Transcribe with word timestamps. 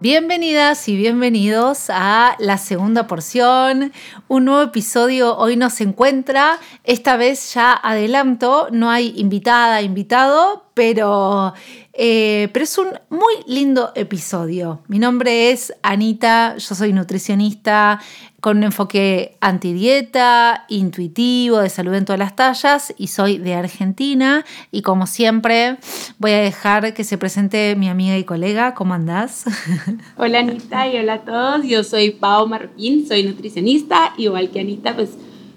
Bienvenidas 0.00 0.88
y 0.88 0.94
bienvenidos 0.94 1.90
a 1.90 2.36
la 2.38 2.56
segunda 2.56 3.08
porción. 3.08 3.92
Un 4.28 4.44
nuevo 4.44 4.62
episodio 4.62 5.36
hoy 5.36 5.56
nos 5.56 5.80
encuentra. 5.80 6.60
Esta 6.84 7.16
vez 7.16 7.52
ya 7.52 7.72
adelanto, 7.72 8.68
no 8.70 8.90
hay 8.90 9.12
invitada, 9.16 9.82
invitado, 9.82 10.66
pero, 10.74 11.52
eh, 12.00 12.48
pero 12.52 12.62
es 12.62 12.78
un 12.78 12.86
muy 13.10 13.34
lindo 13.48 13.90
episodio. 13.96 14.82
Mi 14.86 15.00
nombre 15.00 15.50
es 15.50 15.74
Anita, 15.82 16.56
yo 16.56 16.76
soy 16.76 16.92
nutricionista, 16.92 18.00
con 18.40 18.58
un 18.58 18.62
enfoque 18.62 19.36
antidieta, 19.40 20.64
intuitivo, 20.68 21.58
de 21.58 21.68
salud 21.68 21.92
en 21.94 22.04
todas 22.04 22.20
las 22.20 22.36
tallas 22.36 22.94
y 22.98 23.08
soy 23.08 23.38
de 23.38 23.54
Argentina 23.54 24.44
y 24.70 24.82
como 24.82 25.08
siempre 25.08 25.78
voy 26.18 26.30
a 26.30 26.38
dejar 26.38 26.94
que 26.94 27.02
se 27.02 27.18
presente 27.18 27.74
mi 27.74 27.88
amiga 27.88 28.16
y 28.16 28.22
colega, 28.22 28.74
¿cómo 28.74 28.94
andás? 28.94 29.46
Hola 30.16 30.38
Anita 30.38 30.86
y 30.86 30.98
hola 30.98 31.14
a 31.14 31.24
todos, 31.24 31.66
yo 31.66 31.82
soy 31.82 32.12
Pau 32.12 32.46
Marroquín, 32.46 33.08
soy 33.08 33.24
nutricionista, 33.24 34.14
igual 34.18 34.50
que 34.50 34.60
Anita, 34.60 34.94
pues 34.94 35.10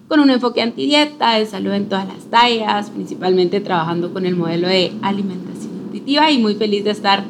con 0.07 0.19
un 0.19 0.31
enfoque 0.31 0.63
antidieta, 0.63 1.35
de 1.35 1.45
salud 1.45 1.71
en 1.71 1.87
todas 1.87 2.07
las 2.07 2.25
tallas, 2.31 2.89
principalmente 2.89 3.61
trabajando 3.61 4.11
con 4.11 4.25
el 4.25 4.35
modelo 4.35 4.67
de 4.67 4.91
alimentación 5.03 5.70
intuitiva 6.01 6.31
y 6.31 6.37
muy 6.37 6.55
feliz 6.55 6.83
de 6.83 6.91
estar 6.91 7.23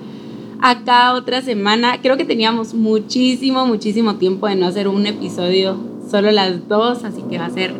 acá 0.62 1.14
otra 1.14 1.42
semana. 1.42 2.02
Creo 2.02 2.18
que 2.18 2.26
teníamos 2.26 2.74
muchísimo, 2.74 3.66
muchísimo 3.66 4.16
tiempo 4.16 4.48
de 4.48 4.56
no 4.56 4.68
hacer 4.68 4.88
un 4.88 5.06
episodio 5.06 5.78
solo 6.10 6.32
las 6.32 6.68
dos, 6.68 7.04
así 7.04 7.22
que 7.30 7.38
va 7.38 7.46
a 7.46 7.50
ser 7.50 7.74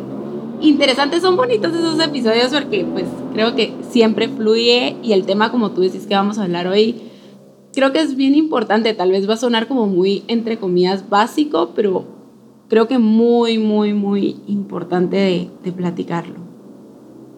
interesante. 0.60 1.20
Son 1.20 1.36
bonitos 1.36 1.74
esos 1.74 2.00
episodios 2.00 2.52
porque 2.52 2.84
pues 2.84 3.06
creo 3.32 3.54
que 3.54 3.74
siempre 3.90 4.28
fluye 4.28 4.96
y 5.02 5.12
el 5.12 5.24
tema 5.24 5.50
como 5.50 5.70
tú 5.72 5.82
decís 5.82 6.06
que 6.06 6.14
vamos 6.14 6.38
a 6.38 6.44
hablar 6.44 6.66
hoy, 6.66 6.96
creo 7.74 7.92
que 7.92 8.00
es 8.00 8.16
bien 8.16 8.34
importante. 8.34 8.94
Tal 8.94 9.10
vez 9.10 9.28
va 9.28 9.34
a 9.34 9.38
sonar 9.38 9.68
como 9.68 9.86
muy, 9.86 10.24
entre 10.28 10.58
comillas, 10.58 11.08
básico, 11.08 11.72
pero 11.74 12.04
creo 12.68 12.88
que 12.88 12.98
muy, 12.98 13.58
muy, 13.58 13.94
muy 13.94 14.36
importante 14.46 15.16
de, 15.16 15.50
de 15.62 15.72
platicarlo. 15.72 16.36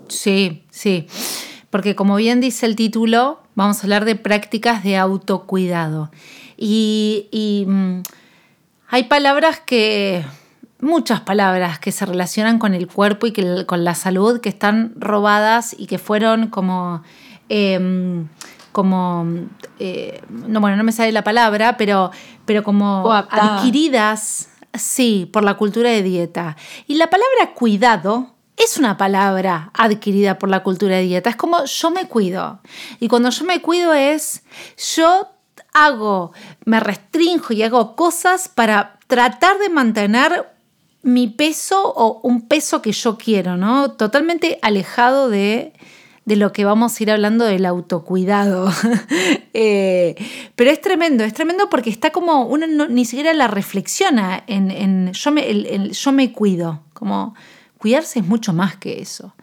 Sí, 0.08 0.62
sí 0.70 1.06
porque 1.74 1.96
como 1.96 2.14
bien 2.14 2.40
dice 2.40 2.66
el 2.66 2.76
título, 2.76 3.40
vamos 3.56 3.80
a 3.80 3.82
hablar 3.82 4.04
de 4.04 4.14
prácticas 4.14 4.84
de 4.84 4.96
autocuidado. 4.96 6.08
Y, 6.56 7.66
mm, 7.66 7.98
hay 8.90 9.02
palabras 9.08 9.58
que, 9.58 10.24
muchas 10.78 11.22
palabras 11.22 11.80
que 11.80 11.90
se 11.90 12.06
relacionan 12.06 12.60
con 12.60 12.74
el 12.74 12.86
cuerpo 12.86 13.26
y 13.26 13.32
que, 13.32 13.66
con 13.66 13.82
la 13.82 13.96
salud 13.96 14.40
que 14.40 14.50
están 14.50 14.92
robadas 14.94 15.74
y 15.76 15.86
que 15.86 15.98
fueron 15.98 16.46
como... 16.46 17.02
Em, 17.48 18.28
como, 18.70 19.26
eh, 19.80 20.22
no, 20.30 20.60
bueno, 20.60 20.76
no 20.76 20.84
me 20.84 20.92
sale 20.92 21.10
la 21.10 21.24
palabra, 21.24 21.76
pero, 21.76 22.12
pero 22.44 22.62
como 22.62 23.12
adquiridas, 23.12 24.48
sí, 24.74 25.28
por 25.32 25.42
la 25.42 25.54
cultura 25.54 25.90
de 25.90 26.04
dieta. 26.04 26.56
Y 26.86 26.94
la 26.94 27.10
palabra 27.10 27.52
cuidado 27.52 28.33
es 28.56 28.78
una 28.78 28.96
palabra 28.96 29.70
adquirida 29.74 30.38
por 30.38 30.48
la 30.48 30.62
cultura 30.62 30.96
de 30.96 31.02
dieta. 31.02 31.30
Es 31.30 31.36
como 31.36 31.64
yo 31.64 31.90
me 31.90 32.06
cuido. 32.06 32.60
Y 33.00 33.08
cuando 33.08 33.30
yo 33.30 33.44
me 33.44 33.60
cuido 33.60 33.92
es 33.94 34.42
yo 34.96 35.28
hago, 35.72 36.32
me 36.64 36.80
restringo 36.80 37.46
y 37.50 37.62
hago 37.62 37.96
cosas 37.96 38.48
para 38.48 38.98
tratar 39.06 39.58
de 39.58 39.68
mantener 39.68 40.48
mi 41.02 41.28
peso 41.28 41.92
o 41.94 42.20
un 42.22 42.48
peso 42.48 42.80
que 42.80 42.92
yo 42.92 43.18
quiero, 43.18 43.56
¿no? 43.56 43.90
Totalmente 43.92 44.58
alejado 44.62 45.28
de, 45.28 45.74
lo 46.24 46.52
que 46.52 46.64
vamos 46.64 46.98
a 46.98 47.02
ir 47.02 47.10
hablando 47.10 47.44
del 47.44 47.66
autocuidado. 47.66 48.70
Eh, 49.56 50.16
pero 50.56 50.72
es 50.72 50.80
tremendo, 50.80 51.22
es 51.22 51.32
tremendo 51.32 51.70
porque 51.70 51.88
está 51.88 52.10
como, 52.10 52.44
uno 52.46 52.66
ni 52.88 53.04
siquiera 53.04 53.32
la 53.34 53.46
reflexiona 53.46 54.42
en, 54.48 55.12
yo, 55.12 55.30
me, 55.30 55.90
yo 55.90 56.10
me 56.10 56.32
cuido, 56.32 56.80
como 56.92 57.36
cuidarse 57.84 58.20
es 58.20 58.26
mucho 58.26 58.54
más 58.54 58.78
que 58.78 59.02
eso. 59.02 59.34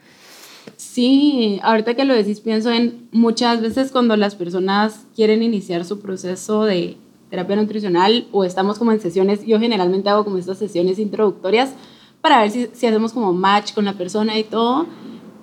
Sí, 0.76 1.60
ahorita 1.62 1.94
que 1.94 2.04
lo 2.04 2.12
decís 2.12 2.40
pienso 2.40 2.72
en 2.72 3.06
muchas 3.12 3.60
veces 3.60 3.92
cuando 3.92 4.16
las 4.16 4.34
personas 4.34 5.06
quieren 5.14 5.44
iniciar 5.44 5.84
su 5.84 6.00
proceso 6.00 6.64
de 6.64 6.96
terapia 7.30 7.54
nutricional 7.54 8.26
o 8.32 8.42
estamos 8.42 8.80
como 8.80 8.90
en 8.90 8.98
sesiones, 8.98 9.46
yo 9.46 9.60
generalmente 9.60 10.08
hago 10.08 10.24
como 10.24 10.38
estas 10.38 10.58
sesiones 10.58 10.98
introductorias 10.98 11.74
para 12.20 12.40
ver 12.40 12.50
si, 12.50 12.68
si 12.72 12.84
hacemos 12.84 13.12
como 13.12 13.32
match 13.32 13.74
con 13.74 13.84
la 13.84 13.92
persona 13.92 14.36
y 14.36 14.42
todo. 14.42 14.86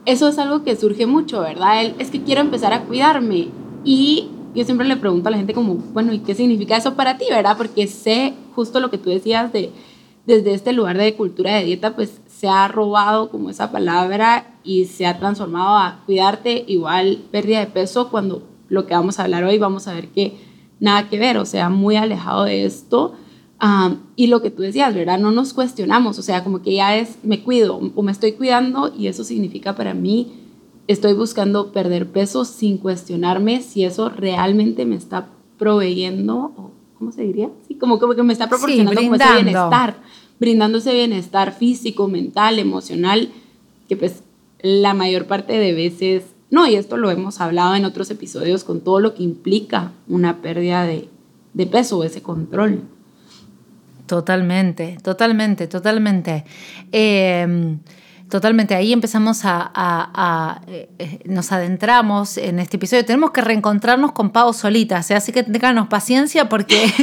Eso 0.06 0.28
es 0.28 0.38
algo 0.38 0.66
que 0.66 0.76
surge 0.76 1.06
mucho, 1.06 1.40
¿verdad? 1.40 1.86
es 2.00 2.12
que 2.12 2.22
quiero 2.22 2.42
empezar 2.42 2.74
a 2.74 2.84
cuidarme 2.84 3.48
y 3.86 4.28
yo 4.54 4.66
siempre 4.66 4.86
le 4.86 4.98
pregunto 4.98 5.30
a 5.30 5.32
la 5.32 5.38
gente 5.38 5.54
como, 5.54 5.76
bueno, 5.76 6.12
¿y 6.12 6.20
qué 6.20 6.36
significa 6.36 6.76
eso 6.76 6.96
para 6.96 7.18
ti, 7.18 7.28
verdad? 7.30 7.56
Porque 7.56 7.88
sé 7.88 8.34
justo 8.56 8.82
lo 8.82 8.90
que 8.90 8.98
tú 8.98 9.10
decías 9.10 9.54
de 9.54 9.72
desde 10.30 10.54
este 10.54 10.74
lugar 10.74 10.98
de 10.98 11.16
cultura 11.16 11.56
de 11.56 11.66
dieta, 11.66 11.96
pues 11.96 12.22
se 12.40 12.48
ha 12.48 12.70
robado 12.70 13.30
como 13.30 13.50
esa 13.50 13.70
palabra 13.70 14.48
y 14.64 14.86
se 14.86 15.06
ha 15.06 15.20
transformado 15.20 15.76
a 15.78 16.00
cuidarte 16.06 16.64
igual 16.70 17.22
pérdida 17.32 17.60
de 17.60 17.68
peso 17.68 18.10
cuando 18.10 18.48
lo 18.70 18.88
que 18.88 18.94
vamos 18.94 19.20
a 19.20 19.24
hablar 19.24 19.44
hoy 19.44 19.58
vamos 19.58 19.90
a 19.90 19.94
ver 19.94 20.08
que 20.08 20.38
nada 20.80 21.10
que 21.10 21.20
ver, 21.20 21.38
o 21.38 21.46
sea, 21.46 21.68
muy 21.68 21.98
alejado 21.98 22.46
de 22.46 22.64
esto. 22.64 23.16
y 24.16 24.28
lo 24.28 24.42
que 24.42 24.52
tú 24.52 24.62
decías, 24.62 24.96
¿verdad? 24.96 25.20
No 25.20 25.32
nos 25.32 25.54
cuestionamos, 25.54 26.18
o 26.18 26.22
sea, 26.22 26.46
como 26.46 26.62
que 26.62 26.76
ya 26.76 26.96
es, 26.96 27.18
me 27.24 27.44
cuido 27.44 27.76
o 27.94 28.02
me 28.02 28.14
estoy 28.14 28.32
cuidando 28.32 28.90
y 28.98 29.08
eso 29.08 29.26
significa 29.26 29.76
para 29.76 29.94
mí, 29.94 30.32
estoy 30.88 31.12
buscando 31.16 31.74
perder 31.74 32.10
peso 32.10 32.46
sin 32.46 32.78
cuestionarme 32.78 33.62
si 33.62 33.84
eso 33.84 34.08
realmente 34.08 34.86
me 34.86 34.96
está 34.96 35.28
proveyendo, 35.58 36.72
¿cómo 36.98 37.12
se 37.12 37.24
diría? 37.24 37.50
Sí, 37.68 37.76
como, 37.76 38.00
como 38.00 38.16
que 38.16 38.24
me 38.24 38.32
está 38.32 38.48
proporcionando 38.48 39.02
como 39.02 39.16
ese 39.16 39.34
bienestar 39.34 39.98
brindando 40.40 40.78
ese 40.78 40.94
bienestar 40.94 41.54
físico, 41.54 42.08
mental, 42.08 42.60
emocional, 42.60 43.30
que 43.88 43.96
pues 43.98 44.24
la 44.62 44.94
mayor 44.94 45.26
parte 45.26 45.54
de 45.54 45.74
veces, 45.74 46.24
no, 46.50 46.68
y 46.68 46.76
esto 46.76 46.98
lo 46.98 47.12
hemos 47.12 47.42
hablado 47.42 47.76
en 47.76 47.86
otros 47.86 48.10
episodios 48.12 48.64
con 48.64 48.82
todo 48.82 49.00
lo 49.00 49.14
que 49.14 49.24
implica 49.24 49.92
una 50.08 50.42
pérdida 50.42 50.86
de, 50.86 51.10
de 51.54 51.66
peso 51.66 51.98
o 51.98 52.04
ese 52.04 52.22
control. 52.22 52.82
Totalmente, 54.06 54.98
totalmente, 55.04 55.68
totalmente. 55.68 56.44
Eh, 56.92 57.78
Totalmente, 58.30 58.76
ahí 58.76 58.94
empezamos 58.94 59.42
a, 59.44 60.62
eh, 60.68 61.20
nos 61.26 61.52
adentramos 61.52 62.38
en 62.38 62.60
este 62.60 62.78
episodio. 62.78 63.04
Tenemos 63.04 63.32
que 63.32 63.42
reencontrarnos 63.42 64.12
con 64.12 64.30
Pau 64.30 64.54
solitas, 64.54 65.10
¿eh? 65.10 65.16
así 65.16 65.32
que 65.32 65.42
tenganos 65.42 65.88
paciencia 65.88 66.48
porque, 66.48 66.94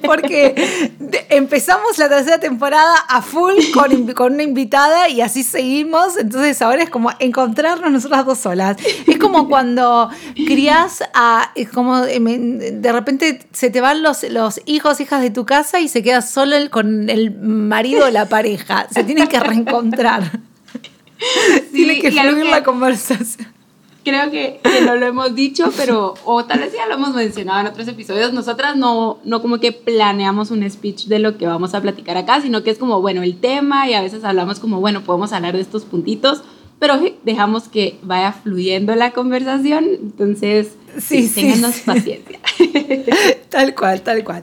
porque 0.04 0.92
empezamos 1.30 1.96
la 1.96 2.10
tercera 2.10 2.38
temporada 2.40 2.94
a 3.08 3.22
full 3.22 3.54
con, 3.72 4.12
con 4.12 4.34
una 4.34 4.42
invitada 4.42 5.08
y 5.08 5.22
así 5.22 5.44
seguimos. 5.44 6.18
Entonces 6.18 6.60
ahora 6.60 6.82
es 6.82 6.90
como 6.90 7.10
encontrarnos 7.20 7.90
nosotras 7.90 8.26
dos 8.26 8.38
solas. 8.38 8.76
Es 9.06 9.16
como 9.16 9.48
cuando 9.48 10.10
crías 10.34 11.02
a, 11.14 11.52
es 11.54 11.70
como 11.70 12.02
de 12.02 12.92
repente 12.92 13.46
se 13.52 13.70
te 13.70 13.80
van 13.80 14.02
los, 14.02 14.24
los 14.24 14.60
hijos, 14.66 15.00
hijas 15.00 15.22
de 15.22 15.30
tu 15.30 15.46
casa 15.46 15.80
y 15.80 15.88
se 15.88 16.02
queda 16.02 16.20
solo 16.20 16.56
con 16.70 17.08
el 17.08 17.30
marido 17.40 18.08
o 18.08 18.10
la 18.10 18.26
pareja. 18.26 18.86
Se 18.90 19.04
tienen 19.04 19.26
que 19.26 19.40
reencontrar. 19.40 20.49
Tiene 21.72 22.00
que 22.00 22.10
fluir 22.10 22.46
la 22.46 22.62
conversación. 22.62 23.48
Creo 24.02 24.30
que, 24.30 24.60
no 24.86 24.96
lo 24.96 25.06
hemos 25.06 25.34
dicho, 25.34 25.70
pero, 25.76 26.14
o 26.24 26.44
tal 26.46 26.60
vez 26.60 26.72
ya 26.72 26.86
lo 26.86 26.94
hemos 26.94 27.14
mencionado 27.14 27.60
en 27.60 27.66
otros 27.66 27.86
episodios, 27.86 28.32
nosotras 28.32 28.74
no, 28.74 29.18
no 29.24 29.42
como 29.42 29.60
que 29.60 29.72
planeamos 29.72 30.50
un 30.50 30.68
speech 30.68 31.04
de 31.04 31.18
lo 31.18 31.36
que 31.36 31.46
vamos 31.46 31.74
a 31.74 31.82
platicar 31.82 32.16
acá, 32.16 32.40
sino 32.40 32.62
que 32.62 32.70
es 32.70 32.78
como, 32.78 33.02
bueno, 33.02 33.22
el 33.22 33.38
tema 33.38 33.88
y 33.90 33.94
a 33.94 34.00
veces 34.00 34.24
hablamos 34.24 34.58
como, 34.58 34.80
bueno, 34.80 35.02
podemos 35.02 35.34
hablar 35.34 35.54
de 35.54 35.60
estos 35.60 35.84
puntitos, 35.84 36.42
pero 36.78 36.98
dejamos 37.24 37.68
que 37.68 37.98
vaya 38.02 38.32
fluyendo 38.32 38.94
la 38.94 39.10
conversación, 39.10 39.84
entonces 39.84 40.76
sí, 40.98 41.28
sí, 41.28 41.52
paciencia. 41.84 42.40
tal 43.50 43.74
cual, 43.74 44.00
tal 44.00 44.24
cual. 44.24 44.42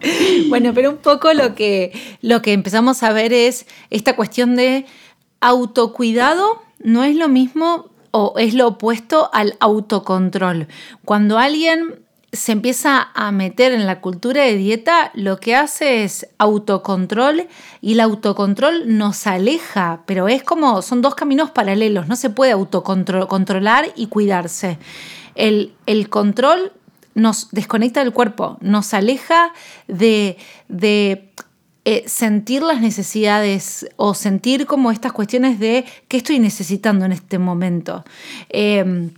Bueno, 0.50 0.72
pero 0.76 0.92
un 0.92 0.98
poco 0.98 1.34
lo 1.34 1.56
que, 1.56 1.94
lo 2.22 2.44
que 2.44 2.54
empezamos 2.54 3.02
a 3.02 3.12
ver 3.12 3.34
es 3.34 3.66
esta 3.90 4.16
cuestión 4.16 4.56
de 4.56 4.86
autocuidado 5.42 6.67
no 6.80 7.04
es 7.04 7.16
lo 7.16 7.28
mismo 7.28 7.90
o 8.12 8.36
es 8.38 8.54
lo 8.54 8.68
opuesto 8.68 9.30
al 9.34 9.56
autocontrol. 9.60 10.68
Cuando 11.06 11.38
alguien 11.38 11.96
se 12.34 12.52
empieza 12.52 13.10
a 13.14 13.32
meter 13.32 13.72
en 13.72 13.86
la 13.86 14.02
cultura 14.02 14.44
de 14.44 14.58
dieta, 14.58 15.12
lo 15.14 15.40
que 15.40 15.56
hace 15.56 16.04
es 16.04 16.28
autocontrol 16.38 17.48
y 17.82 17.94
el 17.94 18.00
autocontrol 18.02 18.98
nos 18.98 19.28
aleja, 19.28 20.02
pero 20.06 20.28
es 20.28 20.44
como, 20.44 20.82
son 20.82 21.02
dos 21.02 21.16
caminos 21.16 21.52
paralelos, 21.52 22.08
no 22.08 22.16
se 22.16 22.30
puede 22.30 22.52
autocontrolar 22.52 23.88
y 23.96 24.08
cuidarse. 24.08 24.78
El, 25.36 25.74
el 25.86 26.10
control 26.10 26.74
nos 27.16 27.50
desconecta 27.52 28.02
del 28.04 28.14
cuerpo, 28.14 28.58
nos 28.62 28.94
aleja 28.94 29.54
de, 29.88 30.38
de 30.68 31.32
eh, 31.90 32.04
sentir 32.06 32.64
las 32.64 32.82
necesidades 32.82 33.88
o 33.96 34.14
sentir 34.14 34.66
como 34.66 34.92
estas 34.92 35.14
cuestiones 35.14 35.58
de 35.58 35.86
qué 36.10 36.18
estoy 36.18 36.38
necesitando 36.38 37.06
en 37.06 37.14
este 37.14 37.40
momento. 37.40 38.04
Em, 38.50 39.12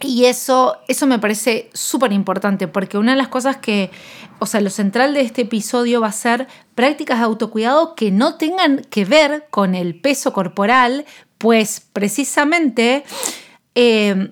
y 0.00 0.26
eso, 0.26 0.76
eso 0.86 1.08
me 1.08 1.18
parece 1.18 1.70
súper 1.72 2.12
importante, 2.12 2.68
porque 2.68 2.98
una 2.98 3.10
de 3.10 3.18
las 3.18 3.26
cosas 3.26 3.56
que, 3.56 3.90
o 4.38 4.46
sea, 4.46 4.60
lo 4.60 4.70
central 4.70 5.12
de 5.12 5.22
este 5.22 5.42
episodio 5.42 6.00
va 6.00 6.06
a 6.06 6.12
ser 6.12 6.46
prácticas 6.76 7.18
de 7.18 7.24
autocuidado 7.24 7.96
que 7.96 8.12
no 8.12 8.36
tengan 8.36 8.82
que 8.90 9.04
ver 9.04 9.48
con 9.50 9.74
el 9.74 10.00
peso 10.00 10.32
corporal, 10.32 11.06
pues 11.38 11.84
precisamente 11.92 13.02
eh, 13.74 14.30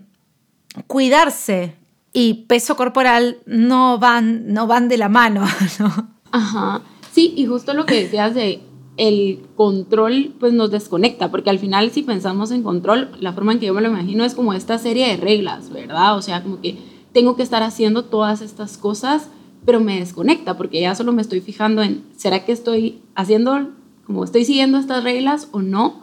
cuidarse 0.87 1.75
y 2.13 2.45
peso 2.45 2.77
corporal 2.77 3.39
no 3.45 3.99
van, 3.99 4.53
no 4.53 4.69
van 4.69 4.89
de 4.89 4.99
la 4.99 5.09
mano, 5.09 5.45
¿no? 5.81 6.11
Ajá. 6.31 6.83
Sí, 7.13 7.35
y 7.37 7.45
justo 7.47 7.75
lo 7.75 7.85
que 7.85 8.03
decías 8.03 8.35
de 8.35 8.61
el 8.97 9.41
control 9.55 10.35
pues 10.41 10.53
nos 10.53 10.71
desconecta, 10.71 11.31
porque 11.31 11.51
al 11.51 11.59
final 11.59 11.91
si 11.91 12.03
pensamos 12.03 12.51
en 12.51 12.63
control, 12.63 13.11
la 13.21 13.33
forma 13.33 13.53
en 13.53 13.59
que 13.59 13.67
yo 13.67 13.75
me 13.75 13.83
lo 13.83 13.89
imagino 13.89 14.25
es 14.25 14.35
como 14.35 14.55
esta 14.55 14.79
serie 14.79 15.09
de 15.09 15.17
reglas, 15.19 15.71
¿verdad? 15.71 16.17
O 16.17 16.23
sea, 16.23 16.43
como 16.43 16.61
que 16.61 16.79
tengo 17.13 17.37
que 17.37 17.43
estar 17.43 17.63
haciendo 17.63 18.05
todas 18.05 18.41
estas 18.41 18.79
cosas, 18.79 19.29
pero 19.65 19.81
me 19.81 19.99
desconecta, 19.99 20.57
porque 20.57 20.81
ya 20.81 20.95
solo 20.95 21.13
me 21.13 21.23
estoy 21.23 21.41
fijando 21.41 21.83
en, 21.83 22.03
¿será 22.17 22.45
que 22.45 22.53
estoy 22.53 23.01
haciendo, 23.15 23.69
como 24.07 24.25
estoy 24.25 24.45
siguiendo 24.45 24.79
estas 24.79 25.05
reglas 25.05 25.49
o 25.53 25.61
no? 25.61 26.03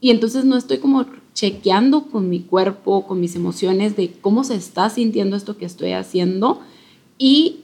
Y 0.00 0.10
entonces 0.10 0.44
no 0.44 0.56
estoy 0.56 0.78
como 0.78 1.06
chequeando 1.34 2.06
con 2.06 2.28
mi 2.28 2.40
cuerpo, 2.40 3.06
con 3.06 3.20
mis 3.20 3.36
emociones 3.36 3.96
de 3.96 4.12
cómo 4.20 4.44
se 4.44 4.54
está 4.54 4.90
sintiendo 4.90 5.36
esto 5.36 5.56
que 5.56 5.66
estoy 5.66 5.92
haciendo. 5.92 6.60
Y 7.18 7.60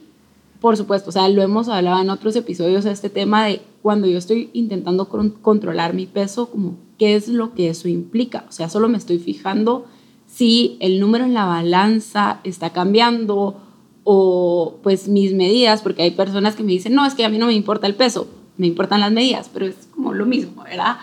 por 0.59 0.77
supuesto, 0.77 1.09
o 1.09 1.13
sea, 1.13 1.29
lo 1.29 1.41
hemos 1.41 1.67
hablado 1.67 2.01
en 2.01 2.09
otros 2.09 2.35
episodios, 2.35 2.85
este 2.85 3.09
tema 3.09 3.45
de 3.45 3.61
cuando 3.81 4.07
yo 4.07 4.17
estoy 4.17 4.49
intentando 4.53 5.07
controlar 5.41 5.93
mi 5.93 6.05
peso, 6.05 6.49
como 6.49 6.77
qué 6.97 7.15
es 7.15 7.27
lo 7.27 7.53
que 7.53 7.69
eso 7.69 7.87
implica. 7.87 8.45
O 8.49 8.51
sea, 8.51 8.69
solo 8.69 8.87
me 8.87 8.97
estoy 8.97 9.19
fijando 9.19 9.85
si 10.27 10.77
el 10.79 10.99
número 10.99 11.25
en 11.25 11.33
la 11.33 11.45
balanza 11.45 12.39
está 12.43 12.71
cambiando 12.71 13.61
o 14.03 14.79
pues 14.83 15.07
mis 15.07 15.33
medidas, 15.33 15.81
porque 15.81 16.03
hay 16.03 16.11
personas 16.11 16.55
que 16.55 16.63
me 16.63 16.71
dicen, 16.71 16.93
no, 16.93 17.05
es 17.05 17.15
que 17.15 17.25
a 17.25 17.29
mí 17.29 17.37
no 17.37 17.47
me 17.47 17.53
importa 17.53 17.87
el 17.87 17.95
peso, 17.95 18.27
me 18.57 18.67
importan 18.67 19.01
las 19.01 19.11
medidas, 19.11 19.49
pero 19.53 19.65
es 19.65 19.75
como 19.93 20.13
lo 20.13 20.25
mismo, 20.25 20.63
¿verdad? 20.63 20.97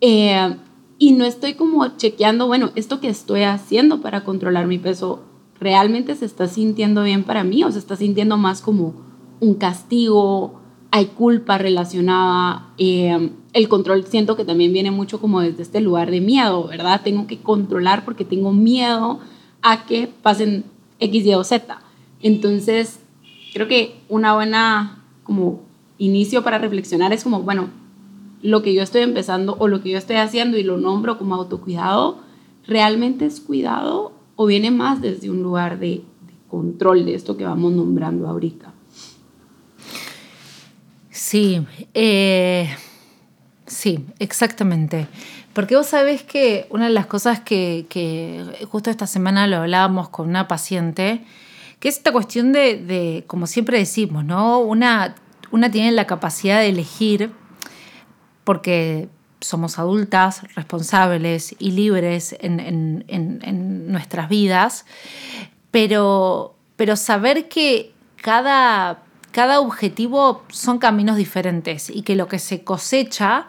Eh, 0.00 0.56
y 0.98 1.12
no 1.12 1.24
estoy 1.24 1.54
como 1.54 1.96
chequeando, 1.96 2.46
bueno, 2.46 2.70
esto 2.74 3.00
que 3.00 3.08
estoy 3.08 3.42
haciendo 3.42 4.00
para 4.00 4.24
controlar 4.24 4.66
mi 4.66 4.78
peso 4.78 5.22
realmente 5.60 6.16
se 6.16 6.24
está 6.24 6.48
sintiendo 6.48 7.02
bien 7.02 7.24
para 7.24 7.44
mí 7.44 7.62
o 7.62 7.70
se 7.70 7.78
está 7.78 7.94
sintiendo 7.96 8.36
más 8.36 8.62
como 8.62 8.94
un 9.40 9.54
castigo, 9.54 10.60
hay 10.90 11.06
culpa 11.06 11.58
relacionada, 11.58 12.72
eh, 12.78 13.30
el 13.52 13.68
control 13.68 14.04
siento 14.04 14.36
que 14.36 14.44
también 14.44 14.72
viene 14.72 14.90
mucho 14.90 15.20
como 15.20 15.40
desde 15.40 15.62
este 15.62 15.80
lugar 15.80 16.10
de 16.10 16.20
miedo, 16.20 16.66
¿verdad? 16.66 17.02
Tengo 17.04 17.26
que 17.26 17.38
controlar 17.38 18.04
porque 18.04 18.24
tengo 18.24 18.52
miedo 18.52 19.20
a 19.62 19.86
que 19.86 20.08
pasen 20.22 20.64
X, 20.98 21.26
Y 21.26 21.34
o 21.34 21.44
Z. 21.44 21.78
Entonces, 22.22 23.00
creo 23.52 23.68
que 23.68 24.00
una 24.08 24.34
buena 24.34 25.04
como 25.24 25.60
inicio 25.98 26.42
para 26.42 26.58
reflexionar 26.58 27.12
es 27.12 27.22
como, 27.22 27.42
bueno, 27.42 27.68
lo 28.42 28.62
que 28.62 28.72
yo 28.72 28.82
estoy 28.82 29.02
empezando 29.02 29.56
o 29.58 29.68
lo 29.68 29.82
que 29.82 29.90
yo 29.90 29.98
estoy 29.98 30.16
haciendo 30.16 30.56
y 30.56 30.62
lo 30.62 30.78
nombro 30.78 31.18
como 31.18 31.34
autocuidado, 31.34 32.18
¿realmente 32.66 33.26
es 33.26 33.40
cuidado 33.40 34.12
o 34.42 34.46
viene 34.46 34.70
más 34.70 35.02
desde 35.02 35.28
un 35.28 35.42
lugar 35.42 35.78
de, 35.78 36.02
control 36.48 37.04
de 37.04 37.14
esto 37.14 37.36
que 37.36 37.44
vamos 37.44 37.74
nombrando 37.74 38.26
ahorita. 38.26 38.72
Sí, 41.10 41.62
eh, 41.92 42.74
sí, 43.66 44.06
exactamente. 44.18 45.08
Porque 45.52 45.76
vos 45.76 45.88
sabés 45.88 46.22
que 46.22 46.66
una 46.70 46.86
de 46.86 46.94
las 46.94 47.04
cosas 47.04 47.40
que, 47.40 47.84
justo 48.70 48.88
esta 48.88 49.06
semana 49.06 49.46
lo 49.46 49.58
hablábamos 49.58 50.08
con 50.08 50.30
una 50.30 50.48
paciente, 50.48 51.22
que 51.78 51.90
es 51.90 51.98
esta 51.98 52.10
cuestión 52.10 52.54
de, 52.54 53.24
como 53.26 53.46
siempre 53.46 53.76
decimos, 53.76 54.24
¿no? 54.24 54.60
Una, 54.60 55.16
una 55.50 55.70
tiene 55.70 55.92
la 55.92 56.06
capacidad 56.06 56.60
de 56.60 56.70
elegir 56.70 57.30
porque 58.44 59.10
somos 59.40 59.78
adultas, 59.78 60.42
responsables 60.54 61.54
y 61.58 61.72
libres 61.72 62.36
en, 62.40 63.04
nuestras 63.90 64.28
vidas, 64.28 64.86
pero, 65.70 66.54
pero 66.76 66.96
saber 66.96 67.48
que 67.48 67.92
cada, 68.16 69.02
cada 69.32 69.60
objetivo 69.60 70.44
son 70.50 70.78
caminos 70.78 71.16
diferentes 71.16 71.90
y 71.90 72.02
que 72.02 72.16
lo 72.16 72.28
que 72.28 72.38
se 72.38 72.62
cosecha 72.62 73.48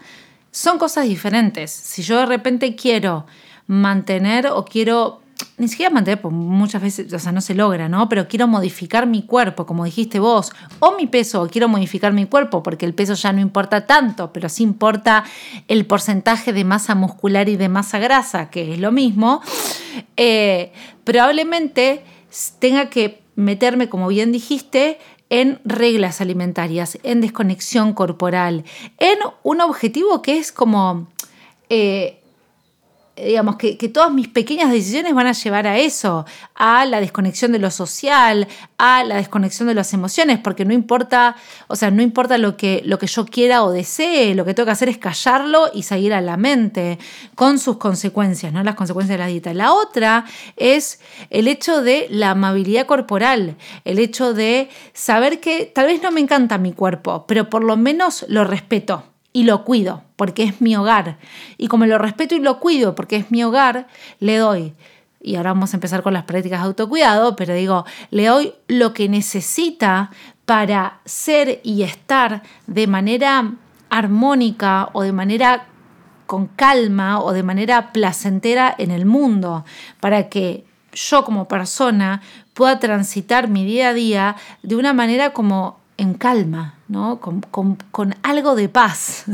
son 0.51 0.77
cosas 0.77 1.05
diferentes. 1.05 1.71
Si 1.71 2.03
yo 2.03 2.17
de 2.17 2.25
repente 2.25 2.75
quiero 2.75 3.25
mantener 3.67 4.47
o 4.47 4.65
quiero 4.65 5.20
ni 5.57 5.68
siquiera 5.68 5.92
mantener, 5.92 6.21
pues 6.21 6.33
muchas 6.33 6.81
veces, 6.81 7.13
o 7.13 7.19
sea, 7.19 7.31
no 7.31 7.42
se 7.42 7.53
logra, 7.53 7.88
¿no? 7.88 8.09
Pero 8.09 8.27
quiero 8.27 8.48
modificar 8.48 9.06
mi 9.06 9.24
cuerpo, 9.24 9.65
como 9.65 9.86
dijiste 9.86 10.19
vos, 10.19 10.51
o 10.80 10.95
mi 10.95 11.07
peso, 11.07 11.48
quiero 11.51 11.68
modificar 11.68 12.13
mi 12.13 12.25
cuerpo, 12.25 12.63
porque 12.63 12.86
el 12.86 12.94
peso 12.94 13.13
ya 13.13 13.31
no 13.31 13.42
importa 13.42 13.86
tanto, 13.86 14.33
pero 14.33 14.50
sí 14.50 14.63
importa 14.63 15.24
el 15.68 15.86
porcentaje 15.86 16.53
de 16.53 16.63
masa 16.63 16.95
muscular 16.95 17.48
y 17.50 17.57
de 17.57 17.69
masa 17.69 18.00
grasa, 18.00 18.50
que 18.50 18.74
es 18.74 18.80
lo 18.80 18.92
mismo, 18.92 19.42
eh, 20.18 20.71
probablemente 21.03 22.03
tenga 22.59 22.89
que 22.89 23.21
meterme, 23.36 23.89
como 23.89 24.07
bien 24.07 24.31
dijiste, 24.31 25.00
en 25.30 25.59
reglas 25.63 26.21
alimentarias, 26.21 26.98
en 27.03 27.21
desconexión 27.21 27.94
corporal, 27.94 28.65
en 28.98 29.18
un 29.44 29.62
objetivo 29.62 30.21
que 30.21 30.38
es 30.38 30.51
como... 30.51 31.07
Eh, 31.69 32.20
digamos, 33.25 33.56
que, 33.56 33.75
todas 33.89 34.12
mis 34.12 34.27
pequeñas 34.27 34.71
decisiones 34.71 35.13
van 35.13 35.27
a 35.27 35.33
llevar 35.33 35.68
a 35.68 35.77
eso, 35.77 36.25
a 36.56 36.85
la 36.85 37.00
desconexión 37.00 37.51
de 37.51 37.59
lo 37.59 37.71
social, 37.71 38.48
a 38.77 39.03
la 39.03 39.15
desconexión 39.15 39.67
de 39.67 39.74
las 39.74 39.93
emociones, 39.93 40.39
porque 40.39 40.65
no 40.65 40.74
importa, 40.74 41.36
o 41.67 41.75
sea, 41.75 41.91
no 41.91 42.01
importa 42.01 42.38
lo 42.38 42.57
que, 42.57 42.81
lo 42.86 43.00
que 43.00 43.07
yo 43.07 43.25
quiera 43.25 43.63
o 43.63 43.72
desee, 43.72 44.36
lo 44.36 44.45
que 44.45 44.53
tengo 44.53 44.65
que 44.65 44.72
hacer 44.72 44.89
es 44.89 44.98
callarlo 44.98 45.69
y 45.74 45.84
seguir 45.84 46.13
a 46.13 46.22
la 46.22 46.38
mente 46.38 47.00
con 47.36 47.60
sus 47.60 47.77
consecuencias, 47.77 48.53
¿no? 48.53 48.63
Las 48.63 48.75
consecuencias 48.75 49.17
de 49.17 49.24
la 49.24 49.27
dieta. 49.27 49.53
La 49.53 49.74
otra 49.74 50.25
es 50.55 51.00
el 51.29 51.48
hecho 51.48 51.81
de 51.81 52.07
la 52.10 52.31
amabilidad 52.31 52.86
corporal, 52.86 53.55
el 53.86 54.00
hecho 54.00 54.34
de 54.34 54.69
saber 54.93 55.39
que 55.39 55.65
tal 55.65 55.88
vez 55.88 56.01
no 56.01 56.12
me 56.12 56.22
encanta 56.22 56.57
mi 56.57 56.74
cuerpo, 56.74 57.25
pero 57.27 57.50
por 57.50 57.63
lo 57.63 57.77
menos 57.77 58.25
lo 58.27 58.43
respeto 58.43 59.11
y 59.33 59.43
lo 59.43 59.63
cuido 59.63 60.03
porque 60.15 60.43
es 60.43 60.61
mi 60.61 60.75
hogar. 60.75 61.17
Y 61.57 61.67
como 61.67 61.85
lo 61.85 61.97
respeto 61.97 62.35
y 62.35 62.39
lo 62.39 62.59
cuido 62.59 62.95
porque 62.95 63.15
es 63.15 63.31
mi 63.31 63.43
hogar, 63.43 63.88
le 64.19 64.38
doy, 64.38 64.73
y 65.23 65.35
ahora 65.35 65.53
vamos 65.53 65.73
a 65.73 65.77
empezar 65.77 66.01
con 66.01 66.13
las 66.13 66.23
prácticas 66.23 66.61
de 66.61 66.67
autocuidado, 66.67 67.35
pero 67.35 67.53
digo, 67.53 67.85
le 68.09 68.25
doy 68.25 68.53
lo 68.67 68.93
que 68.93 69.07
necesita 69.07 70.09
para 70.45 71.00
ser 71.05 71.61
y 71.63 71.83
estar 71.83 72.41
de 72.67 72.88
manera 72.88 73.53
armónica 73.89 74.89
o 74.93 75.03
de 75.03 75.11
manera 75.11 75.67
con 76.25 76.47
calma 76.47 77.19
o 77.21 77.33
de 77.33 77.43
manera 77.43 77.91
placentera 77.91 78.73
en 78.77 78.89
el 78.89 79.05
mundo, 79.05 79.65
para 80.00 80.29
que 80.29 80.65
yo 80.93 81.23
como 81.23 81.47
persona 81.47 82.21
pueda 82.53 82.79
transitar 82.79 83.47
mi 83.47 83.65
día 83.65 83.89
a 83.89 83.93
día 83.93 84.35
de 84.63 84.75
una 84.75 84.93
manera 84.93 85.33
como 85.33 85.80
en 86.01 86.15
calma, 86.15 86.79
¿no? 86.88 87.20
Con, 87.20 88.15
algo 88.24 88.55
de 88.55 88.70
paz. 88.70 89.25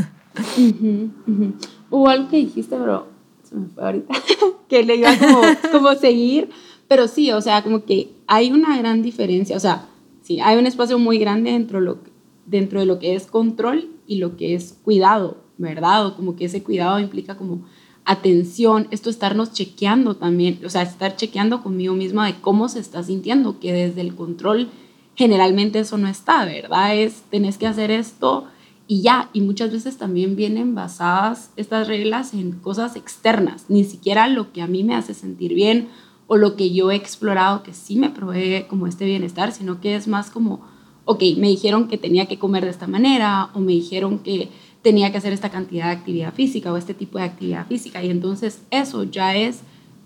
Hubo 1.90 2.10
algo 2.10 2.30
que 2.30 2.38
dijiste, 2.38 2.76
pero 2.76 3.08
se 3.42 3.56
me 3.56 3.68
fue 3.70 3.86
ahorita, 3.86 4.14
que 4.68 4.84
le 4.84 4.98
iba 4.98 5.18
como, 5.18 5.42
como 5.72 5.96
seguir, 5.96 6.50
pero 6.90 7.08
sí, 7.08 7.32
o 7.32 7.40
sea, 7.40 7.64
como 7.64 7.86
que 7.86 8.12
hay 8.28 8.52
una 8.52 8.78
gran 8.78 9.02
diferencia, 9.02 9.56
o 9.56 9.62
sea, 9.62 9.88
sí, 10.22 10.42
hay 10.42 10.58
un 10.58 10.66
espacio 10.66 11.00
muy 11.00 11.18
grande 11.20 11.52
dentro, 11.52 11.80
lo, 11.80 12.00
dentro 12.46 12.82
de 12.82 12.86
lo 12.86 13.00
que 13.00 13.16
es 13.16 13.28
control 13.28 13.90
y 14.06 14.18
lo 14.18 14.36
que 14.36 14.54
es 14.54 14.78
cuidado, 14.84 15.38
¿verdad? 15.58 16.06
O 16.06 16.16
como 16.18 16.36
que 16.36 16.46
ese 16.46 16.64
cuidado 16.64 17.00
implica 17.00 17.38
como 17.38 17.62
atención, 18.04 18.90
esto 18.92 19.10
estarnos 19.10 19.54
chequeando 19.54 20.18
también, 20.18 20.60
o 20.66 20.70
sea, 20.70 20.82
estar 20.82 21.16
chequeando 21.16 21.64
conmigo 21.64 21.94
misma 21.94 22.28
de 22.28 22.36
cómo 22.42 22.68
se 22.68 22.80
está 22.80 23.04
sintiendo, 23.04 23.62
que 23.62 23.72
desde 23.72 24.02
el 24.02 24.16
control 24.16 24.70
generalmente 25.18 25.80
eso 25.80 25.98
no 25.98 26.08
está, 26.08 26.46
¿verdad? 26.46 26.96
Es, 26.96 27.24
tenés 27.32 27.58
que 27.58 27.66
hacer 27.66 27.90
esto 27.90 28.46
y 28.88 29.02
ya, 29.02 29.30
y 29.34 29.42
muchas 29.42 29.72
veces 29.72 29.98
también 29.98 30.36
vienen 30.36 30.76
basadas 30.76 31.50
estas 31.58 31.88
reglas 31.88 32.34
en 32.34 32.54
cosas 32.54 32.96
externas, 32.96 33.66
ni 33.68 33.84
siquiera 33.84 34.30
lo 34.30 34.54
que 34.54 34.62
a 34.62 34.68
mí 34.68 34.84
me 34.84 34.96
hace 34.96 35.16
sentir 35.16 35.56
bien 35.56 35.90
o 36.28 36.38
lo 36.38 36.56
que 36.56 36.72
yo 36.72 36.92
he 36.92 36.96
explorado 36.96 37.64
que 37.64 37.74
sí 37.74 37.96
me 37.96 38.12
provee 38.12 38.66
como 38.70 38.86
este 38.86 39.06
bienestar, 39.06 39.52
sino 39.52 39.82
que 39.82 39.96
es 39.96 40.08
más 40.08 40.30
como, 40.30 40.62
ok, 41.06 41.24
me 41.38 41.48
dijeron 41.48 41.88
que 41.88 41.98
tenía 41.98 42.28
que 42.28 42.38
comer 42.38 42.64
de 42.64 42.72
esta 42.72 42.86
manera 42.86 43.50
o 43.56 43.60
me 43.60 43.72
dijeron 43.72 44.20
que 44.20 44.50
tenía 44.84 45.12
que 45.12 45.18
hacer 45.18 45.34
esta 45.34 45.50
cantidad 45.50 45.86
de 45.86 45.94
actividad 45.94 46.34
física 46.34 46.72
o 46.72 46.78
este 46.78 46.94
tipo 46.94 47.18
de 47.18 47.24
actividad 47.24 47.66
física 47.66 48.04
y 48.04 48.12
entonces 48.12 48.62
eso 48.70 49.04
ya 49.04 49.36
es 49.36 49.62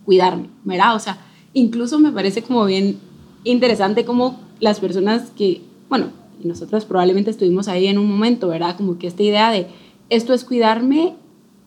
cuidarme, 0.05 0.49
¿verdad? 0.63 0.95
O 0.95 0.99
sea, 0.99 1.17
incluso 1.53 1.99
me 1.99 2.13
parece 2.13 2.41
como 2.43 2.63
bien 2.65 2.97
interesante 3.43 4.05
como 4.05 4.39
las 4.61 4.79
personas 4.79 5.31
que, 5.31 5.61
bueno, 5.89 6.11
nosotros 6.41 6.85
probablemente 6.85 7.31
estuvimos 7.31 7.67
ahí 7.67 7.87
en 7.87 7.97
un 7.97 8.09
momento, 8.09 8.47
¿verdad? 8.47 8.77
Como 8.77 8.97
que 8.97 9.07
esta 9.07 9.23
idea 9.23 9.51
de 9.51 9.67
esto 10.09 10.33
es 10.33 10.45
cuidarme 10.45 11.15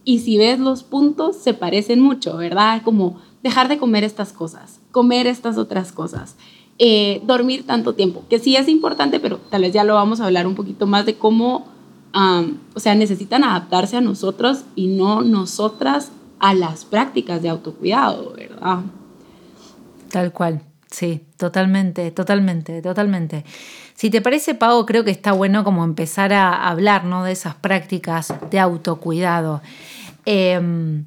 y 0.04 0.20
si 0.20 0.38
ves 0.38 0.58
los 0.58 0.82
puntos 0.82 1.36
se 1.36 1.54
parecen 1.54 2.00
mucho, 2.00 2.36
¿verdad? 2.36 2.82
Como 2.82 3.20
dejar 3.42 3.68
de 3.68 3.78
comer 3.78 4.04
estas 4.04 4.32
cosas, 4.32 4.80
comer 4.90 5.26
estas 5.26 5.58
otras 5.58 5.92
cosas, 5.92 6.36
eh, 6.78 7.22
dormir 7.26 7.66
tanto 7.66 7.94
tiempo, 7.94 8.24
que 8.28 8.38
sí 8.38 8.56
es 8.56 8.68
importante, 8.68 9.20
pero 9.20 9.38
tal 9.50 9.62
vez 9.62 9.72
ya 9.72 9.84
lo 9.84 9.94
vamos 9.94 10.20
a 10.20 10.26
hablar 10.26 10.46
un 10.46 10.54
poquito 10.54 10.86
más 10.86 11.06
de 11.06 11.16
cómo, 11.16 11.66
o 12.74 12.80
sea, 12.80 12.94
necesitan 12.94 13.44
adaptarse 13.44 13.96
a 13.96 14.00
nosotros 14.00 14.64
y 14.76 14.86
no 14.88 15.22
nosotras 15.22 16.10
a 16.38 16.54
las 16.54 16.84
prácticas 16.84 17.42
de 17.42 17.48
autocuidado, 17.48 18.34
¿verdad? 18.36 18.80
Tal 20.10 20.32
cual, 20.32 20.62
sí, 20.94 21.26
totalmente, 21.36 22.10
totalmente, 22.12 22.80
totalmente. 22.80 23.44
Si 23.94 24.10
te 24.10 24.20
parece, 24.20 24.54
Pau, 24.54 24.86
creo 24.86 25.04
que 25.04 25.10
está 25.10 25.32
bueno 25.32 25.64
como 25.64 25.84
empezar 25.84 26.32
a 26.32 26.68
hablar 26.68 27.04
¿no? 27.04 27.24
de 27.24 27.32
esas 27.32 27.54
prácticas 27.56 28.32
de 28.50 28.60
autocuidado. 28.60 29.60
Em, 30.24 31.04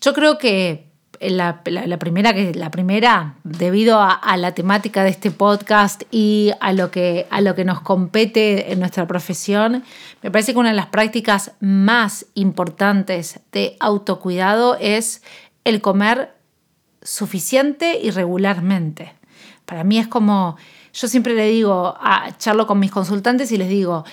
yo 0.00 0.14
creo 0.14 0.38
que 0.38 0.86
la, 1.20 1.62
primera, 1.98 2.32
la 2.32 2.70
primera, 2.70 3.34
debido 3.42 4.00
a, 4.00 4.36
la 4.36 4.54
temática 4.54 5.02
de 5.02 5.10
este 5.10 5.30
podcast 5.30 6.02
y 6.12 6.52
a 6.60 6.72
lo, 6.72 6.90
que, 6.90 7.26
a 7.30 7.40
lo 7.40 7.54
que 7.54 7.64
nos 7.64 7.80
compete 7.80 8.72
en 8.72 8.78
nuestra 8.78 9.06
profesión, 9.06 9.82
me 10.22 10.30
parece 10.30 10.52
que 10.52 10.58
una 10.58 10.70
de 10.70 10.76
las 10.76 10.86
prácticas 10.86 11.52
más 11.60 12.26
importantes 12.34 13.40
de 13.50 13.76
autocuidado 13.80 14.76
es 14.80 15.22
el 15.64 15.80
comer 15.80 16.37
suficiente 17.02 17.98
y 18.02 18.10
regularmente. 18.10 19.14
Para 19.64 19.84
mí 19.84 19.98
es 19.98 20.08
como, 20.08 20.56
yo 20.92 21.08
siempre 21.08 21.34
le 21.34 21.48
digo, 21.48 21.94
a, 22.00 22.36
charlo 22.38 22.66
con 22.66 22.78
mis 22.78 22.90
consultantes 22.90 23.52
y 23.52 23.58
les 23.58 23.68
digo, 23.68 24.04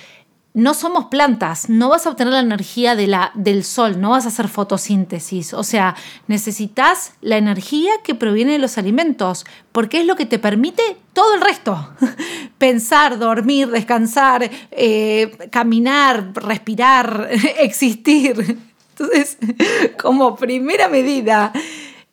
no 0.55 0.73
somos 0.73 1.05
plantas, 1.05 1.69
no 1.69 1.89
vas 1.89 2.05
a 2.05 2.09
obtener 2.11 2.31
la 2.31 2.39
energía 2.39 2.95
de 2.95 3.07
la, 3.07 3.31
del 3.35 3.65
sol, 3.65 3.99
no 3.99 4.11
vas 4.11 4.23
a 4.23 4.29
hacer 4.29 4.47
fotosíntesis. 4.47 5.53
O 5.53 5.63
sea, 5.63 5.97
necesitas 6.27 7.13
la 7.19 7.35
energía 7.35 7.91
que 8.05 8.15
proviene 8.15 8.53
de 8.53 8.59
los 8.59 8.77
alimentos, 8.77 9.45
porque 9.73 9.99
es 9.99 10.05
lo 10.05 10.15
que 10.15 10.25
te 10.25 10.39
permite 10.39 10.81
todo 11.11 11.33
el 11.35 11.41
resto. 11.41 11.89
Pensar, 12.57 13.19
dormir, 13.19 13.69
descansar, 13.69 14.49
eh, 14.71 15.49
caminar, 15.51 16.31
respirar, 16.33 17.27
existir. 17.59 18.57
Entonces, 18.91 19.37
como 20.01 20.37
primera 20.37 20.87
medida 20.87 21.51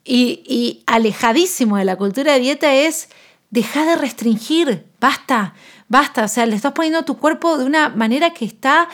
y, 0.04 0.42
y 0.46 0.82
alejadísimo 0.86 1.76
de 1.76 1.84
la 1.84 1.96
cultura 1.96 2.32
de 2.32 2.40
dieta 2.40 2.74
es 2.74 3.08
dejar 3.50 3.86
de 3.86 3.96
restringir, 3.96 4.84
basta 5.00 5.54
Basta, 5.92 6.24
o 6.24 6.28
sea, 6.28 6.46
le 6.46 6.56
estás 6.56 6.72
poniendo 6.72 7.00
a 7.00 7.04
tu 7.04 7.18
cuerpo 7.18 7.58
de 7.58 7.66
una 7.66 7.90
manera 7.90 8.32
que 8.32 8.46
está 8.46 8.88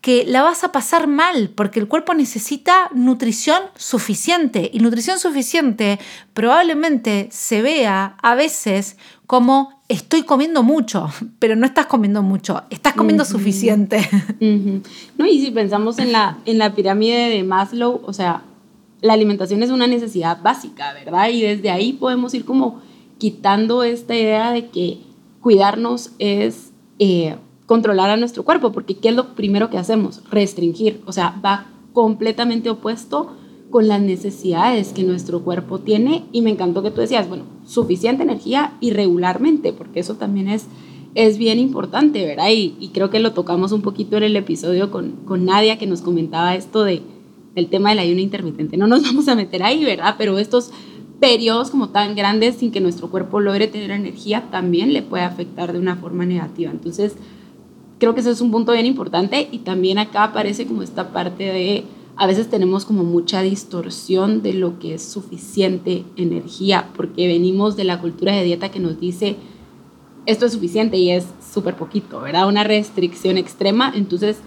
que 0.00 0.24
la 0.24 0.42
vas 0.42 0.62
a 0.62 0.70
pasar 0.70 1.08
mal, 1.08 1.50
porque 1.50 1.80
el 1.80 1.88
cuerpo 1.88 2.14
necesita 2.14 2.90
nutrición 2.94 3.60
suficiente. 3.74 4.70
Y 4.72 4.78
nutrición 4.78 5.18
suficiente 5.18 5.98
probablemente 6.32 7.28
se 7.32 7.60
vea 7.60 8.16
a 8.22 8.36
veces 8.36 8.98
como 9.26 9.82
estoy 9.88 10.22
comiendo 10.22 10.62
mucho, 10.62 11.10
pero 11.40 11.56
no 11.56 11.66
estás 11.66 11.86
comiendo 11.86 12.22
mucho, 12.22 12.62
estás 12.70 12.94
comiendo 12.94 13.24
suficiente. 13.24 14.08
No, 15.18 15.26
y 15.26 15.44
si 15.44 15.50
pensamos 15.50 15.98
en 15.98 16.12
la, 16.12 16.38
en 16.46 16.58
la 16.58 16.72
pirámide 16.72 17.30
de 17.30 17.42
Maslow, 17.42 18.00
o 18.04 18.12
sea, 18.12 18.42
la 19.02 19.12
alimentación 19.12 19.62
es 19.62 19.70
una 19.70 19.88
necesidad 19.88 20.40
básica, 20.42 20.94
¿verdad? 20.94 21.28
Y 21.28 21.42
desde 21.42 21.70
ahí 21.70 21.92
podemos 21.92 22.32
ir 22.34 22.44
como 22.44 22.80
quitando 23.18 23.82
esta 23.82 24.14
idea 24.14 24.52
de 24.52 24.68
que 24.68 25.00
cuidarnos 25.40 26.12
es 26.20 26.72
eh, 27.00 27.36
controlar 27.66 28.10
a 28.10 28.16
nuestro 28.16 28.44
cuerpo, 28.44 28.72
porque 28.72 28.96
¿qué 28.96 29.08
es 29.08 29.16
lo 29.16 29.34
primero 29.34 29.70
que 29.70 29.78
hacemos? 29.78 30.22
Restringir, 30.30 31.02
o 31.04 31.12
sea, 31.12 31.40
va 31.44 31.66
completamente 31.92 32.70
opuesto 32.70 33.34
con 33.70 33.88
las 33.88 34.00
necesidades 34.00 34.92
que 34.92 35.02
nuestro 35.02 35.42
cuerpo 35.42 35.80
tiene 35.80 36.24
y 36.30 36.42
me 36.42 36.50
encantó 36.50 36.82
que 36.82 36.90
tú 36.90 37.00
decías, 37.00 37.28
bueno, 37.28 37.44
suficiente 37.66 38.22
energía 38.22 38.74
y 38.80 38.92
regularmente, 38.92 39.72
porque 39.72 40.00
eso 40.00 40.14
también 40.14 40.46
es, 40.48 40.66
es 41.14 41.38
bien 41.38 41.58
importante, 41.58 42.24
¿verdad? 42.24 42.50
Y, 42.50 42.76
y 42.78 42.88
creo 42.88 43.10
que 43.10 43.18
lo 43.18 43.32
tocamos 43.32 43.72
un 43.72 43.82
poquito 43.82 44.16
en 44.16 44.22
el 44.22 44.36
episodio 44.36 44.92
con, 44.92 45.12
con 45.24 45.44
Nadia 45.44 45.78
que 45.78 45.86
nos 45.86 46.02
comentaba 46.02 46.54
esto 46.54 46.84
de, 46.84 47.02
del 47.54 47.68
tema 47.68 47.90
del 47.90 48.00
ayuno 48.00 48.20
intermitente. 48.20 48.76
No 48.76 48.86
nos 48.86 49.02
vamos 49.04 49.28
a 49.28 49.34
meter 49.34 49.62
ahí, 49.62 49.84
¿verdad? 49.84 50.16
Pero 50.18 50.38
estos 50.38 50.70
periodos 51.20 51.70
como 51.70 51.90
tan 51.90 52.16
grandes 52.16 52.56
sin 52.56 52.72
que 52.72 52.80
nuestro 52.80 53.10
cuerpo 53.10 53.38
logre 53.38 53.68
tener 53.68 53.92
energía 53.92 54.48
también 54.50 54.92
le 54.92 55.02
puede 55.02 55.22
afectar 55.22 55.72
de 55.72 55.78
una 55.78 55.96
forma 55.96 56.26
negativa. 56.26 56.70
Entonces, 56.70 57.14
creo 57.98 58.14
que 58.14 58.20
ese 58.20 58.30
es 58.30 58.40
un 58.40 58.50
punto 58.50 58.72
bien 58.72 58.86
importante 58.86 59.48
y 59.52 59.58
también 59.58 59.98
acá 59.98 60.24
aparece 60.24 60.66
como 60.66 60.82
esta 60.82 61.12
parte 61.12 61.44
de 61.44 61.84
a 62.16 62.26
veces 62.26 62.50
tenemos 62.50 62.84
como 62.84 63.04
mucha 63.04 63.40
distorsión 63.40 64.42
de 64.42 64.52
lo 64.52 64.78
que 64.78 64.94
es 64.94 65.02
suficiente 65.02 66.04
energía 66.16 66.90
porque 66.94 67.26
venimos 67.26 67.76
de 67.76 67.84
la 67.84 68.00
cultura 68.00 68.34
de 68.34 68.44
dieta 68.44 68.70
que 68.70 68.80
nos 68.80 69.00
dice 69.00 69.36
esto 70.26 70.46
es 70.46 70.52
suficiente 70.52 70.96
y 70.96 71.10
es 71.10 71.26
súper 71.52 71.76
poquito, 71.76 72.20
¿verdad? 72.20 72.48
Una 72.48 72.64
restricción 72.64 73.38
extrema. 73.38 73.92
Entonces, 73.94 74.38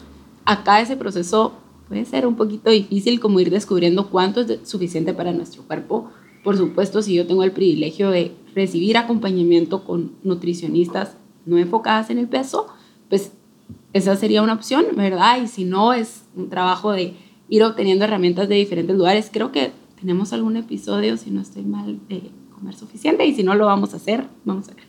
acá 0.45 0.79
ese 0.79 0.95
proceso 0.95 1.53
puede 1.88 2.06
ser 2.06 2.27
un 2.27 2.36
poquito 2.36 2.70
difícil 2.70 3.20
como 3.20 3.39
ir 3.39 3.50
descubriendo 3.50 4.10
cuánto 4.10 4.42
es 4.42 4.60
suficiente 4.68 5.13
para 5.13 5.32
nuestro 5.32 5.63
cuerpo 5.63 6.10
por 6.46 6.58
supuesto, 6.58 7.01
si 7.01 7.15
yo 7.15 7.25
tengo 7.25 7.44
el 7.44 7.51
privilegio 7.51 8.12
de 8.12 8.32
recibir 8.54 8.98
acompañamiento 8.98 9.84
con 9.84 10.12
nutricionistas 10.22 11.18
no 11.48 11.58
enfocadas 11.58 12.12
en 12.12 12.20
el 12.20 12.27
peso, 12.27 12.68
pues 13.10 13.32
esa 13.94 14.15
sería 14.15 14.44
una 14.44 14.54
opción, 14.54 14.86
¿verdad? 14.96 15.42
Y 15.42 15.48
si 15.48 15.65
no, 15.65 15.92
es 15.92 16.25
un 16.36 16.50
trabajo 16.51 16.92
de 16.92 17.15
ir 17.50 17.63
obteniendo 17.63 18.06
herramientas 18.06 18.48
de 18.48 18.56
diferentes 18.56 18.96
lugares. 18.96 19.32
Creo 19.34 19.51
que 19.51 19.72
tenemos 20.00 20.34
algún 20.34 20.56
episodio, 20.56 21.18
si 21.18 21.32
no 21.32 21.42
estoy 21.42 21.63
mal, 21.63 22.00
de 22.08 22.30
comer 22.54 22.75
suficiente 22.75 23.25
y 23.25 23.34
si 23.34 23.42
no 23.42 23.56
lo 23.56 23.65
vamos 23.65 23.96
a 23.96 23.98
hacer, 23.98 24.27
vamos 24.44 24.70
a 24.70 24.75
ver. 24.75 24.84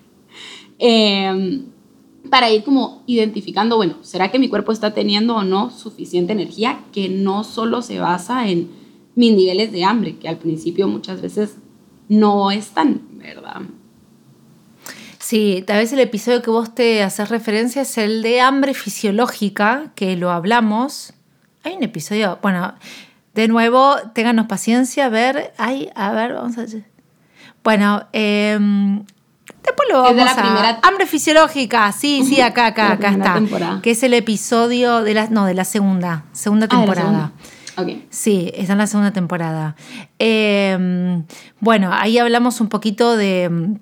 Em, 0.78 1.64
para 2.30 2.50
ir 2.50 2.64
como 2.64 3.02
identificando, 3.06 3.76
bueno, 3.76 3.96
¿será 4.02 4.30
que 4.30 4.38
mi 4.38 4.48
cuerpo 4.48 4.72
está 4.72 4.94
teniendo 4.94 5.36
o 5.36 5.44
no 5.44 5.70
suficiente 5.70 6.32
energía 6.32 6.80
que 6.92 7.08
no 7.08 7.44
solo 7.44 7.82
se 7.82 7.98
basa 7.98 8.48
en 8.48 8.70
mis 9.14 9.34
niveles 9.34 9.72
de 9.72 9.84
hambre, 9.84 10.16
que 10.16 10.28
al 10.28 10.38
principio 10.38 10.88
muchas 10.88 11.20
veces 11.22 11.56
no 12.08 12.50
están, 12.50 13.00
¿verdad? 13.12 13.62
Sí, 15.18 15.64
tal 15.66 15.78
vez 15.78 15.92
el 15.92 15.98
episodio 15.98 16.40
que 16.40 16.50
vos 16.50 16.72
te 16.74 17.02
haces 17.02 17.28
referencia 17.30 17.82
es 17.82 17.98
el 17.98 18.22
de 18.22 18.40
hambre 18.40 18.74
fisiológica, 18.74 19.90
que 19.96 20.16
lo 20.16 20.30
hablamos. 20.30 21.14
Hay 21.64 21.74
un 21.74 21.82
episodio, 21.82 22.38
bueno, 22.42 22.74
de 23.34 23.48
nuevo, 23.48 23.96
ténganos 24.14 24.46
paciencia, 24.46 25.06
a 25.06 25.08
ver, 25.08 25.52
hay, 25.58 25.90
a 25.96 26.12
ver, 26.12 26.34
vamos 26.34 26.56
a... 26.58 26.66
Bueno, 27.64 28.06
em, 28.12 29.04
después 29.66 29.88
lo 29.90 30.02
vamos 30.02 30.28
a... 30.36 30.80
Hambre 30.82 31.06
fisiológica, 31.06 31.92
sí, 31.92 32.24
sí, 32.24 32.40
acá, 32.40 32.66
acá, 32.66 32.92
acá 32.92 33.10
está. 33.10 33.80
Que 33.82 33.90
es 33.90 34.02
el 34.02 34.14
episodio 34.14 35.02
de 35.02 35.14
la, 35.14 35.26
no, 35.28 35.44
de 35.44 35.54
la 35.54 35.64
segunda, 35.64 36.24
segunda 36.32 36.66
ah, 36.70 36.76
temporada. 36.76 37.32
Sí, 38.08 38.50
está 38.54 38.72
en 38.72 38.78
la 38.78 38.86
segunda 38.86 39.12
temporada. 39.12 39.76
Em, 40.18 41.24
bueno, 41.60 41.90
ahí 41.92 42.16
hablamos 42.16 42.60
un 42.62 42.68
poquito 42.68 43.16
de, 43.16 43.76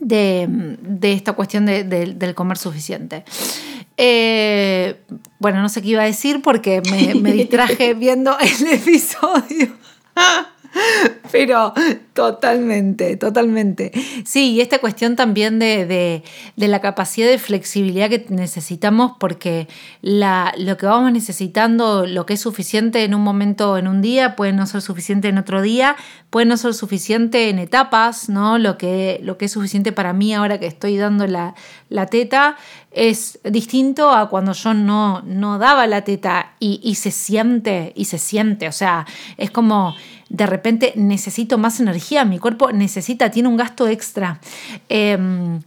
de, 0.00 1.12
esta 1.12 1.34
cuestión 1.34 1.66
del 1.66 2.34
comer 2.34 2.56
suficiente. 2.56 3.24
Eh, 3.98 5.02
bueno, 5.38 5.62
no 5.62 5.68
sé 5.68 5.80
qué 5.80 5.88
iba 5.88 6.02
a 6.02 6.06
decir 6.06 6.42
porque 6.42 6.82
me, 6.90 7.14
me 7.14 7.32
distraje 7.34 7.94
viendo 7.94 8.36
el 8.38 8.66
episodio. 8.72 9.68
Pero 11.32 11.72
totalmente, 12.12 13.16
totalmente. 13.16 13.92
Sí, 14.24 14.52
y 14.52 14.60
esta 14.60 14.78
cuestión 14.78 15.16
también 15.16 15.58
de, 15.58 16.22
la 16.56 16.80
capacidad 16.80 17.28
de 17.28 17.38
flexibilidad 17.38 18.08
que 18.08 18.26
necesitamos, 18.28 19.12
porque 19.18 19.68
lo 20.02 20.76
que 20.76 20.86
vamos 20.86 21.12
necesitando, 21.12 22.06
lo 22.06 22.26
que 22.26 22.34
es 22.34 22.40
suficiente 22.40 23.04
en 23.04 23.14
un 23.14 23.22
momento, 23.22 23.76
en 23.76 23.88
un 23.88 24.02
día, 24.02 24.36
puede 24.36 24.52
no 24.52 24.66
ser 24.66 24.82
suficiente 24.82 25.28
en 25.28 25.38
otro 25.38 25.62
día, 25.62 25.96
puede 26.30 26.46
no 26.46 26.56
ser 26.56 26.74
suficiente 26.74 27.48
en 27.48 27.58
etapas, 27.58 28.28
¿no? 28.28 28.58
Lo 28.58 28.78
que, 28.78 29.20
lo 29.22 29.38
que 29.38 29.46
es 29.46 29.52
suficiente 29.52 29.92
para 29.92 30.12
mí 30.12 30.34
ahora 30.34 30.58
que 30.58 30.66
estoy 30.66 30.96
dando 30.96 31.26
la, 31.26 31.54
teta 32.10 32.56
es 32.96 33.38
distinto 33.44 34.10
a 34.10 34.28
cuando 34.28 34.52
yo 34.52 34.74
no, 34.74 35.22
no 35.22 35.58
daba 35.58 35.86
la 35.86 36.02
teta 36.02 36.54
y, 36.58 36.80
y 36.82 36.96
se 36.96 37.10
siente, 37.10 37.92
y 37.94 38.06
se 38.06 38.18
siente, 38.18 38.66
o 38.68 38.72
sea, 38.72 39.06
es 39.36 39.50
como 39.50 39.94
de 40.28 40.46
repente 40.46 40.92
necesito 40.96 41.58
más 41.58 41.80
energía, 41.80 42.24
mi 42.24 42.38
cuerpo 42.38 42.72
necesita, 42.72 43.30
tiene 43.30 43.48
un 43.48 43.56
gasto 43.56 43.86
extra. 43.86 44.40
Em, 44.88 45.60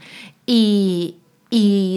y, 0.46 1.16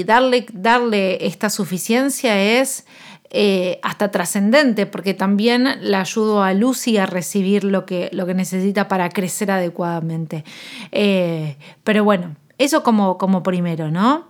darle, 0.07 0.47
darle 0.53 1.27
esta 1.27 1.51
suficiencia 1.51 2.61
es 2.61 2.87
eh, 3.31 3.79
hasta 3.83 4.11
trascendente, 4.11 4.87
porque 4.87 5.15
también 5.15 5.67
la 5.81 6.01
ayudo 6.01 6.43
a 6.43 6.53
Lucy 6.53 6.99
a 6.99 7.07
recibir 7.07 7.65
lo 7.65 7.87
que, 7.87 8.11
lo 8.13 8.27
que 8.27 8.35
necesita 8.35 8.89
para 8.89 9.09
crecer 9.09 9.51
adecuadamente. 9.51 10.45
Eh, 10.91 11.57
pero 11.85 12.05
bueno, 12.05 12.37
eso 12.59 12.83
como, 12.83 13.17
como 13.19 13.43
primero, 13.43 13.91
¿no? 13.91 14.29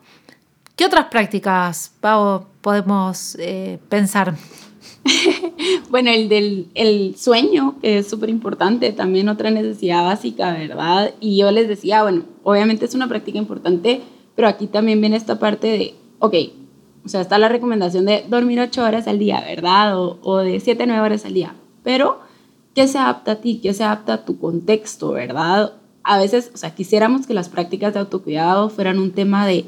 ¿Qué 0.77 0.87
otras 0.87 1.07
prácticas, 1.07 1.93
podemos 2.63 3.37
eh, 3.39 3.79
pensar? 3.91 4.35
bueno, 5.91 6.11
el 6.11 6.31
del 6.31 6.69
el 6.75 7.15
sueño, 7.17 7.77
es 7.83 8.09
súper 8.09 8.31
importante, 8.31 8.93
también 8.93 9.29
otra 9.29 9.51
necesidad 9.51 10.03
básica, 10.05 10.53
¿verdad? 10.53 11.13
Y 11.21 11.37
yo 11.37 11.51
les 11.51 11.69
decía, 11.69 12.03
bueno, 12.03 12.23
obviamente 12.43 12.87
es 12.87 12.95
una 12.95 13.07
práctica 13.07 13.39
importante, 13.39 14.01
pero 14.35 14.49
aquí 14.49 14.67
también 14.67 15.01
viene 15.01 15.17
esta 15.17 15.39
parte 15.39 15.67
de, 15.67 15.95
ok, 16.21 16.35
o 17.05 17.09
sea, 17.09 17.21
está 17.21 17.39
la 17.39 17.51
recomendación 17.51 18.07
de 18.07 18.25
dormir 18.29 18.59
ocho 18.61 18.83
horas 18.83 19.07
al 19.09 19.19
día, 19.19 19.43
¿verdad? 19.47 20.01
O, 20.01 20.19
o 20.23 20.39
de 20.39 20.59
siete, 20.59 20.87
nueve 20.87 21.03
horas 21.03 21.27
al 21.27 21.35
día, 21.35 21.55
pero 21.83 22.21
¿qué 22.75 22.89
se 22.89 22.97
adapta 22.97 23.33
a 23.33 23.41
ti? 23.43 23.61
¿Qué 23.63 23.75
se 23.75 23.85
adapta 23.85 24.15
a 24.15 24.25
tu 24.25 24.39
contexto, 24.39 25.13
¿verdad? 25.13 25.75
A 26.03 26.19
veces, 26.19 26.51
o 26.55 26.57
sea, 26.57 26.75
quisiéramos 26.75 27.27
que 27.27 27.35
las 27.35 27.51
prácticas 27.51 27.93
de 27.93 28.01
autocuidado 28.01 28.71
fueran 28.71 28.99
un 28.99 29.13
tema 29.13 29.47
de 29.47 29.67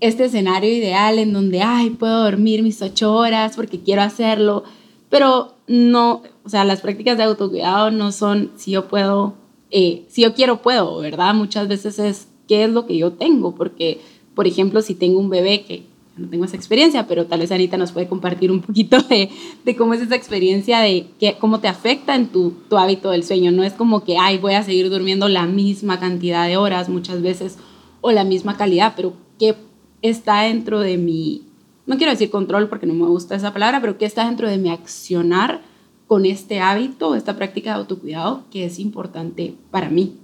este 0.00 0.24
escenario 0.24 0.70
ideal 0.70 1.18
en 1.18 1.32
donde, 1.32 1.62
ay, 1.62 1.90
puedo 1.90 2.24
dormir 2.24 2.62
mis 2.62 2.82
ocho 2.82 3.14
horas 3.14 3.56
porque 3.56 3.80
quiero 3.80 4.02
hacerlo, 4.02 4.64
pero 5.08 5.54
no, 5.66 6.22
o 6.44 6.48
sea, 6.48 6.64
las 6.64 6.80
prácticas 6.80 7.16
de 7.16 7.24
autocuidado 7.24 7.90
no 7.90 8.12
son 8.12 8.52
si 8.56 8.72
yo 8.72 8.88
puedo, 8.88 9.34
eh, 9.70 10.04
si 10.08 10.22
yo 10.22 10.34
quiero, 10.34 10.62
puedo, 10.62 10.98
¿verdad? 10.98 11.34
Muchas 11.34 11.68
veces 11.68 11.98
es 11.98 12.28
qué 12.48 12.64
es 12.64 12.70
lo 12.70 12.86
que 12.86 12.96
yo 12.96 13.12
tengo, 13.12 13.54
porque, 13.54 14.00
por 14.34 14.46
ejemplo, 14.46 14.82
si 14.82 14.94
tengo 14.94 15.18
un 15.18 15.30
bebé 15.30 15.64
que 15.64 15.84
no 16.16 16.28
tengo 16.28 16.46
esa 16.46 16.56
experiencia, 16.56 17.06
pero 17.06 17.26
tal 17.26 17.40
vez 17.40 17.52
Anita 17.52 17.76
nos 17.76 17.92
puede 17.92 18.08
compartir 18.08 18.50
un 18.50 18.62
poquito 18.62 19.00
de, 19.02 19.28
de 19.64 19.76
cómo 19.76 19.94
es 19.94 20.00
esa 20.00 20.16
experiencia, 20.16 20.80
de 20.80 21.06
que, 21.20 21.36
cómo 21.38 21.60
te 21.60 21.68
afecta 21.68 22.14
en 22.14 22.28
tu, 22.28 22.54
tu 22.68 22.78
hábito 22.78 23.10
del 23.10 23.24
sueño. 23.24 23.52
No 23.52 23.62
es 23.62 23.74
como 23.74 24.02
que, 24.02 24.16
ay, 24.16 24.38
voy 24.38 24.54
a 24.54 24.62
seguir 24.62 24.88
durmiendo 24.88 25.28
la 25.28 25.46
misma 25.46 26.00
cantidad 26.00 26.46
de 26.46 26.56
horas 26.56 26.88
muchas 26.88 27.20
veces 27.20 27.58
o 28.00 28.12
la 28.12 28.24
misma 28.24 28.56
calidad, 28.56 28.94
pero 28.96 29.14
qué 29.38 29.54
está 30.02 30.42
dentro 30.42 30.80
de 30.80 30.96
mi, 30.98 31.46
no 31.86 31.96
quiero 31.96 32.12
decir 32.12 32.30
control 32.30 32.68
porque 32.68 32.86
no 32.86 32.94
me 32.94 33.06
gusta 33.06 33.34
esa 33.34 33.52
palabra, 33.52 33.80
pero 33.80 33.98
qué 33.98 34.06
está 34.06 34.26
dentro 34.26 34.48
de 34.48 34.58
mi 34.58 34.70
accionar 34.70 35.62
con 36.06 36.24
este 36.24 36.60
hábito, 36.60 37.14
esta 37.14 37.36
práctica 37.36 37.70
de 37.70 37.76
autocuidado 37.76 38.44
que 38.50 38.64
es 38.64 38.78
importante 38.78 39.54
para 39.70 39.90
mí. 39.90 40.16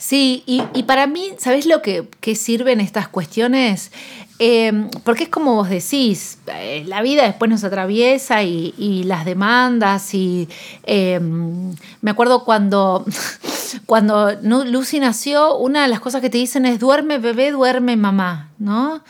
Sí, 0.00 0.42
y, 0.46 0.82
para 0.84 1.06
mí, 1.06 1.34
¿sabes 1.36 1.66
lo 1.66 1.82
que, 1.82 2.08
sirven 2.34 2.80
estas 2.80 3.06
cuestiones? 3.06 3.92
Em, 4.38 4.88
porque 5.04 5.24
es 5.24 5.28
como 5.28 5.54
vos 5.56 5.68
decís, 5.68 6.38
eh, 6.46 6.84
la 6.86 7.02
vida 7.02 7.24
después 7.24 7.50
nos 7.50 7.64
atraviesa 7.64 8.42
y, 8.42 9.04
las 9.04 9.26
demandas 9.26 10.14
y 10.14 10.48
em, 10.84 11.76
me 12.00 12.10
acuerdo 12.10 12.46
cuando 12.46 13.04
cuando 13.86 14.32
Lucy 14.42 15.00
nació, 15.00 15.58
una 15.58 15.82
de 15.82 15.88
las 15.88 16.00
cosas 16.00 16.22
que 16.22 16.30
te 16.30 16.38
dicen 16.38 16.64
es 16.64 16.80
duerme 16.80 17.18
bebé, 17.18 17.50
duerme 17.50 17.96
mamá, 17.96 18.52
¿no? 18.58 19.02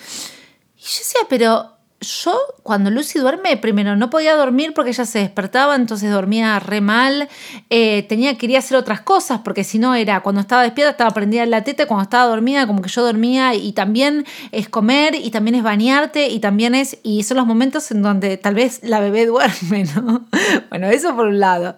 Y 0.77 0.83
yo 0.83 0.99
decía, 0.99 1.21
pero 1.29 1.71
yo 2.01 2.35
cuando 2.63 2.91
Lucy 2.91 3.19
duerme, 3.19 3.57
primero 3.59 3.95
no 3.95 4.09
podía 4.09 4.35
dormir 4.35 4.73
porque 4.75 4.91
ella 4.91 5.05
se 5.05 5.19
despertaba, 5.19 5.77
entonces 5.77 6.11
dormía 6.11 6.59
re 6.59 6.81
mal, 6.81 7.29
eh, 7.69 8.05
tenía, 8.09 8.39
quería 8.39 8.61
hacer 8.61 8.79
otras 8.79 9.03
cosas 9.03 9.41
porque 9.45 9.65
si 9.65 9.79
no 9.79 9.95
era, 9.95 10.21
cuando 10.21 10.41
estaba 10.41 10.63
despierta 10.63 10.93
estaba 10.93 11.11
prendida 11.11 11.43
en 11.43 11.51
la 11.51 11.63
teta, 11.63 11.87
cuando 11.87 12.05
estaba 12.05 12.25
dormida 12.25 12.67
como 12.67 12.81
que 12.81 12.89
yo 12.89 13.03
dormía 13.05 13.55
y 13.55 13.73
también 13.73 14.25
es 14.51 14.69
comer 14.69 15.15
y 15.15 15.31
también 15.31 15.57
es 15.57 15.63
bañarte 15.63 16.29
y 16.29 16.41
también 16.41 16.75
es, 16.75 16.99
y 17.03 17.23
son 17.25 17.37
los 17.37 17.47
momentos 17.47 17.91
en 17.91 18.03
donde 18.03 18.39
tal 18.39 18.55
vez 18.55 18.81
la 18.83 19.01
bebé 19.01 19.27
duerme, 19.31 19.85
¿no? 19.95 20.27
bueno, 20.71 20.87
eso 20.89 21.15
por 21.15 21.27
un 21.27 21.39
lado. 21.39 21.77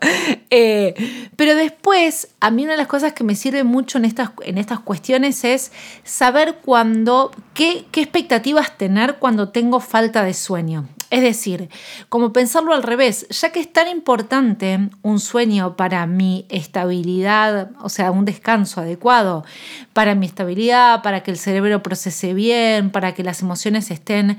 Eh, 0.50 0.94
pero 1.34 1.56
después, 1.56 2.28
a 2.40 2.50
mí 2.50 2.62
una 2.62 2.72
de 2.72 2.78
las 2.78 2.86
cosas 2.86 3.12
que 3.12 3.24
me 3.24 3.34
sirve 3.34 3.64
mucho 3.64 3.98
en 3.98 4.04
estas, 4.04 4.30
en 4.44 4.58
estas 4.58 4.78
cuestiones 4.78 5.44
es 5.44 5.72
saber 6.04 6.58
cuándo, 6.64 7.32
qué, 7.54 7.86
qué 7.90 8.02
expectativas 8.02 8.78
tener 8.78 9.16
cuando 9.16 9.48
tengo 9.48 9.80
falta 9.80 10.11
de 10.20 10.34
sueño. 10.34 10.86
Es 11.08 11.22
decir, 11.22 11.68
como 12.08 12.32
pensarlo 12.32 12.74
al 12.74 12.82
revés, 12.82 13.26
ya 13.28 13.52
que 13.52 13.60
es 13.60 13.72
tan 13.72 13.88
importante 13.88 14.90
un 15.02 15.20
sueño 15.20 15.76
para 15.76 16.06
mi 16.06 16.46
estabilidad, 16.48 17.70
o 17.80 17.88
sea, 17.88 18.10
un 18.10 18.24
descanso 18.24 18.80
adecuado, 18.80 19.44
para 19.92 20.14
mi 20.14 20.26
estabilidad, 20.26 21.02
para 21.02 21.22
que 21.22 21.30
el 21.30 21.38
cerebro 21.38 21.82
procese 21.82 22.34
bien, 22.34 22.90
para 22.90 23.14
que 23.14 23.24
las 23.24 23.42
emociones 23.42 23.90
estén, 23.90 24.38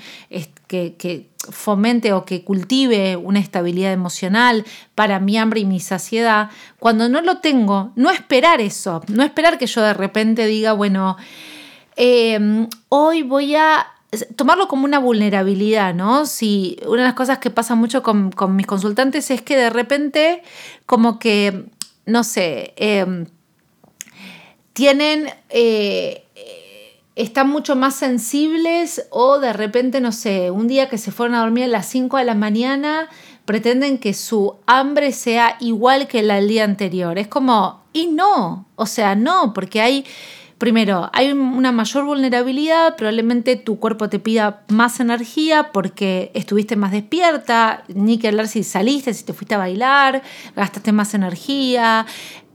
que, 0.67 0.95
que 0.95 1.29
fomente 1.51 2.13
o 2.13 2.25
que 2.25 2.43
cultive 2.43 3.15
una 3.15 3.39
estabilidad 3.39 3.91
emocional 3.91 4.65
para 4.95 5.19
mi 5.19 5.37
hambre 5.37 5.61
y 5.61 5.65
mi 5.65 5.79
saciedad, 5.79 6.49
cuando 6.79 7.09
no 7.09 7.21
lo 7.21 7.39
tengo, 7.39 7.91
no 7.95 8.11
esperar 8.11 8.61
eso, 8.61 9.01
no 9.07 9.23
esperar 9.23 9.57
que 9.57 9.67
yo 9.67 9.81
de 9.81 9.93
repente 9.93 10.45
diga, 10.45 10.73
bueno, 10.73 11.17
eh, 11.95 12.67
hoy 12.89 13.21
voy 13.21 13.55
a 13.55 13.92
tomarlo 14.35 14.67
como 14.67 14.85
una 14.85 14.99
vulnerabilidad, 14.99 15.93
¿no? 15.93 16.25
Si 16.25 16.77
una 16.85 17.01
de 17.01 17.07
las 17.07 17.13
cosas 17.13 17.39
que 17.39 17.49
pasa 17.49 17.75
mucho 17.75 18.03
con, 18.03 18.31
mis 18.55 18.67
consultantes 18.67 19.31
es 19.31 19.41
que 19.41 19.55
de 19.55 19.69
repente, 19.69 20.43
como 20.85 21.19
que, 21.19 21.65
no 22.05 22.23
sé, 22.23 22.73
em, 22.77 23.25
tienen, 24.73 25.29
eh, 25.49 26.23
están 27.15 27.49
mucho 27.49 27.75
más 27.75 27.95
sensibles 27.95 29.05
o 29.11 29.39
de 29.39 29.53
repente, 29.53 30.01
no 30.01 30.11
sé, 30.11 30.49
un 30.49 30.67
día 30.67 30.89
que 30.89 30.97
se 30.97 31.11
fueron 31.11 31.35
a 31.35 31.41
dormir 31.41 31.65
a 31.65 31.67
las 31.67 31.85
5 31.87 32.17
de 32.17 32.25
la 32.25 32.35
mañana, 32.35 33.09
pretenden 33.45 33.97
que 33.97 34.13
su 34.13 34.55
hambre 34.65 35.11
sea 35.11 35.57
igual 35.59 36.07
que 36.07 36.23
la 36.23 36.35
del 36.35 36.47
día 36.47 36.63
anterior. 36.63 37.17
Es 37.19 37.27
como, 37.27 37.83
y 37.93 38.07
no, 38.07 38.65
o 38.75 38.85
sea, 38.85 39.15
no, 39.15 39.53
porque 39.53 39.81
hay 39.81 40.05
Primero, 40.63 41.09
hay 41.11 41.33
una 41.33 41.73
mayor 41.73 42.05
vulnerabilidad, 42.05 42.95
probablemente 42.95 43.57
tu 43.57 43.79
cuerpo 43.79 44.07
te 44.07 44.17
pida 44.17 44.61
más 44.69 45.01
energía 45.01 45.73
porque 45.73 46.31
estuviste 46.35 46.77
más 46.77 46.93
despierta, 46.93 47.83
ni 47.89 48.17
que 48.17 48.29
hablar 48.29 48.47
si 48.47 48.63
saliste, 48.63 49.13
si 49.13 49.25
te 49.25 49.33
fuiste 49.33 49.55
a 49.55 49.57
bailar, 49.57 50.23
gastaste 50.55 50.93
más 50.93 51.13
energía, 51.15 52.05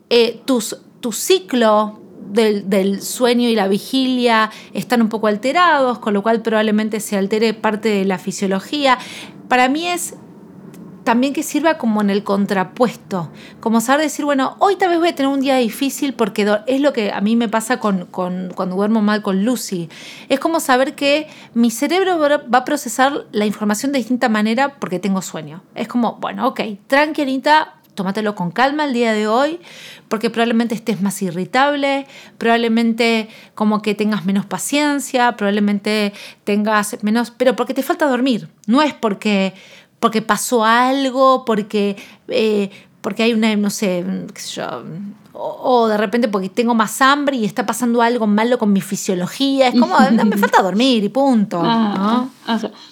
eh, 0.08 0.40
tu 0.46 1.12
ciclo 1.12 2.00
del, 2.30 3.02
sueño 3.02 3.46
y 3.46 3.54
la 3.54 3.68
vigilia 3.68 4.50
están 4.72 5.02
un 5.02 5.10
poco 5.10 5.26
alterados, 5.26 5.98
con 5.98 6.14
lo 6.14 6.22
cual 6.22 6.40
probablemente 6.40 7.00
se 7.00 7.18
altere 7.18 7.52
parte 7.52 7.90
de 7.90 8.06
la 8.06 8.16
fisiología. 8.16 8.96
Para 9.48 9.68
mí 9.68 9.86
es 9.86 10.14
también 11.08 11.32
que 11.32 11.42
sirva 11.42 11.78
como 11.78 12.02
en 12.02 12.10
el 12.10 12.22
contrapuesto, 12.22 13.30
como 13.60 13.80
saber 13.80 14.02
decir, 14.02 14.26
bueno, 14.26 14.56
hoy 14.58 14.76
tal 14.76 14.90
vez 14.90 14.98
voy 14.98 15.08
a 15.08 15.14
tener 15.14 15.32
un 15.32 15.40
día 15.40 15.56
difícil 15.56 16.12
porque 16.12 16.46
es 16.66 16.82
lo 16.82 16.92
que 16.92 17.12
a 17.12 17.22
mí 17.22 17.34
me 17.34 17.48
pasa 17.48 17.80
con, 17.80 18.04
cuando 18.04 18.76
duermo 18.76 19.00
mal 19.00 19.22
con 19.22 19.42
Lucy. 19.42 19.88
Es 20.28 20.38
como 20.38 20.60
saber 20.60 20.94
que 20.94 21.26
mi 21.54 21.70
cerebro 21.70 22.18
va 22.18 22.58
a 22.58 22.64
procesar 22.66 23.24
la 23.32 23.46
información 23.46 23.90
de 23.90 24.00
distinta 24.00 24.28
manera 24.28 24.74
porque 24.78 24.98
tengo 24.98 25.22
sueño. 25.22 25.62
Es 25.74 25.88
como, 25.88 26.16
bueno, 26.16 26.46
ok, 26.46 26.60
tranquilita, 26.86 27.76
tómatelo 27.94 28.34
con 28.34 28.50
calma 28.50 28.84
el 28.84 28.92
día 28.92 29.14
de 29.14 29.28
hoy, 29.28 29.60
porque 30.08 30.28
probablemente 30.28 30.74
estés 30.74 31.00
más 31.00 31.22
irritable, 31.22 32.06
probablemente 32.36 33.30
como 33.54 33.80
que 33.80 33.94
tengas 33.94 34.26
menos 34.26 34.44
paciencia, 34.44 35.36
probablemente 35.36 36.12
tengas 36.44 37.02
menos, 37.02 37.30
pero 37.30 37.56
porque 37.56 37.72
te 37.72 37.82
falta 37.82 38.06
dormir, 38.06 38.50
no 38.66 38.82
es 38.82 38.92
porque 38.92 39.54
porque 40.00 40.22
pasó 40.22 40.64
algo, 40.64 41.44
porque, 41.44 41.96
eh, 42.28 42.70
porque 43.00 43.22
hay 43.22 43.32
una, 43.32 43.54
no 43.56 43.70
sé, 43.70 44.04
qué 44.32 44.40
sé 44.40 44.60
yo, 44.60 44.84
o, 45.40 45.86
de 45.86 45.96
repente 45.96 46.26
porque 46.26 46.48
tengo 46.48 46.74
más 46.74 47.00
hambre 47.00 47.36
y 47.36 47.44
está 47.44 47.64
pasando 47.64 48.02
algo 48.02 48.26
malo 48.26 48.58
con 48.58 48.72
mi 48.72 48.80
fisiología. 48.80 49.68
Es 49.68 49.78
como, 49.78 49.96
me 50.10 50.36
falta 50.36 50.62
dormir 50.62 51.04
y 51.04 51.08
punto. 51.08 51.62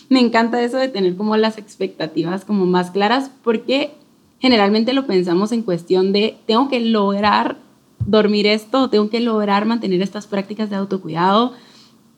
Me 0.09 0.21
encanta 0.21 0.63
eso 0.63 0.77
de 0.77 0.89
tener 0.89 1.17
como 1.17 1.37
las 1.37 1.59
expectativas 1.59 2.45
como 2.45 2.65
más 2.65 2.93
claras 2.93 3.31
porque 3.43 3.95
generalmente 4.39 4.93
lo 4.93 5.07
pensamos 5.07 5.51
en 5.51 5.63
cuestión 5.63 6.13
de 6.13 6.39
tengo 6.47 6.69
que 6.69 6.79
lograr 6.79 7.59
dormir 7.99 8.47
esto, 8.47 8.91
tengo 8.91 9.11
que 9.11 9.19
lograr 9.19 9.65
mantener 9.65 10.01
estas 10.01 10.29
prácticas 10.29 10.71
de 10.71 10.77
autocuidado, 10.77 11.55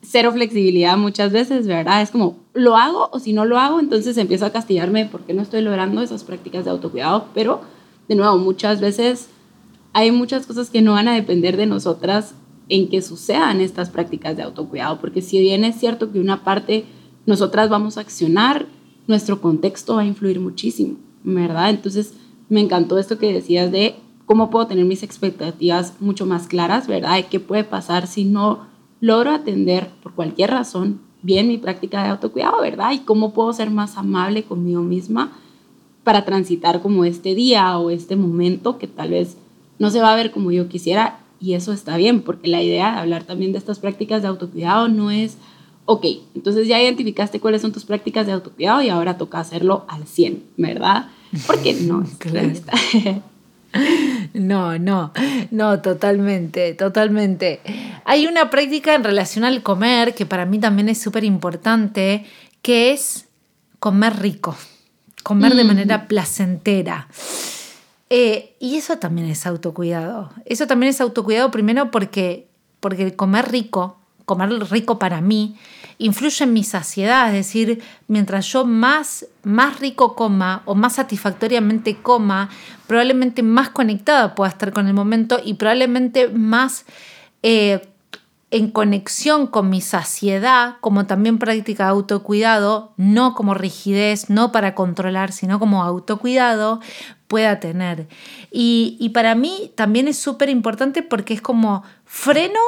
cero 0.01 0.31
flexibilidad 0.31 0.97
muchas 0.97 1.31
veces, 1.31 1.67
¿verdad? 1.67 2.01
Es 2.01 2.11
como, 2.11 2.37
¿lo 2.53 2.75
hago 2.75 3.09
o 3.11 3.19
si 3.19 3.33
no 3.33 3.45
lo 3.45 3.59
hago? 3.59 3.79
Entonces 3.79 4.17
empiezo 4.17 4.45
a 4.45 4.51
castigarme 4.51 5.05
porque 5.05 5.33
no 5.33 5.41
estoy 5.41 5.61
logrando 5.61 6.01
esas 6.01 6.23
prácticas 6.23 6.65
de 6.65 6.71
autocuidado, 6.71 7.27
pero 7.33 7.61
de 8.07 8.15
nuevo, 8.15 8.37
muchas 8.37 8.81
veces 8.81 9.29
hay 9.93 10.11
muchas 10.11 10.45
cosas 10.45 10.69
que 10.69 10.81
no 10.81 10.93
van 10.93 11.07
a 11.07 11.13
depender 11.13 11.57
de 11.57 11.65
nosotras 11.65 12.33
en 12.69 12.89
que 12.89 13.01
sucedan 13.01 13.61
estas 13.61 13.89
prácticas 13.89 14.37
de 14.37 14.43
autocuidado, 14.43 14.99
porque 14.99 15.21
si 15.21 15.39
bien 15.39 15.63
es 15.63 15.75
cierto 15.75 16.11
que 16.11 16.19
una 16.19 16.43
parte 16.43 16.85
nosotras 17.25 17.69
vamos 17.69 17.97
a 17.97 18.01
accionar, 18.01 18.67
nuestro 19.07 19.41
contexto 19.41 19.95
va 19.95 20.01
a 20.01 20.05
influir 20.05 20.39
muchísimo, 20.39 20.97
¿verdad? 21.23 21.71
Entonces, 21.71 22.13
me 22.47 22.61
encantó 22.61 22.97
esto 22.97 23.17
que 23.17 23.33
decías 23.33 23.71
de 23.71 23.95
cómo 24.25 24.51
puedo 24.51 24.67
tener 24.67 24.85
mis 24.85 25.03
expectativas 25.03 25.93
mucho 25.99 26.25
más 26.25 26.47
claras, 26.47 26.87
¿verdad? 26.87 27.25
qué 27.29 27.39
puede 27.39 27.63
pasar 27.63 28.05
si 28.05 28.25
no 28.25 28.68
logro 29.01 29.31
atender 29.31 29.89
por 30.01 30.13
cualquier 30.13 30.51
razón 30.51 31.01
bien 31.21 31.47
mi 31.47 31.57
práctica 31.57 32.03
de 32.03 32.09
autocuidado, 32.09 32.61
¿verdad? 32.61 32.91
Y 32.93 32.99
cómo 32.99 33.33
puedo 33.33 33.51
ser 33.53 33.69
más 33.69 33.97
amable 33.97 34.43
conmigo 34.43 34.81
misma 34.81 35.31
para 36.03 36.25
transitar 36.25 36.81
como 36.81 37.05
este 37.05 37.35
día 37.35 37.77
o 37.77 37.89
este 37.89 38.15
momento 38.15 38.77
que 38.77 38.87
tal 38.87 39.11
vez 39.11 39.37
no 39.79 39.89
se 39.89 40.01
va 40.01 40.13
a 40.13 40.15
ver 40.15 40.31
como 40.31 40.51
yo 40.51 40.67
quisiera 40.69 41.19
y 41.39 41.53
eso 41.53 41.71
está 41.71 41.95
bien, 41.97 42.21
porque 42.21 42.49
la 42.49 42.61
idea 42.61 42.91
de 42.91 42.99
hablar 42.99 43.23
también 43.23 43.53
de 43.53 43.57
estas 43.57 43.79
prácticas 43.79 44.21
de 44.21 44.27
autocuidado 44.27 44.89
no 44.89 45.09
es, 45.09 45.37
ok, 45.85 46.05
entonces 46.35 46.67
ya 46.67 46.81
identificaste 46.81 47.39
cuáles 47.39 47.61
son 47.61 47.71
tus 47.71 47.85
prácticas 47.85 48.25
de 48.25 48.33
autocuidado 48.33 48.81
y 48.81 48.89
ahora 48.89 49.17
toca 49.17 49.39
hacerlo 49.39 49.85
al 49.87 50.05
100, 50.05 50.43
¿verdad? 50.57 51.07
Porque 51.47 51.73
no 51.73 52.03
es 52.33 52.61
No, 54.33 54.77
no, 54.79 55.11
no, 55.51 55.79
totalmente, 55.79 56.73
totalmente. 56.73 57.61
Hay 58.09 58.25
una 58.25 58.49
práctica 58.49 58.95
en 58.95 59.03
relación 59.03 59.45
al 59.45 59.61
comer 59.61 60.15
que 60.15 60.25
para 60.25 60.47
mí 60.47 60.57
también 60.57 60.89
es 60.89 60.99
súper 60.99 61.23
importante, 61.23 62.25
que 62.63 62.91
es 62.91 63.27
comer 63.77 64.19
rico, 64.19 64.57
comer 65.21 65.53
de 65.53 65.63
mm. 65.63 65.67
manera 65.67 66.07
placentera. 66.07 67.07
Eh, 68.09 68.55
y 68.59 68.77
eso 68.77 68.97
también 68.97 69.27
es 69.27 69.45
autocuidado. 69.45 70.31
Eso 70.45 70.65
también 70.65 70.89
es 70.89 71.01
autocuidado 71.01 71.51
primero 71.51 71.91
porque, 71.91 72.47
porque 72.79 73.15
comer 73.15 73.51
rico, 73.51 73.99
comer 74.25 74.49
rico 74.71 74.97
para 74.97 75.21
mí, 75.21 75.55
influye 75.99 76.45
en 76.45 76.53
mi 76.53 76.63
saciedad, 76.63 77.27
es 77.27 77.33
decir, 77.45 77.83
mientras 78.07 78.47
yo 78.47 78.65
más, 78.65 79.27
más 79.43 79.79
rico 79.79 80.15
coma 80.15 80.63
o 80.65 80.73
más 80.73 80.95
satisfactoriamente 80.95 81.97
coma, 81.97 82.49
probablemente 82.87 83.43
más 83.43 83.69
conectada 83.69 84.33
pueda 84.33 84.49
estar 84.49 84.73
con 84.73 84.87
el 84.87 84.95
momento 84.95 85.39
y 85.45 85.53
probablemente 85.53 86.27
más 86.29 86.85
eh, 87.43 87.81
en 88.51 88.71
conexión 88.71 89.47
con 89.47 89.69
mi 89.69 89.81
saciedad, 89.81 90.77
como 90.81 91.05
también 91.05 91.37
práctica 91.37 91.85
de 91.85 91.89
autocuidado, 91.91 92.93
no 92.97 93.35
como 93.35 93.53
rigidez, 93.53 94.29
no 94.29 94.51
para 94.51 94.73
controlar, 94.73 95.31
sino 95.31 95.59
como 95.59 95.83
autocuidado, 95.83 96.79
pueda 97.27 97.59
tener. 97.59 98.07
Y, 98.51 98.97
y 98.99 99.09
para 99.09 99.35
mí 99.35 99.71
también 99.75 100.07
es 100.07 100.17
súper 100.17 100.49
importante 100.49 101.03
porque 101.03 101.35
es 101.35 101.41
como 101.41 101.83
freno 102.05 102.59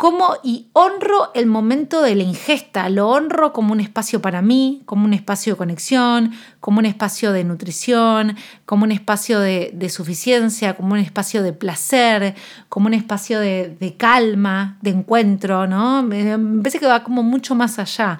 como 0.00 0.38
y 0.42 0.68
honro 0.72 1.30
el 1.34 1.44
momento 1.44 2.00
de 2.00 2.14
la 2.14 2.22
ingesta, 2.22 2.88
lo 2.88 3.10
honro 3.10 3.52
como 3.52 3.74
un 3.74 3.80
espacio 3.80 4.22
para 4.22 4.40
mí, 4.40 4.80
como 4.86 5.04
un 5.04 5.12
espacio 5.12 5.52
de 5.52 5.56
conexión, 5.58 6.32
como 6.58 6.78
un 6.78 6.86
espacio 6.86 7.32
de 7.32 7.44
nutrición, 7.44 8.34
como 8.64 8.84
un 8.84 8.92
espacio 8.92 9.40
de, 9.40 9.88
suficiencia, 9.90 10.74
como 10.74 10.94
un 10.94 11.00
espacio 11.00 11.42
de 11.42 11.52
placer, 11.52 12.34
como 12.70 12.86
un 12.86 12.94
espacio 12.94 13.40
de, 13.40 13.94
calma, 13.98 14.78
de 14.80 14.88
encuentro, 14.88 15.66
¿no? 15.66 16.02
Me, 16.02 16.38
parece 16.62 16.78
que 16.78 16.86
va 16.86 17.04
como 17.04 17.22
mucho 17.22 17.54
más 17.54 17.78
allá, 17.78 18.18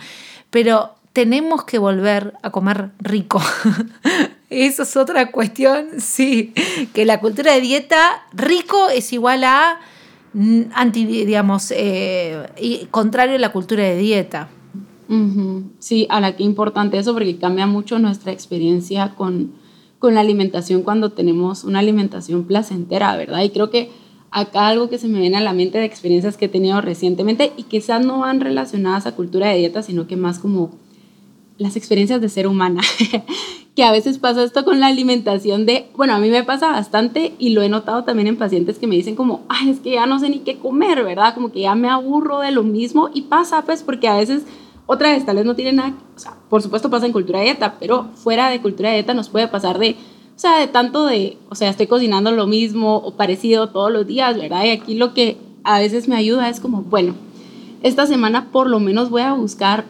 pero 0.51 0.97
tenemos 1.15 1.65
que 1.65 1.79
volver 1.79 2.35
a 2.43 2.51
comer 2.51 2.91
rico. 2.99 3.41
Eso 4.51 4.83
es 4.83 4.97
otra 4.99 5.31
cuestión, 5.31 5.99
sí, 5.99 6.53
que 6.93 7.07
la 7.07 7.21
cultura 7.21 7.55
de 7.55 7.63
dieta 7.63 8.23
rico 8.35 8.91
es 8.91 9.15
igual 9.15 9.45
a 9.45 9.81
anti, 10.75 11.07
digamos, 11.07 11.73
eh, 11.77 12.47
y 12.61 12.87
contrario 12.91 13.37
a 13.37 13.39
la 13.39 13.53
cultura 13.53 13.83
de 13.85 13.97
dieta. 13.97 14.49
Sí, 15.81 16.07
ahora 16.09 16.37
qué 16.37 16.45
importante 16.45 16.97
eso 16.97 17.13
porque 17.15 17.37
cambia 17.37 17.67
mucho 17.67 17.99
nuestra 17.99 18.31
experiencia 18.31 19.17
con, 19.17 19.53
con 19.99 20.15
la 20.15 20.21
alimentación 20.21 20.83
cuando 20.83 21.11
tenemos 21.11 21.65
una 21.65 21.81
alimentación 21.81 22.45
placentera, 22.45 23.17
¿verdad? 23.17 23.43
Y 23.43 23.51
creo 23.51 23.71
que 23.71 23.91
acá 24.31 24.69
algo 24.69 24.89
que 24.89 24.99
se 24.99 25.09
me 25.09 25.19
viene 25.19 25.39
a 25.39 25.41
la 25.41 25.53
mente 25.53 25.79
de 25.79 25.85
experiencias 25.85 26.37
que 26.37 26.45
he 26.45 26.49
tenido 26.49 26.81
recientemente 26.81 27.53
y 27.57 27.65
quizás 27.65 28.07
no 28.07 28.21
van 28.21 28.41
relacionadas 28.41 29.07
a 29.07 29.17
cultura 29.17 29.49
de 29.49 29.59
dieta, 29.59 29.83
sino 29.83 30.07
que 30.07 30.17
más 30.17 30.39
como 30.39 30.71
las 31.59 31.77
experiencias 31.77 32.21
de 32.21 32.29
ser 32.29 32.47
humana, 32.47 32.81
que 33.77 33.85
a 33.85 33.93
veces 33.93 34.19
pasa 34.19 34.43
esto 34.43 34.65
con 34.65 34.81
la 34.81 34.89
alimentación 34.89 35.65
de, 35.65 35.89
bueno, 35.97 36.15
a 36.15 36.19
mí 36.19 36.29
me 36.29 36.43
pasa 36.43 36.71
bastante 36.71 37.35
y 37.39 37.51
lo 37.51 37.63
he 37.63 37.69
notado 37.69 38.05
también 38.05 38.27
en 38.27 38.37
pacientes 38.37 38.79
que 38.79 38.87
me 38.87 38.97
dicen 38.97 39.15
como, 39.15 39.43
ay, 39.49 39.71
es 39.71 39.81
que 39.81 39.93
ya 39.93 40.07
no 40.07 40.19
sé 40.19 40.29
ni 40.29 40.41
qué 40.41 40.59
comer, 40.59 41.05
¿verdad? 41.05 41.35
Como 41.35 41.53
que 41.53 41.61
ya 41.61 41.75
me 41.75 41.89
aburro 41.89 42.41
de 42.41 42.51
lo 42.51 42.63
mismo 42.63 43.11
y 43.15 43.23
pasa 43.23 43.63
pues 43.63 43.83
porque 43.83 44.09
a 44.09 44.17
veces, 44.17 44.43
otra 44.87 45.13
vez, 45.13 45.25
no 45.45 45.55
tiene 45.55 45.73
nada, 45.73 45.95
o 46.17 46.19
sea, 46.19 46.35
por 46.49 46.63
supuesto 46.63 46.91
pasa 46.91 47.07
en 47.07 47.13
cultura 47.13 47.39
de 47.39 47.47
dieta, 47.47 47.77
pero 47.79 48.09
fuera 48.15 48.49
de 48.49 48.61
cultura 48.61 48.89
de 48.91 48.97
dieta 48.97 49.15
nos 49.15 49.29
puede 49.29 49.47
pasar 49.47 49.79
de, 49.79 49.91
o 49.91 50.39
sea, 50.39 50.59
de 50.59 50.67
tanto 50.67 51.07
de, 51.07 51.39
o 51.49 51.55
sea, 51.55 51.71
estoy 51.71 51.87
cocinando 51.87 52.33
lo 52.33 52.47
mismo 52.47 52.97
o 52.97 53.13
parecido 53.13 53.69
todos 53.69 53.93
los 53.93 54.07
días, 54.07 54.37
¿verdad? 54.37 54.65
Y 54.65 54.71
aquí 54.71 54.95
lo 54.95 55.15
que 55.15 55.37
a 55.63 55.79
veces 55.79 56.09
me 56.09 56.17
ayuda 56.17 56.49
es 56.49 56.59
como, 56.59 56.83
bueno, 56.83 57.15
esta 57.83 58.07
semana 58.07 58.51
por 58.51 58.69
lo 58.69 58.81
menos 58.81 59.11
voy 59.11 59.23
a 59.23 59.33
buscar 59.33 59.85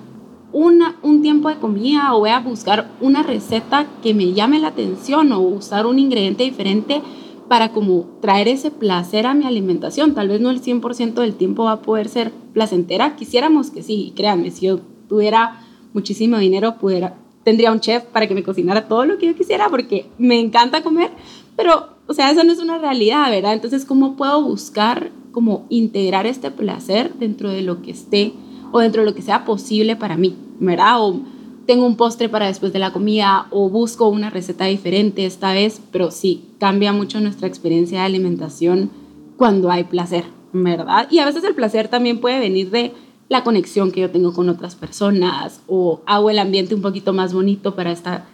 una, 0.53 0.97
un 1.03 1.23
tiempo 1.23 1.49
de 1.49 1.57
comida 1.57 2.15
o 2.15 2.21
voy 2.21 2.31
a 2.31 2.41
buscar 2.41 2.91
una 3.01 3.23
receta 3.23 3.87
que 4.03 4.15
me 4.15 4.33
llame 4.33 4.59
la 4.59 4.69
atención 4.69 5.33
o 5.33 5.41
usar 5.41 5.87
un 5.87 5.99
ingrediente 5.99 6.45
diferente 6.45 7.03
para 7.49 7.73
como 7.73 8.07
traer 8.21 8.49
ese 8.49 8.71
placer 8.71 9.27
a 9.27 9.35
mi 9.35 9.45
alimentación. 9.45 10.15
Tal 10.15 10.29
vez 10.29 10.41
no 10.41 10.51
el 10.51 10.63
100% 10.63 11.15
del 11.15 11.35
tiempo 11.35 11.65
va 11.65 11.73
a 11.73 11.83
poder 11.83 12.09
ser 12.09 12.33
placentera. 12.53 13.17
Quisiéramos 13.17 13.71
que 13.71 13.83
sí, 13.83 14.13
créanme, 14.15 14.51
si 14.51 14.67
yo 14.67 14.81
tuviera 15.09 15.61
muchísimo 15.93 16.39
dinero, 16.39 16.77
pudiera, 16.79 17.17
tendría 17.43 17.73
un 17.73 17.81
chef 17.81 18.05
para 18.05 18.29
que 18.29 18.35
me 18.35 18.43
cocinara 18.43 18.87
todo 18.87 19.05
lo 19.05 19.19
que 19.19 19.27
yo 19.27 19.35
quisiera 19.35 19.69
porque 19.69 20.07
me 20.19 20.39
encanta 20.39 20.83
comer, 20.83 21.11
pero, 21.57 21.89
o 22.07 22.15
sea, 22.15 22.31
eso 22.31 22.45
no 22.45 22.53
es 22.53 22.61
una 22.61 22.79
realidad, 22.79 23.31
¿verdad? 23.31 23.55
Entonces, 23.55 23.85
¿cómo 23.85 24.17
puedo 24.17 24.43
buscar, 24.43 25.11
como 25.33 25.67
integrar 25.69 26.27
este 26.27 26.51
placer 26.51 27.15
dentro 27.15 27.51
de 27.51 27.63
lo 27.63 27.83
que 27.83 27.91
esté 27.91 28.33
o 28.72 28.80
dentro 28.80 29.02
de 29.02 29.09
lo 29.09 29.14
que 29.14 29.22
sea 29.22 29.44
posible 29.44 29.96
para 29.96 30.16
mí, 30.16 30.37
¿verdad? 30.59 31.00
O 31.00 31.20
tengo 31.66 31.87
un 31.87 31.96
postre 31.96 32.28
para 32.28 32.46
después 32.46 32.72
de 32.72 32.78
la 32.78 32.92
comida 32.92 33.46
o 33.50 33.68
busco 33.68 34.09
una 34.09 34.30
receta 34.30 34.64
diferente 34.64 35.24
esta 35.24 35.52
vez, 35.52 35.80
pero 35.92 36.11
sí, 36.11 36.44
cambia 36.59 36.92
mucho 36.92 37.20
nuestra 37.20 37.46
experiencia 37.46 38.00
de 38.00 38.06
alimentación 38.06 38.90
cuando 39.37 39.70
hay 39.70 39.85
placer, 39.85 40.24
¿verdad? 40.52 41.09
Y 41.11 41.18
a 41.18 41.26
veces 41.26 41.44
el 41.44 41.54
placer 41.54 41.88
también 41.88 42.20
puede 42.20 42.40
venir 42.40 42.70
de 42.70 42.92
la 43.28 43.44
conexión 43.44 43.92
que 43.92 44.00
yo 44.00 44.11
tengo 44.11 44.33
con 44.33 44.48
otras 44.48 44.74
personas 44.74 45.62
o 45.68 46.00
hago 46.06 46.30
el 46.30 46.40
ambiente 46.40 46.74
un 46.74 46.83
poquito 46.83 47.12
más 47.12 47.33
bonito 47.33 47.76
para, 47.76 47.92
esta, 47.92 48.26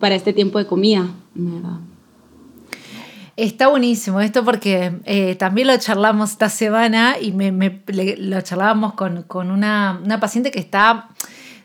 para 0.00 0.16
este 0.16 0.32
tiempo 0.32 0.58
de 0.58 0.66
comida, 0.66 1.08
¿verdad? 1.34 1.78
Está 3.36 3.68
buenísimo 3.68 4.22
esto 4.22 4.46
porque 4.46 4.92
eh, 5.04 5.34
también 5.34 5.66
lo 5.66 5.76
charlamos 5.76 6.30
esta 6.30 6.48
semana 6.48 7.16
y 7.20 7.32
me, 7.32 7.82
lo 8.16 8.40
charlábamos 8.40 8.94
con, 8.94 9.50
una, 9.50 10.00
paciente 10.18 10.50
que 10.50 10.58
está 10.58 11.10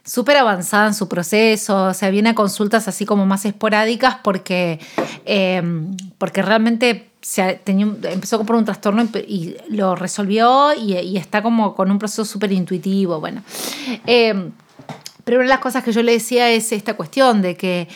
súper 0.03 0.35
avanzada 0.35 0.87
en 0.87 0.93
su 0.93 1.07
proceso, 1.07 1.85
o 1.85 1.93
sea, 1.93 2.09
viene 2.09 2.31
a 2.31 2.35
consultas 2.35 2.89
así 2.89 3.05
como 3.05 3.25
más 3.25 3.45
esporádicas 3.45 4.17
porque, 4.21 4.81
em, 5.23 5.95
porque 6.17 6.41
realmente 6.41 7.11
se 7.21 7.61
empezó 7.63 8.43
por 8.43 8.57
un 8.57 8.65
trastorno 8.65 9.07
y 9.25 9.55
lo 9.69 9.95
resolvió 9.95 10.73
y, 10.73 11.15
está 11.15 11.41
como 11.41 11.73
con 11.73 11.89
un 11.89 11.99
proceso 11.99 12.25
súper 12.25 12.51
intuitivo, 12.51 13.21
bueno. 13.21 13.43
Em, 14.05 14.51
pero 15.23 15.37
una 15.37 15.45
de 15.45 15.49
las 15.49 15.59
cosas 15.59 15.85
que 15.85 15.93
yo 15.93 16.03
le 16.03 16.11
decía 16.11 16.49
es 16.49 16.73
esta 16.73 16.95
cuestión 16.95 17.41
de 17.41 17.55
que 17.55 17.87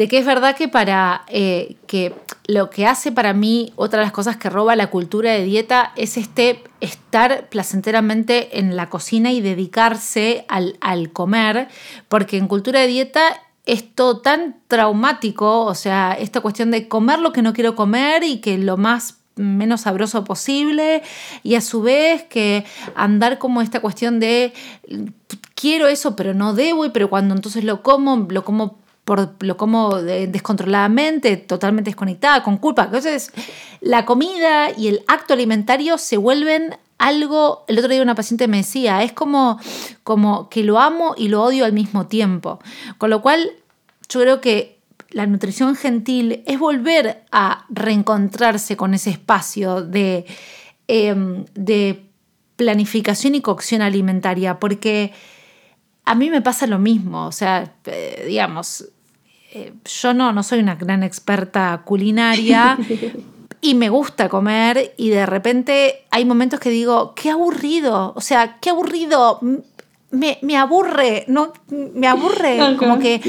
de 0.00 0.08
que 0.08 0.16
es 0.16 0.24
verdad 0.24 0.56
que 0.56 0.66
para 0.66 1.26
eh, 1.28 1.76
que 1.86 2.14
lo 2.46 2.70
que 2.70 2.86
hace 2.86 3.12
para 3.12 3.34
mí, 3.34 3.74
otra 3.76 3.98
de 3.98 4.06
las 4.06 4.14
cosas 4.14 4.38
que 4.38 4.48
roba 4.48 4.74
la 4.74 4.86
cultura 4.86 5.30
de 5.32 5.44
dieta 5.44 5.92
es 5.94 6.16
este 6.16 6.64
estar 6.80 7.50
placenteramente 7.50 8.58
en 8.58 8.76
la 8.76 8.88
cocina 8.88 9.30
y 9.30 9.42
dedicarse 9.42 10.46
al, 10.48 10.78
al 10.80 11.12
comer, 11.12 11.68
porque 12.08 12.38
en 12.38 12.48
cultura 12.48 12.80
de 12.80 12.86
dieta 12.86 13.20
es 13.66 13.94
todo 13.94 14.22
tan 14.22 14.56
traumático, 14.68 15.66
o 15.66 15.74
sea, 15.74 16.16
esta 16.18 16.40
cuestión 16.40 16.70
de 16.70 16.88
comer 16.88 17.18
lo 17.18 17.34
que 17.34 17.42
no 17.42 17.52
quiero 17.52 17.76
comer 17.76 18.24
y 18.24 18.38
que 18.40 18.56
lo 18.56 18.78
más 18.78 19.18
menos 19.36 19.82
sabroso 19.82 20.24
posible 20.24 21.02
y 21.42 21.56
a 21.56 21.60
su 21.60 21.82
vez 21.82 22.22
que 22.22 22.64
andar 22.94 23.38
como 23.38 23.60
esta 23.60 23.80
cuestión 23.80 24.18
de 24.18 24.54
quiero 25.54 25.88
eso 25.88 26.16
pero 26.16 26.34
no 26.34 26.52
debo 26.52 26.84
y 26.84 26.90
pero 26.90 27.08
cuando 27.08 27.34
entonces 27.34 27.64
lo 27.64 27.82
como 27.82 28.26
lo 28.28 28.44
como 28.44 28.80
por 29.10 29.34
lo 29.40 29.56
como 29.56 29.96
descontroladamente, 29.96 31.36
totalmente 31.36 31.90
desconectada, 31.90 32.44
con 32.44 32.58
culpa. 32.58 32.84
Entonces, 32.84 33.32
la 33.80 34.04
comida 34.04 34.70
y 34.70 34.86
el 34.86 35.02
acto 35.08 35.34
alimentario 35.34 35.98
se 35.98 36.16
vuelven 36.16 36.76
algo, 36.96 37.64
el 37.66 37.76
otro 37.80 37.90
día 37.90 38.02
una 38.02 38.14
paciente 38.14 38.46
me 38.46 38.58
decía, 38.58 39.02
es 39.02 39.10
como, 39.10 39.58
como 40.04 40.48
que 40.48 40.62
lo 40.62 40.78
amo 40.78 41.14
y 41.16 41.26
lo 41.26 41.42
odio 41.42 41.64
al 41.64 41.72
mismo 41.72 42.06
tiempo. 42.06 42.60
Con 42.98 43.10
lo 43.10 43.20
cual, 43.20 43.50
yo 44.08 44.20
creo 44.20 44.40
que 44.40 44.78
la 45.10 45.26
nutrición 45.26 45.74
gentil 45.74 46.44
es 46.46 46.60
volver 46.60 47.24
a 47.32 47.64
reencontrarse 47.68 48.76
con 48.76 48.94
ese 48.94 49.10
espacio 49.10 49.82
de, 49.82 50.24
em, 50.86 51.46
de 51.56 52.04
planificación 52.54 53.34
y 53.34 53.40
cocción 53.40 53.82
alimentaria, 53.82 54.60
porque 54.60 55.12
a 56.04 56.14
mí 56.14 56.30
me 56.30 56.42
pasa 56.42 56.68
lo 56.68 56.78
mismo, 56.78 57.26
o 57.26 57.32
sea, 57.32 57.74
eh, 57.86 58.24
digamos, 58.26 58.84
eh, 59.52 59.72
yo 59.84 60.14
no, 60.14 60.32
no 60.32 60.42
soy 60.42 60.60
una 60.60 60.74
gran 60.74 61.02
experta 61.02 61.82
culinaria. 61.84 62.78
y 63.62 63.74
me 63.74 63.90
gusta 63.90 64.28
comer 64.28 64.94
y 64.96 65.10
de 65.10 65.26
repente 65.26 66.04
hay 66.10 66.24
momentos 66.24 66.60
que 66.60 66.70
digo, 66.70 67.14
qué 67.14 67.30
aburrido, 67.30 68.14
o 68.16 68.20
sea, 68.20 68.58
qué 68.58 68.70
aburrido, 68.70 69.38
me, 70.10 70.38
me 70.40 70.56
aburre, 70.56 71.24
no, 71.28 71.52
me 71.68 72.06
aburre, 72.06 72.76
como 72.78 72.98
que 72.98 73.20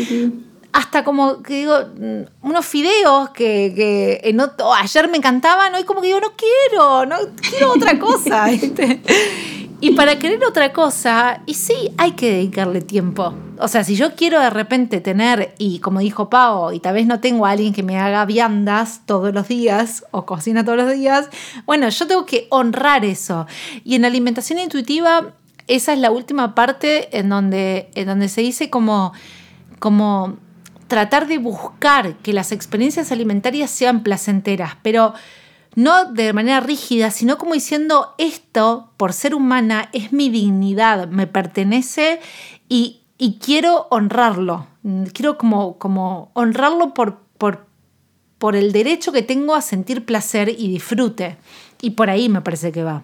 hasta 0.71 1.03
como 1.03 1.43
que 1.43 1.55
digo, 1.55 1.75
mm, 1.97 2.47
unos 2.47 2.65
fideos 2.65 3.31
que, 3.31 3.73
que 3.75 4.35
ayer 4.79 5.09
me 5.09 5.17
encantaban, 5.17 5.75
hoy 5.75 5.83
como 5.83 6.01
que 6.01 6.07
digo, 6.07 6.21
no 6.21 6.31
quiero, 6.35 7.05
no 7.05 7.17
quiero 7.49 7.73
otra 7.73 7.99
cosa. 7.99 8.47
Y 9.83 9.91
para 9.95 10.19
querer 10.19 10.43
otra 10.45 10.73
cosa, 10.73 11.41
y 11.47 11.55
sí, 11.55 11.73
hay 11.97 12.11
que 12.11 12.31
dedicarle 12.31 12.81
tiempo. 12.81 13.33
O 13.57 13.67
sea, 13.67 13.83
si 13.83 13.95
yo 13.95 14.15
quiero 14.15 14.39
de 14.39 14.51
repente 14.51 15.01
tener, 15.01 15.55
y 15.57 15.79
como 15.79 16.01
dijo 16.01 16.29
Pau, 16.29 16.71
y 16.71 16.79
tal 16.79 16.93
vez 16.93 17.07
no 17.07 17.19
tengo 17.19 17.47
a 17.47 17.49
alguien 17.49 17.73
que 17.73 17.81
me 17.81 17.97
haga 17.97 18.23
viandas 18.25 19.01
todos 19.07 19.33
los 19.33 19.47
días 19.47 20.05
o 20.11 20.27
cocina 20.27 20.63
todos 20.63 20.77
los 20.77 20.93
días, 20.93 21.29
bueno, 21.65 21.89
yo 21.89 22.05
tengo 22.05 22.27
que 22.27 22.45
honrar 22.51 23.03
eso. 23.05 23.47
Y 23.83 23.95
en 23.95 24.05
alimentación 24.05 24.59
intuitiva, 24.59 25.33
esa 25.67 25.93
es 25.93 25.99
la 25.99 26.11
última 26.11 26.53
parte 26.53 27.17
en 27.17 27.29
donde, 27.29 27.89
en 27.95 28.05
donde 28.05 28.29
se 28.29 28.41
dice 28.41 28.69
como, 28.69 29.13
como 29.79 30.37
tratar 30.87 31.25
de 31.25 31.39
buscar 31.39 32.17
que 32.17 32.33
las 32.33 32.51
experiencias 32.51 33.11
alimentarias 33.11 33.71
sean 33.71 34.03
placenteras, 34.03 34.77
pero 34.83 35.15
no 35.75 36.11
de 36.11 36.33
manera 36.33 36.59
rígida, 36.59 37.11
sino 37.11 37.37
como 37.37 37.53
diciendo 37.53 38.13
esto, 38.17 38.89
por 38.97 39.13
ser 39.13 39.33
humana, 39.35 39.89
es 39.93 40.11
mi 40.11 40.29
dignidad, 40.29 41.07
me 41.07 41.27
pertenece 41.27 42.19
y, 42.67 42.97
quiero 43.39 43.87
honrarlo. 43.91 44.67
Quiero 45.13 45.37
como, 45.37 45.77
como 45.77 46.31
honrarlo 46.33 46.93
por, 46.93 47.19
por, 47.37 47.65
por 48.39 48.55
el 48.55 48.71
derecho 48.71 49.11
que 49.11 49.21
tengo 49.21 49.53
a 49.53 49.61
sentir 49.61 50.05
placer 50.05 50.49
y 50.49 50.67
disfrute. 50.67 51.37
Y 51.81 51.91
por 51.91 52.09
ahí 52.09 52.29
me 52.29 52.41
parece 52.41 52.71
que 52.71 52.83
va. 52.83 53.03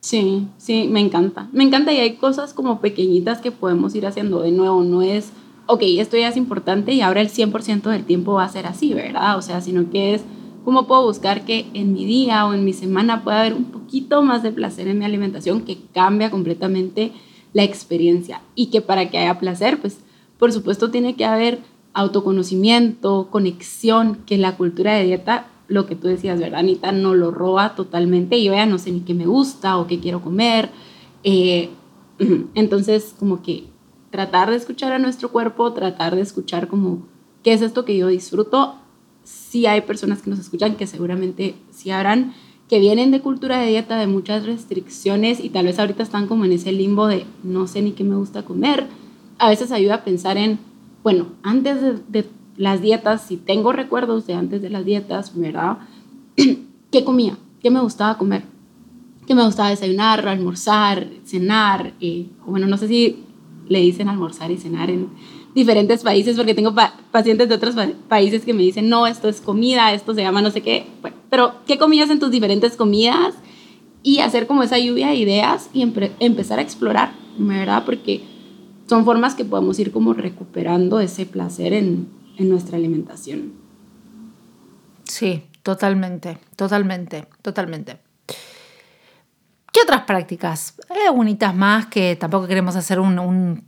Sí, 0.00 0.48
sí, 0.58 0.88
me 0.90 1.00
encanta. 1.00 1.48
Me 1.52 1.64
encanta 1.64 1.92
y 1.92 1.98
hay 1.98 2.16
cosas 2.16 2.52
como 2.52 2.80
pequeñitas 2.80 3.40
que 3.40 3.52
podemos 3.52 3.94
ir 3.94 4.06
haciendo. 4.06 4.42
De 4.42 4.50
nuevo, 4.50 4.82
no 4.82 5.00
es, 5.00 5.30
ok, 5.66 5.82
esto 5.98 6.16
ya 6.16 6.28
es 6.28 6.36
importante 6.36 6.92
y 6.92 7.00
ahora 7.00 7.20
el 7.20 7.30
100% 7.30 7.82
del 7.84 8.04
tiempo 8.04 8.34
va 8.34 8.44
a 8.44 8.48
ser 8.48 8.66
así, 8.66 8.92
¿verdad? 8.92 9.38
O 9.38 9.42
sea, 9.42 9.60
sino 9.60 9.88
que 9.90 10.14
es 10.14 10.22
¿Cómo 10.64 10.86
puedo 10.86 11.02
buscar 11.02 11.44
que 11.44 11.66
en 11.74 11.92
mi 11.92 12.06
día 12.06 12.46
o 12.46 12.54
en 12.54 12.64
mi 12.64 12.72
semana 12.72 13.22
pueda 13.22 13.40
haber 13.40 13.52
un 13.52 13.64
poquito 13.64 14.22
más 14.22 14.42
de 14.42 14.50
placer 14.50 14.88
en 14.88 14.98
mi 14.98 15.04
alimentación 15.04 15.60
que 15.60 15.78
cambia 15.92 16.30
completamente 16.30 17.12
la 17.52 17.64
experiencia? 17.64 18.40
Y 18.54 18.66
que 18.66 18.80
para 18.80 19.10
que 19.10 19.18
haya 19.18 19.38
placer, 19.38 19.78
pues 19.78 19.98
por 20.38 20.52
supuesto 20.52 20.90
tiene 20.90 21.16
que 21.16 21.26
haber 21.26 21.60
autoconocimiento, 21.92 23.28
conexión, 23.30 24.20
que 24.26 24.38
la 24.38 24.56
cultura 24.56 24.94
de 24.94 25.04
dieta, 25.04 25.48
lo 25.68 25.86
que 25.86 25.96
tú 25.96 26.08
decías, 26.08 26.40
¿verdad, 26.40 26.60
Anita? 26.60 26.92
No 26.92 27.14
lo 27.14 27.30
roba 27.30 27.74
totalmente 27.74 28.38
y 28.38 28.44
yo 28.44 28.54
ya 28.54 28.66
no 28.66 28.78
sé 28.78 28.90
ni 28.90 29.00
qué 29.00 29.12
me 29.12 29.26
gusta 29.26 29.76
o 29.76 29.86
qué 29.86 30.00
quiero 30.00 30.22
comer. 30.22 30.70
Eh, 31.24 31.68
entonces, 32.54 33.14
como 33.18 33.42
que 33.42 33.64
tratar 34.10 34.48
de 34.48 34.56
escuchar 34.56 34.92
a 34.92 34.98
nuestro 34.98 35.30
cuerpo, 35.30 35.72
tratar 35.74 36.14
de 36.14 36.22
escuchar 36.22 36.68
como 36.68 37.06
qué 37.42 37.52
es 37.52 37.60
esto 37.60 37.84
que 37.84 37.96
yo 37.96 38.08
disfruto 38.08 38.76
sí 39.24 39.66
hay 39.66 39.80
personas 39.80 40.22
que 40.22 40.30
nos 40.30 40.38
escuchan 40.38 40.76
que 40.76 40.86
seguramente 40.86 41.54
sí 41.70 41.90
habrán, 41.90 42.34
que 42.68 42.78
vienen 42.78 43.10
de 43.10 43.20
cultura 43.20 43.58
de 43.58 43.68
dieta, 43.68 43.98
de 43.98 44.06
muchas 44.06 44.46
restricciones 44.46 45.40
y 45.42 45.50
tal 45.50 45.66
vez 45.66 45.78
ahorita 45.78 46.02
están 46.02 46.26
como 46.26 46.44
en 46.44 46.52
ese 46.52 46.72
limbo 46.72 47.06
de 47.06 47.26
no 47.42 47.66
sé 47.66 47.82
ni 47.82 47.92
qué 47.92 48.04
me 48.04 48.16
gusta 48.16 48.44
comer. 48.44 48.86
A 49.38 49.48
veces 49.48 49.72
ayuda 49.72 49.96
a 49.96 50.04
pensar 50.04 50.36
en, 50.36 50.58
bueno, 51.02 51.26
antes 51.42 51.80
de, 52.08 52.24
las 52.56 52.80
dietas, 52.80 53.26
si 53.26 53.36
tengo 53.36 53.72
recuerdos 53.72 54.26
de 54.26 54.34
antes 54.34 54.62
de 54.62 54.70
las 54.70 54.84
dietas, 54.84 55.36
¿verdad? 55.36 55.78
¿Qué 56.90 57.04
comía? 57.04 57.36
¿Qué 57.60 57.70
me 57.70 57.80
gustaba 57.80 58.16
comer? 58.16 58.44
¿Qué 59.26 59.34
me 59.34 59.44
gustaba 59.44 59.70
desayunar, 59.70 60.26
almorzar, 60.28 61.08
cenar? 61.24 61.94
Eh, 62.00 62.28
bueno, 62.46 62.66
no 62.66 62.76
sé 62.76 62.88
si 62.88 63.24
le 63.68 63.80
dicen 63.80 64.08
almorzar 64.08 64.50
y 64.50 64.58
cenar 64.58 64.90
en 64.90 65.08
diferentes 65.54 66.02
países, 66.02 66.36
porque 66.36 66.54
tengo 66.54 66.74
pacientes 67.10 67.48
de 67.48 67.54
otros 67.54 67.76
países 68.08 68.44
que 68.44 68.52
me 68.52 68.62
dicen, 68.62 68.88
no, 68.88 69.06
esto 69.06 69.28
es 69.28 69.40
comida, 69.40 69.92
esto 69.92 70.14
se 70.14 70.22
llama 70.22 70.42
no 70.42 70.50
sé 70.50 70.62
qué. 70.62 70.86
Bueno, 71.00 71.16
pero, 71.30 71.54
¿qué 71.66 71.78
comías 71.78 72.10
en 72.10 72.18
tus 72.18 72.30
diferentes 72.30 72.76
comidas? 72.76 73.34
Y 74.02 74.18
hacer 74.18 74.46
como 74.46 74.62
esa 74.62 74.78
lluvia 74.78 75.08
de 75.08 75.14
ideas 75.14 75.70
y 75.72 75.82
empezar 75.82 76.58
a 76.58 76.62
explorar, 76.62 77.12
¿verdad? 77.38 77.84
Porque 77.86 78.22
son 78.86 79.04
formas 79.04 79.34
que 79.34 79.44
podemos 79.44 79.78
ir 79.78 79.92
como 79.92 80.12
recuperando 80.12 81.00
ese 81.00 81.24
placer 81.24 81.72
en, 81.72 82.08
en 82.36 82.48
nuestra 82.50 82.76
alimentación. 82.76 83.52
Sí, 85.04 85.44
totalmente, 85.62 86.38
totalmente, 86.56 87.26
totalmente. 87.40 87.98
¿Qué 89.72 89.80
otras 89.82 90.02
prácticas? 90.02 90.74
Hay 90.90 91.06
algunas 91.06 91.54
más 91.54 91.86
que 91.86 92.14
tampoco 92.16 92.46
queremos 92.46 92.76
hacer 92.76 93.00
un 93.00 93.64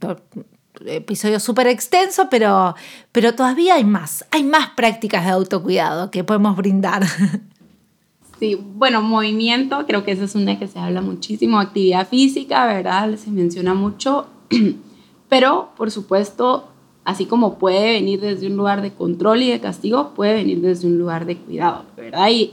episodio 0.85 1.41
súper 1.41 1.67
extenso, 1.67 2.29
pero, 2.31 2.75
pero 3.13 3.35
todavía 3.35 3.75
hay 3.75 3.85
más, 3.85 4.25
hay 4.31 4.45
más 4.45 4.71
prácticas 4.71 5.25
de 5.25 5.31
autocuidado 5.31 6.11
que 6.11 6.25
podemos 6.25 6.57
brindar. 6.57 7.05
Sí, 8.39 8.55
bueno, 8.55 9.01
movimiento, 9.01 9.87
creo 9.87 10.05
que 10.05 10.13
esa 10.13 10.25
es 10.25 10.35
una 10.35 10.59
que 10.59 10.69
se 10.69 10.79
habla 10.79 11.01
muchísimo, 11.01 11.59
actividad 11.59 12.07
física, 12.07 12.67
¿verdad? 12.67 13.17
Se 13.17 13.31
menciona 13.31 13.73
mucho, 13.73 14.27
pero 15.31 15.71
por 15.75 15.91
supuesto, 15.91 16.69
así 17.05 17.25
como 17.25 17.59
puede 17.59 17.93
venir 17.93 18.21
desde 18.21 18.49
un 18.49 18.59
lugar 18.59 18.83
de 18.83 18.93
control 18.93 19.41
y 19.41 19.51
de 19.51 19.61
castigo, 19.61 20.13
puede 20.15 20.35
venir 20.35 20.61
desde 20.61 20.87
un 20.87 20.99
lugar 20.99 21.25
de 21.25 21.39
cuidado, 21.39 21.87
¿verdad? 21.97 22.29
Y, 22.29 22.53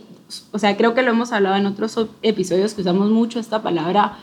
o 0.54 0.58
sea, 0.58 0.78
creo 0.78 0.94
que 0.94 1.02
lo 1.02 1.12
hemos 1.12 1.34
hablado 1.34 1.58
en 1.58 1.66
otros 1.66 2.00
episodios 2.22 2.74
que 2.74 2.80
usamos 2.80 3.10
mucho 3.10 3.42
esta 3.42 3.62
palabra 3.62 4.20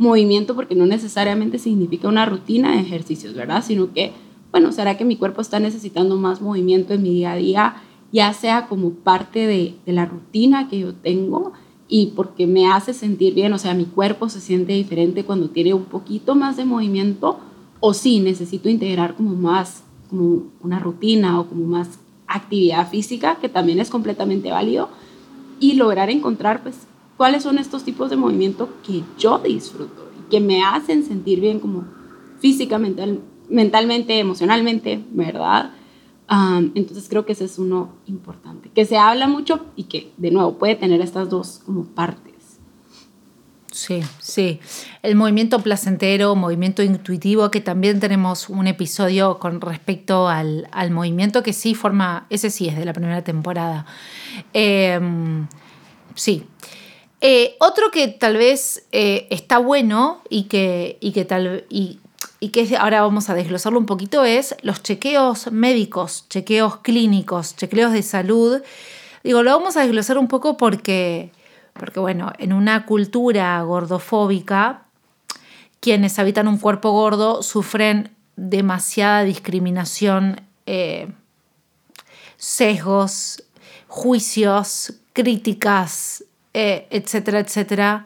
movimiento 0.00 0.56
porque 0.56 0.74
no 0.74 0.86
necesariamente 0.86 1.58
significa 1.58 2.08
una 2.08 2.24
rutina 2.24 2.72
de 2.72 2.80
ejercicios, 2.80 3.34
¿verdad? 3.34 3.62
Sino 3.62 3.92
que, 3.92 4.12
bueno, 4.50 4.72
será 4.72 4.96
que 4.96 5.04
mi 5.04 5.16
cuerpo 5.16 5.42
está 5.42 5.60
necesitando 5.60 6.16
más 6.16 6.40
movimiento 6.40 6.94
en 6.94 7.02
mi 7.02 7.10
día 7.10 7.32
a 7.32 7.36
día, 7.36 7.74
ya 8.10 8.32
sea 8.32 8.66
como 8.66 8.92
parte 8.92 9.46
de, 9.46 9.74
la 9.84 10.06
rutina 10.06 10.68
que 10.70 10.80
yo 10.80 10.94
tengo 10.94 11.52
y 11.86 12.12
porque 12.16 12.46
me 12.46 12.66
hace 12.66 12.94
sentir 12.94 13.34
bien, 13.34 13.52
o 13.52 13.58
sea, 13.58 13.74
mi 13.74 13.84
cuerpo 13.84 14.30
se 14.30 14.40
siente 14.40 14.72
diferente 14.72 15.24
cuando 15.24 15.50
tiene 15.50 15.74
un 15.74 15.84
poquito 15.84 16.34
más 16.34 16.56
de 16.56 16.64
movimiento 16.64 17.38
o 17.80 17.92
sí 17.92 18.20
necesito 18.20 18.70
integrar 18.70 19.16
como 19.16 19.34
más, 19.34 19.84
como 20.08 20.44
una 20.62 20.78
rutina 20.78 21.38
o 21.38 21.46
como 21.46 21.66
más 21.66 21.98
actividad 22.26 22.88
física, 22.88 23.36
que 23.38 23.50
también 23.50 23.78
es 23.80 23.90
completamente 23.90 24.50
válido, 24.50 24.88
y 25.58 25.74
lograr 25.74 26.08
encontrar 26.08 26.62
pues 26.62 26.86
cuáles 27.20 27.42
son 27.42 27.58
estos 27.58 27.84
tipos 27.84 28.08
de 28.08 28.16
movimiento 28.16 28.70
que 28.82 29.02
yo 29.18 29.40
disfruto 29.40 30.10
y 30.18 30.30
que 30.30 30.40
me 30.40 30.64
hacen 30.64 31.04
sentir 31.04 31.38
bien 31.38 31.60
como 31.60 31.84
físicamente, 32.38 33.18
mentalmente, 33.50 34.18
emocionalmente, 34.18 35.04
¿verdad? 35.10 35.72
entonces 36.74 37.08
creo 37.10 37.26
que 37.26 37.32
ese 37.32 37.44
es 37.44 37.58
uno 37.58 37.90
importante, 38.06 38.70
que 38.74 38.86
se 38.86 38.96
habla 38.96 39.26
mucho 39.26 39.66
y 39.76 39.82
que 39.82 40.10
de 40.16 40.30
nuevo 40.30 40.56
puede 40.56 40.76
tener 40.76 41.02
estas 41.02 41.28
dos 41.28 41.60
como 41.66 41.84
partes. 41.84 42.32
Sí, 43.70 44.00
sí. 44.20 44.58
El 45.02 45.14
movimiento 45.14 45.58
placentero, 45.58 46.34
movimiento 46.36 46.82
intuitivo, 46.82 47.50
que 47.50 47.60
también 47.60 48.00
tenemos 48.00 48.48
un 48.48 48.66
episodio 48.66 49.38
con 49.38 49.60
respecto 49.60 50.26
al, 50.26 50.68
al 50.72 50.90
movimiento 50.90 51.42
que 51.42 51.52
sí 51.52 51.74
forma, 51.74 52.26
ese 52.30 52.48
sí 52.48 52.66
es 52.68 52.78
de 52.78 52.86
la 52.86 52.94
primera 52.94 53.22
temporada. 53.22 53.84
Em, 54.54 55.48
sí. 56.14 56.46
Eh, 57.20 57.56
otro 57.60 57.90
que 57.90 58.08
tal 58.08 58.36
vez 58.36 58.86
eh, 58.92 59.26
está 59.30 59.58
bueno 59.58 60.22
y 60.30 60.44
que, 60.44 60.96
y 61.00 61.12
que 61.12 61.24
tal 61.26 61.66
y, 61.68 62.00
que 62.52 62.76
ahora 62.78 63.02
vamos 63.02 63.28
a 63.28 63.34
desglosarlo 63.34 63.78
un 63.78 63.84
poquito 63.84 64.24
es 64.24 64.54
los 64.62 64.82
chequeos 64.82 65.52
médicos, 65.52 66.26
chequeos 66.30 66.78
clínicos, 66.78 67.56
chequeos 67.56 67.92
de 67.92 68.02
salud. 68.02 68.62
Digo, 69.22 69.42
lo 69.42 69.50
vamos 69.50 69.76
a 69.76 69.82
desglosar 69.82 70.16
un 70.16 70.28
poco 70.28 70.56
porque, 70.56 71.30
porque 71.74 72.00
bueno, 72.00 72.32
en 72.38 72.54
una 72.54 72.86
cultura 72.86 73.60
gordofóbica, 73.62 74.84
quienes 75.80 76.18
habitan 76.18 76.48
un 76.48 76.58
cuerpo 76.58 76.92
gordo 76.92 77.42
sufren 77.42 78.10
demasiada 78.36 79.24
discriminación, 79.24 80.40
eh, 80.64 81.12
sesgos, 82.38 83.42
juicios, 83.86 84.94
críticas, 85.12 86.24
eh, 86.54 86.86
etcétera, 86.90 87.40
etcétera, 87.40 88.04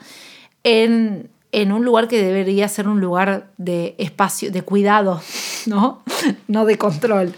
en, 0.63 1.31
un 1.53 1.85
lugar 1.85 2.09
que 2.09 2.23
debería 2.23 2.69
ser 2.69 2.89
un 2.89 3.01
lugar 3.01 3.51
de 3.59 3.95
espacio, 3.99 4.51
de 4.51 4.63
cuidado, 4.63 5.21
¿no? 5.67 6.03
no 6.49 6.65
de 6.65 6.79
control. 6.79 7.35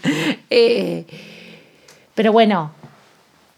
Eh, 0.49 1.05
pero 2.15 2.31
bueno, 2.31 2.71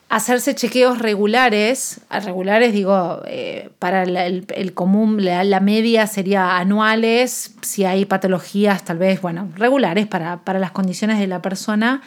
hacerse 0.10 0.56
chequeos 0.56 0.98
regulares, 1.00 2.02
regulares 2.10 2.74
digo, 2.74 3.22
eh, 3.28 3.70
para 3.78 4.04
el, 4.04 4.74
común, 4.74 5.24
la, 5.24 5.60
media 5.60 6.08
sería 6.08 6.58
anuales, 6.58 7.54
si 7.62 7.86
hay 7.86 8.06
patologías 8.06 8.84
tal 8.84 8.98
vez, 8.98 9.22
bueno, 9.22 9.50
regulares 9.56 10.08
para, 10.08 10.40
las 10.46 10.72
condiciones 10.72 11.20
de 11.20 11.28
la 11.28 11.42
persona, 11.42 12.02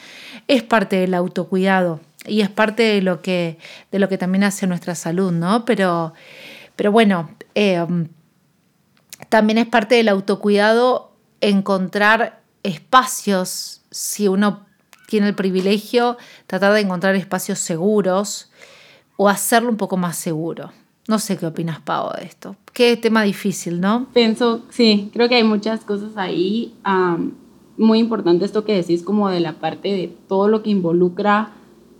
es 0.48 0.64
parte 0.64 0.96
del 0.96 1.14
autocuidado 1.14 2.00
y 2.26 2.40
es 2.40 2.50
parte 2.50 2.82
de 2.82 3.02
lo 3.02 3.20
que, 3.20 3.58
de 3.90 3.98
lo 3.98 4.08
que 4.08 4.18
también 4.18 4.44
hace 4.44 4.66
nuestra 4.66 4.94
salud, 4.94 5.32
¿no? 5.32 5.64
Pero, 5.64 6.12
pero 6.76 6.92
bueno, 6.92 7.30
eh, 7.54 7.84
también 9.28 9.58
es 9.58 9.66
parte 9.66 9.96
del 9.96 10.08
autocuidado 10.08 11.12
encontrar 11.40 12.42
espacios, 12.62 13.82
si 13.90 14.28
uno 14.28 14.66
tiene 15.08 15.28
el 15.28 15.34
privilegio, 15.34 16.16
tratar 16.46 16.72
de 16.72 16.80
encontrar 16.80 17.14
espacios 17.16 17.58
seguros 17.58 18.50
o 19.16 19.28
hacerlo 19.28 19.70
un 19.70 19.76
poco 19.76 19.96
más 19.96 20.16
seguro. 20.16 20.70
No 21.08 21.18
sé 21.18 21.36
qué 21.36 21.46
opinas, 21.46 21.80
Pau, 21.80 22.12
de 22.16 22.24
esto. 22.24 22.56
Qué 22.72 22.96
tema 22.96 23.22
difícil, 23.22 23.80
¿no? 23.80 24.06
Pienso, 24.14 24.62
sí, 24.70 25.10
creo 25.12 25.28
que 25.28 25.34
hay 25.34 25.44
muchas 25.44 25.80
cosas 25.80 26.16
ahí. 26.16 26.74
muy 27.76 27.98
importante 27.98 28.44
esto 28.44 28.64
que 28.64 28.74
decís, 28.74 29.02
como 29.02 29.28
de 29.28 29.40
la 29.40 29.54
parte 29.54 29.88
de 29.88 30.16
todo 30.28 30.46
lo 30.48 30.62
que 30.62 30.70
involucra 30.70 31.52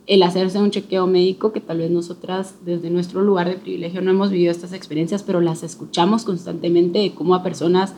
el 0.07 0.23
hacerse 0.23 0.59
un 0.59 0.71
chequeo 0.71 1.07
médico, 1.07 1.53
que 1.53 1.61
tal 1.61 1.79
vez 1.79 1.91
nosotras 1.91 2.57
desde 2.65 2.91
nuestro 2.91 3.23
lugar 3.23 3.49
de 3.49 3.57
privilegio 3.57 4.03
no 4.03 4.11
hemos 4.11 4.31
vivido 4.31 4.51
estas 4.51 4.73
experiencias, 4.73 5.23
pero 5.23 5.41
las 5.41 5.63
escuchamos 5.63 6.25
constantemente 6.25 6.99
de 6.99 7.15
cómo 7.15 7.35
a 7.35 7.43
personas 7.43 7.95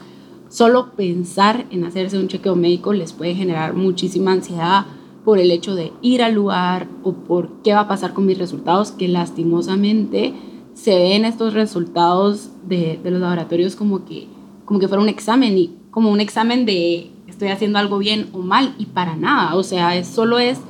solo 0.49 0.93
pensar 0.93 1.67
en 1.71 1.85
hacerse 1.85 2.19
un 2.19 2.29
chequeo 2.29 2.57
médico 2.57 2.93
les 2.93 3.13
puede 3.13 3.35
generar 3.35 3.75
muchísima 3.75 4.33
ansiedad, 4.33 4.87
por 5.25 5.39
el 5.39 5.51
hecho 5.51 5.75
de 5.75 5.93
ir 6.03 6.23
al 6.23 6.35
lugar 6.35 6.87
o 7.03 7.13
por 7.13 7.63
qué 7.63 7.73
va 7.73 7.81
a 7.81 7.89
pasar 7.89 8.13
con 8.13 8.27
mis 8.27 8.39
resultados, 8.39 8.93
que 8.93 9.09
lastimosamente 9.09 10.35
se 10.75 10.99
ven 10.99 11.25
estos 11.25 11.55
resultados 11.55 12.51
de, 12.67 13.01
los 13.03 13.21
laboratorios 13.21 13.75
como 13.75 14.05
que, 14.05 14.29
como 14.65 14.81
que 14.81 14.89
fuera 14.89 15.03
un 15.03 15.09
examen 15.09 15.57
y 15.57 15.77
como 15.91 16.11
un 16.11 16.21
examen 16.21 16.67
de 16.67 17.11
estoy 17.27 17.49
haciendo 17.49 17.79
algo 17.79 17.99
bien 17.99 18.29
o 18.33 18.39
mal 18.39 18.75
y 18.79 18.87
para 18.87 19.17
nada, 19.17 19.57
o 19.57 19.63
sea, 19.63 19.97
es, 19.97 20.07
solo 20.07 20.39
es 20.39 20.61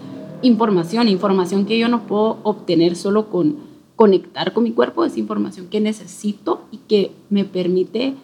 información, 0.45 1.09
información 1.09 1.65
que 1.65 1.79
yo 1.79 1.89
no 1.89 2.07
puedo 2.07 2.39
obtener 2.43 2.97
solo 2.97 3.31
con 3.31 3.57
conectar 3.97 4.53
con 4.53 4.65
mi 4.65 4.73
cuerpo, 4.73 5.05
es 5.05 5.17
información 5.17 5.69
que 5.69 5.81
necesito 5.81 6.63
y 6.71 6.79
que 6.79 7.13
me 7.31 7.45
permite 7.45 8.15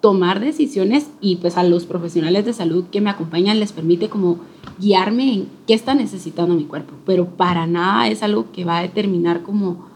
tomar 0.00 0.40
decisiones 0.40 1.10
y 1.20 1.36
pues 1.36 1.56
a 1.56 1.62
los 1.62 1.86
profesionales 1.86 2.44
de 2.44 2.52
salud 2.52 2.84
que 2.90 3.00
me 3.00 3.10
acompañan 3.10 3.60
les 3.60 3.72
permite 3.72 4.08
como 4.08 4.40
guiarme 4.78 5.32
en 5.34 5.48
qué 5.66 5.74
está 5.74 5.94
necesitando 5.94 6.54
mi 6.54 6.64
cuerpo, 6.64 6.94
pero 7.06 7.26
para 7.36 7.66
nada 7.66 8.08
es 8.08 8.22
algo 8.22 8.50
que 8.52 8.64
va 8.64 8.78
a 8.78 8.82
determinar 8.82 9.42
como 9.42 9.86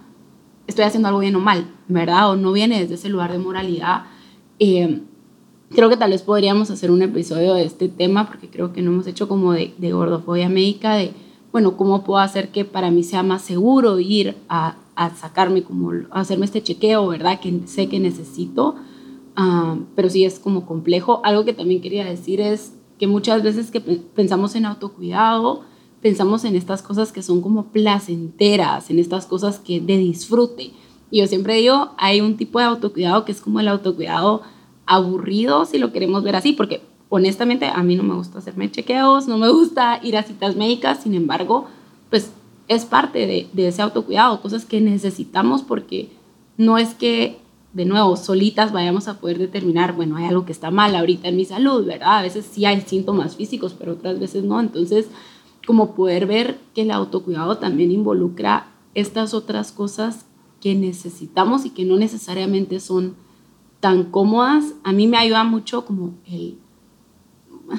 estoy 0.66 0.84
haciendo 0.84 1.08
algo 1.08 1.20
bien 1.20 1.36
o 1.36 1.40
mal, 1.40 1.66
¿verdad? 1.88 2.30
O 2.30 2.36
no 2.36 2.52
viene 2.52 2.80
desde 2.80 2.94
ese 2.94 3.08
lugar 3.08 3.32
de 3.32 3.38
moralidad. 3.38 4.04
Eh, 4.58 5.02
creo 5.70 5.88
que 5.88 5.96
tal 5.96 6.10
vez 6.10 6.22
podríamos 6.22 6.70
hacer 6.70 6.90
un 6.90 7.02
episodio 7.02 7.54
de 7.54 7.64
este 7.64 7.88
tema 7.88 8.26
porque 8.28 8.48
creo 8.48 8.72
que 8.72 8.82
no 8.82 8.92
hemos 8.92 9.06
hecho 9.06 9.26
como 9.26 9.52
de, 9.52 9.74
de 9.78 9.92
gordofobia 9.92 10.48
médica, 10.48 10.94
de, 10.94 11.12
bueno, 11.54 11.78
cómo 11.78 12.04
puedo 12.04 12.18
hacer 12.18 12.50
que 12.50 12.66
para 12.66 12.90
mí 12.90 13.02
sea 13.02 13.22
más 13.22 13.40
seguro 13.40 13.98
ir 13.98 14.36
a, 14.50 14.76
sacarme 15.16 15.62
como, 15.62 15.92
a 16.10 16.20
hacerme 16.20 16.44
este 16.44 16.62
chequeo, 16.62 17.06
¿verdad? 17.08 17.40
Que 17.40 17.60
sé 17.66 17.88
que 17.88 17.98
necesito 17.98 18.74
Ah, 19.36 19.76
pero 19.96 20.08
sí 20.08 20.24
es 20.24 20.38
como 20.38 20.66
complejo. 20.66 21.20
Algo 21.24 21.44
que 21.44 21.52
también 21.52 21.80
quería 21.80 22.04
decir 22.04 22.40
es 22.40 22.72
que 22.98 23.06
muchas 23.06 23.42
veces 23.42 23.70
que 23.70 23.80
pensamos 23.80 24.54
en 24.54 24.66
autocuidado, 24.66 25.62
pensamos 26.00 26.44
en 26.44 26.54
estas 26.54 26.82
cosas 26.82 27.10
que 27.10 27.22
son 27.22 27.40
como 27.40 27.64
placenteras, 27.66 28.90
en 28.90 28.98
estas 28.98 29.26
cosas 29.26 29.58
que 29.58 29.80
de 29.80 29.98
disfrute. 29.98 30.70
Y 31.10 31.20
yo 31.20 31.26
siempre 31.26 31.56
digo, 31.56 31.90
hay 31.98 32.20
un 32.20 32.36
tipo 32.36 32.58
de 32.58 32.66
autocuidado 32.66 33.24
que 33.24 33.32
es 33.32 33.40
como 33.40 33.60
el 33.60 33.68
autocuidado 33.68 34.42
aburrido, 34.86 35.64
si 35.64 35.78
lo 35.78 35.92
queremos 35.92 36.22
ver 36.22 36.36
así, 36.36 36.52
porque 36.52 36.82
honestamente 37.14 37.66
a 37.66 37.82
mí 37.84 37.94
no 37.94 38.02
me 38.02 38.14
gusta 38.14 38.38
hacerme 38.38 38.70
chequeos, 38.70 39.28
no 39.28 39.38
me 39.38 39.48
gusta 39.48 40.00
ir 40.02 40.16
a 40.16 40.24
citas 40.24 40.56
médicas, 40.56 41.04
sin 41.04 41.14
embargo, 41.14 41.66
pues 42.10 42.32
es 42.66 42.84
parte 42.84 43.26
de, 43.26 43.46
de 43.52 43.68
ese 43.68 43.82
autocuidado, 43.82 44.40
cosas 44.42 44.64
que 44.64 44.80
necesitamos 44.80 45.62
porque 45.62 46.10
no 46.56 46.76
es 46.76 46.94
que 46.94 47.38
de 47.72 47.84
nuevo, 47.84 48.16
solitas 48.16 48.72
vayamos 48.72 49.06
a 49.06 49.18
poder 49.20 49.38
determinar, 49.38 49.94
bueno, 49.94 50.16
hay 50.16 50.26
algo 50.26 50.44
que 50.44 50.52
está 50.52 50.70
mal 50.70 50.94
ahorita 50.94 51.28
en 51.28 51.36
mi 51.36 51.44
salud, 51.44 51.84
¿verdad? 51.84 52.18
A 52.18 52.22
veces 52.22 52.48
sí 52.50 52.64
hay 52.64 52.80
síntomas 52.80 53.36
físicos, 53.36 53.74
pero 53.76 53.92
otras 53.92 54.20
veces 54.20 54.44
no. 54.44 54.60
Entonces, 54.60 55.08
como 55.66 55.94
poder 55.94 56.26
ver 56.26 56.58
que 56.72 56.82
el 56.82 56.92
autocuidado 56.92 57.58
también 57.58 57.90
involucra 57.90 58.68
estas 58.94 59.34
otras 59.34 59.72
cosas 59.72 60.26
que 60.60 60.76
necesitamos 60.76 61.64
y 61.64 61.70
que 61.70 61.84
no 61.84 61.96
necesariamente 61.96 62.78
son 62.78 63.16
tan 63.80 64.04
cómodas, 64.04 64.74
a 64.84 64.92
mí 64.92 65.08
me 65.08 65.16
ayuda 65.16 65.42
mucho 65.42 65.84
como 65.84 66.14
el, 66.26 66.58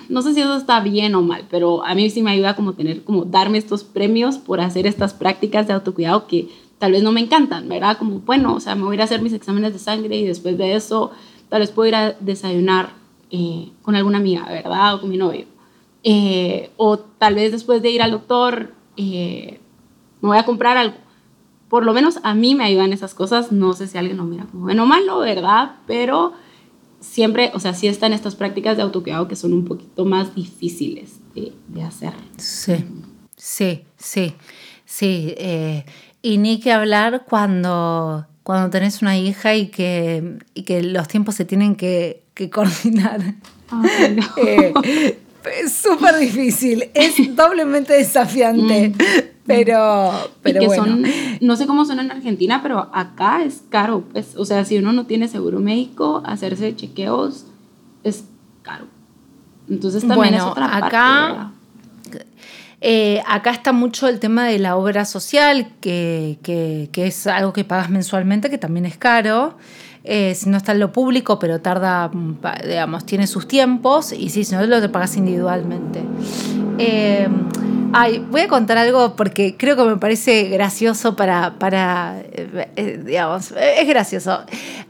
no 0.09 0.21
sé 0.21 0.33
si 0.33 0.41
eso 0.41 0.55
está 0.55 0.79
bien 0.79 1.15
o 1.15 1.21
mal, 1.21 1.45
pero 1.49 1.85
a 1.85 1.95
mí 1.95 2.09
sí 2.09 2.21
me 2.21 2.31
ayuda 2.31 2.55
como 2.55 2.73
tener, 2.73 3.03
como 3.03 3.25
darme 3.25 3.57
estos 3.57 3.83
premios 3.83 4.37
por 4.37 4.61
hacer 4.61 4.87
estas 4.87 5.13
prácticas 5.13 5.67
de 5.67 5.73
autocuidado 5.73 6.27
que 6.27 6.49
tal 6.79 6.91
vez 6.91 7.03
no 7.03 7.11
me 7.11 7.21
encantan, 7.21 7.67
¿verdad? 7.67 7.97
Como, 7.97 8.19
bueno, 8.19 8.53
o 8.55 8.59
sea, 8.59 8.75
me 8.75 8.83
voy 8.83 8.93
a 8.93 8.95
ir 8.95 9.01
a 9.01 9.05
hacer 9.05 9.21
mis 9.21 9.33
exámenes 9.33 9.73
de 9.73 9.79
sangre 9.79 10.17
y 10.17 10.25
después 10.25 10.57
de 10.57 10.75
eso 10.75 11.11
tal 11.49 11.61
vez 11.61 11.71
puedo 11.71 11.87
ir 11.87 11.95
a 11.95 12.11
desayunar 12.13 12.89
eh, 13.31 13.69
con 13.81 13.95
alguna 13.95 14.17
amiga, 14.17 14.45
¿verdad? 14.47 14.95
O 14.95 15.01
con 15.01 15.09
mi 15.09 15.17
novio. 15.17 15.45
Eh, 16.03 16.69
o 16.77 16.99
tal 16.99 17.35
vez 17.35 17.51
después 17.51 17.81
de 17.81 17.89
ir 17.89 18.01
al 18.03 18.11
doctor 18.11 18.73
eh, 18.97 19.59
me 20.21 20.29
voy 20.29 20.37
a 20.37 20.45
comprar 20.45 20.77
algo. 20.77 20.95
Por 21.69 21.83
lo 21.83 21.93
menos 21.93 22.19
a 22.23 22.33
mí 22.33 22.55
me 22.55 22.63
ayudan 22.63 22.93
esas 22.93 23.13
cosas. 23.15 23.51
No 23.51 23.73
sé 23.73 23.87
si 23.87 23.97
alguien 23.97 24.17
lo 24.17 24.23
mira 24.23 24.45
como 24.45 24.65
bueno 24.65 24.83
o 24.83 24.85
malo, 24.85 25.19
¿verdad? 25.19 25.77
Pero 25.87 26.33
siempre, 27.05 27.51
o 27.53 27.59
sea, 27.59 27.73
sí 27.73 27.87
están 27.87 28.13
estas 28.13 28.35
prácticas 28.35 28.77
de 28.77 28.83
autocuidado 28.83 29.27
que 29.27 29.35
son 29.35 29.53
un 29.53 29.65
poquito 29.65 30.05
más 30.05 30.35
difíciles 30.35 31.19
de, 31.33 31.53
de 31.67 31.83
hacer. 31.83 32.13
Sí, 32.37 32.85
sí, 33.35 33.83
sí, 33.97 34.33
sí. 34.85 35.35
Y 36.21 36.37
ni 36.39 36.59
que 36.59 36.71
hablar 36.71 37.25
cuando, 37.29 38.25
cuando 38.41 38.69
tenés 38.71 39.01
una 39.01 39.17
hija 39.17 39.55
y 39.55 39.67
que, 39.67 40.39
y 40.53 40.63
que 40.63 40.81
los 40.81 41.07
tiempos 41.07 41.35
se 41.35 41.45
tienen 41.45 41.75
que, 41.75 42.23
que 42.33 42.49
coordinar. 42.49 43.19
Eh, 44.37 44.71
es 45.63 45.73
súper 45.73 46.17
difícil, 46.17 46.89
es 46.93 47.15
doblemente 47.35 47.93
desafiante. 47.93 48.89
Mm. 48.89 49.34
Pero, 49.47 50.11
pero 50.41 50.59
que 50.59 50.69
son, 50.75 51.03
no 51.39 51.55
sé 51.55 51.67
cómo 51.67 51.85
son 51.85 51.99
en 51.99 52.09
Argentina, 52.09 52.63
pero 52.63 52.89
acá 52.91 53.43
es 53.43 53.61
caro. 53.69 54.03
Pues, 54.11 54.35
o 54.35 54.43
sea, 54.43 54.65
si 54.65 54.79
uno 54.79 54.91
no 54.91 55.05
tiene 55.05 55.27
seguro 55.27 55.59
médico, 55.59 56.23
hacerse 56.25 56.75
chequeos 56.75 57.45
es 58.03 58.23
caro. 58.63 58.85
Entonces 59.69 60.07
también 60.07 60.33
es 60.33 60.41
otra 60.41 60.75
acá, 60.75 61.51
eh, 62.81 63.21
acá 63.27 63.51
está 63.51 63.71
mucho 63.71 64.07
el 64.07 64.19
tema 64.19 64.45
de 64.45 64.59
la 64.59 64.75
obra 64.75 65.05
social, 65.05 65.69
que, 65.81 66.37
es 66.95 67.27
algo 67.27 67.53
que 67.53 67.63
pagas 67.63 67.89
mensualmente, 67.89 68.49
que 68.49 68.57
también 68.57 68.85
es 68.85 68.97
caro. 68.97 69.57
Eh, 70.03 70.35
si 70.35 70.49
no 70.51 70.57
está 70.57 70.71
en 70.73 70.79
lo 70.79 70.91
público, 70.91 71.39
pero 71.39 71.61
tarda, 71.61 72.11
digamos, 72.63 73.05
tiene 73.07 73.25
sus 73.25 73.47
tiempos, 73.47 74.11
y 74.11 74.29
sí, 74.29 74.43
si 74.43 74.53
no 74.53 74.63
lo 74.65 74.79
te 74.81 74.89
pagas 74.89 75.17
individualmente. 75.17 76.03
Eh, 76.77 77.27
ay, 77.97 78.19
voy 78.19 78.41
a 78.41 78.47
contar 78.49 78.77
algo 78.77 79.15
porque 79.15 79.55
creo 79.57 79.77
que 79.77 79.83
me 79.85 79.95
parece 79.95 80.49
gracioso 80.49 81.15
para, 81.15 81.57
para 81.57 82.21
digamos, 82.75 83.51
es 83.51 83.87
gracioso. 83.87 84.41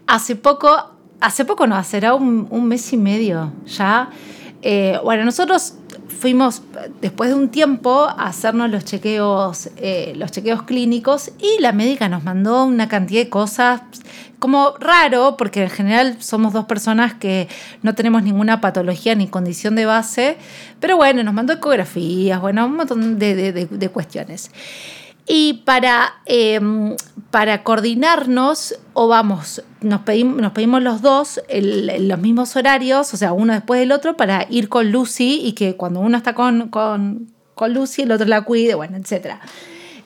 Hace 0.07 0.35
poco, 0.35 0.91
hace 1.21 1.45
poco 1.45 1.67
no, 1.67 1.81
será 1.83 2.15
un, 2.15 2.47
un 2.49 2.67
mes 2.67 2.91
y 2.93 2.97
medio 2.97 3.53
ya. 3.67 4.09
bueno, 5.03 5.23
nosotros 5.23 5.75
fuimos 6.25 6.63
después 7.01 7.29
de 7.29 7.35
un 7.35 7.49
tiempo 7.49 8.05
a 8.05 8.25
hacernos 8.25 8.71
los 8.71 8.83
chequeos, 8.83 9.69
eh, 9.77 10.13
los 10.15 10.31
chequeos 10.31 10.63
clínicos 10.63 11.31
y 11.37 11.61
la 11.61 11.71
médica 11.71 12.09
nos 12.09 12.23
mandó 12.23 12.65
una 12.65 12.87
cantidad 12.87 13.21
de 13.21 13.29
cosas 13.29 13.81
como 14.39 14.73
raro, 14.79 15.37
porque 15.37 15.61
en 15.61 15.69
general 15.69 16.17
somos 16.23 16.51
dos 16.51 16.65
personas 16.65 17.13
que 17.13 17.47
no 17.83 17.93
tenemos 17.93 18.23
ninguna 18.23 18.59
patología 18.59 19.13
ni 19.13 19.27
condición 19.27 19.75
de 19.75 19.85
base, 19.85 20.37
pero 20.79 20.97
bueno, 20.97 21.21
nos 21.23 21.35
mandó 21.35 21.53
ecografías, 21.53 22.41
bueno, 22.41 22.65
un 22.65 22.75
montón 22.75 23.19
de 23.19 23.89
cuestiones. 23.93 24.49
Y 25.27 25.63
para, 25.65 26.15
em, 26.25 26.95
para 27.31 27.63
coordinarnos, 27.63 28.75
o 28.93 29.07
vamos, 29.07 29.63
nos 29.81 30.01
pedimos, 30.01 30.39
nos 30.39 30.51
pedimos 30.51 30.83
los 30.83 31.01
dos 31.01 31.41
los 31.49 32.19
mismos 32.19 32.55
horarios, 32.55 33.13
o 33.13 33.17
sea, 33.17 33.33
uno 33.33 33.53
después 33.53 33.79
del 33.79 33.91
otro, 33.91 34.15
para 34.15 34.45
ir 34.49 34.69
con 34.69 34.91
Lucy 34.91 35.41
y 35.43 35.53
que 35.53 35.75
cuando 35.75 35.99
uno 35.99 36.17
está 36.17 36.35
con, 36.35 36.69
con, 36.69 37.31
con 37.55 37.73
Lucy, 37.73 38.03
el 38.03 38.11
otro 38.11 38.27
la 38.27 38.43
cuide, 38.43 38.75
bueno, 38.75 38.97
etc. 38.97 39.37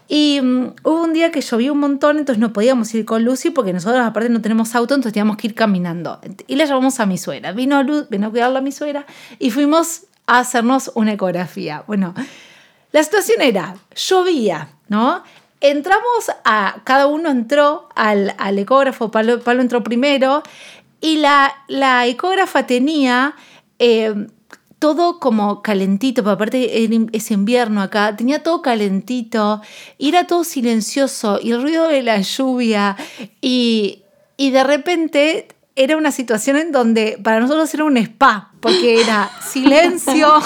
Y 0.07 0.39
mm, 0.41 0.73
hubo 0.83 1.03
un 1.03 1.13
día 1.13 1.31
que 1.31 1.41
llovió 1.41 1.73
un 1.73 1.79
montón, 1.79 2.17
entonces 2.17 2.39
no 2.39 2.51
podíamos 2.51 2.93
ir 2.95 3.05
con 3.05 3.23
Lucy 3.23 3.51
porque 3.51 3.73
nosotros 3.73 4.01
aparte 4.01 4.29
no 4.29 4.41
tenemos 4.41 4.73
auto, 4.73 4.95
entonces 4.95 5.13
teníamos 5.13 5.37
que 5.37 5.47
ir 5.47 5.55
caminando. 5.55 6.19
Y 6.47 6.55
le 6.55 6.65
llamamos 6.65 6.99
a 6.99 7.05
mi 7.05 7.17
suegra. 7.17 7.51
Vino, 7.51 7.83
Luz, 7.83 8.09
vino 8.09 8.27
a 8.27 8.29
cuidarla 8.31 8.59
a 8.59 8.61
mi 8.61 8.71
suegra 8.71 9.05
y 9.37 9.51
fuimos 9.51 10.03
a 10.25 10.39
hacernos 10.39 10.91
una 10.95 11.13
ecografía. 11.13 11.83
Bueno, 11.85 12.15
la 12.91 13.03
situación 13.03 13.41
era, 13.41 13.75
llovía, 13.95 14.69
¿no? 14.87 15.23
entramos 15.61 16.31
a, 16.45 16.81
cada 16.83 17.07
uno 17.07 17.29
entró 17.29 17.89
al, 17.95 18.33
ecógrafo, 18.57 19.11
Pablo, 19.11 19.41
entró 19.45 19.83
primero, 19.83 20.43
y 21.01 21.17
la, 21.17 21.53
la 21.67 22.05
ecógrafa 22.07 22.65
tenía 22.65 23.35
eh, 23.77 24.27
todo 24.79 25.19
como 25.19 25.61
calentito, 25.61 26.23
pero 26.23 26.33
aparte 26.33 26.87
es 27.11 27.31
invierno 27.31 27.81
acá, 27.81 28.15
tenía 28.15 28.43
todo 28.43 28.61
calentito, 28.61 29.61
y 29.97 30.09
era 30.09 30.27
todo 30.27 30.43
silencioso, 30.43 31.39
y 31.41 31.51
el 31.51 31.61
ruido 31.61 31.87
de 31.87 32.03
la 32.03 32.21
lluvia, 32.21 32.95
y, 33.41 34.03
y 34.37 34.51
de 34.51 34.63
repente 34.63 35.47
era 35.75 35.97
una 35.97 36.11
situación 36.11 36.57
en 36.57 36.71
donde 36.71 37.19
para 37.23 37.39
nosotros 37.39 37.73
era 37.73 37.83
un 37.83 37.97
spa, 37.97 38.51
porque 38.61 39.01
era 39.01 39.29
silencio. 39.49 40.41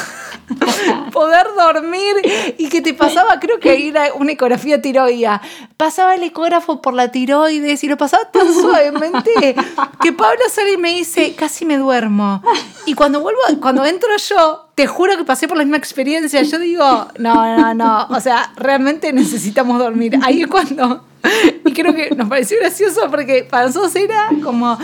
poder 1.12 1.48
dormir 1.56 2.16
y 2.58 2.70
que 2.70 2.82
te 2.82 2.94
pasaba, 2.94 3.40
creo 3.40 3.60
que 3.60 3.88
era 3.88 4.14
una 4.14 4.32
ecografía 4.32 4.82
tiroidea, 4.82 5.42
pasaba 5.78 6.16
el 6.16 6.24
ecógrafo 6.24 6.82
por 6.82 6.94
la 6.94 7.12
tiroides 7.12 7.84
y 7.84 7.88
lo 7.88 7.98
pasaba 7.98 8.30
tan 8.32 8.54
suavemente 8.62 9.56
que 10.02 10.14
Pablo 10.14 10.42
sale 10.50 10.74
y 10.74 10.78
me 10.78 10.90
dice, 10.90 11.36
casi 11.36 11.66
me 11.66 11.78
duermo. 11.78 12.42
Y 12.86 12.94
cuando 12.96 13.22
vuelvo, 13.22 13.40
cuando 13.62 13.86
entro 13.86 14.10
yo, 14.18 14.70
te 14.76 14.88
juro 14.88 15.18
que 15.18 15.24
pasé 15.24 15.48
por 15.48 15.58
la 15.58 15.64
misma 15.64 15.78
experiencia. 15.78 16.42
Yo 16.42 16.60
digo, 16.60 17.08
no, 17.18 17.58
no, 17.58 17.74
no, 17.74 18.08
o 18.10 18.20
sea, 18.20 18.52
realmente 18.56 19.14
necesitamos 19.14 19.80
dormir. 19.80 20.20
Ahí 20.24 20.42
es 20.42 20.48
cuando, 20.48 21.06
y 21.66 21.74
creo 21.74 21.94
que 21.94 22.14
nos 22.16 22.28
pareció 22.28 22.58
gracioso 22.60 23.10
porque 23.10 23.48
para 23.50 23.68
nosotros 23.68 23.96
era 23.96 24.30
como 24.44 24.78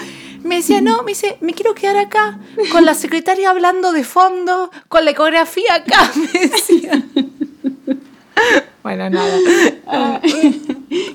me 0.50 0.56
decía, 0.56 0.82
no, 0.82 1.04
me 1.04 1.12
dice, 1.12 1.38
me 1.40 1.54
quiero 1.54 1.74
quedar 1.74 1.96
acá, 1.98 2.40
con 2.72 2.84
la 2.84 2.96
secretaria 2.96 3.52
hablando 3.52 3.94
de 3.94 4.04
fondo, 4.04 4.72
con 4.90 5.06
la 5.06 5.12
ecografía 5.12 5.76
acá, 5.76 6.12
me 6.34 6.48
decía. 6.48 7.04
Bueno, 8.84 9.10
nada. 9.10 9.38
Ah, 9.88 10.20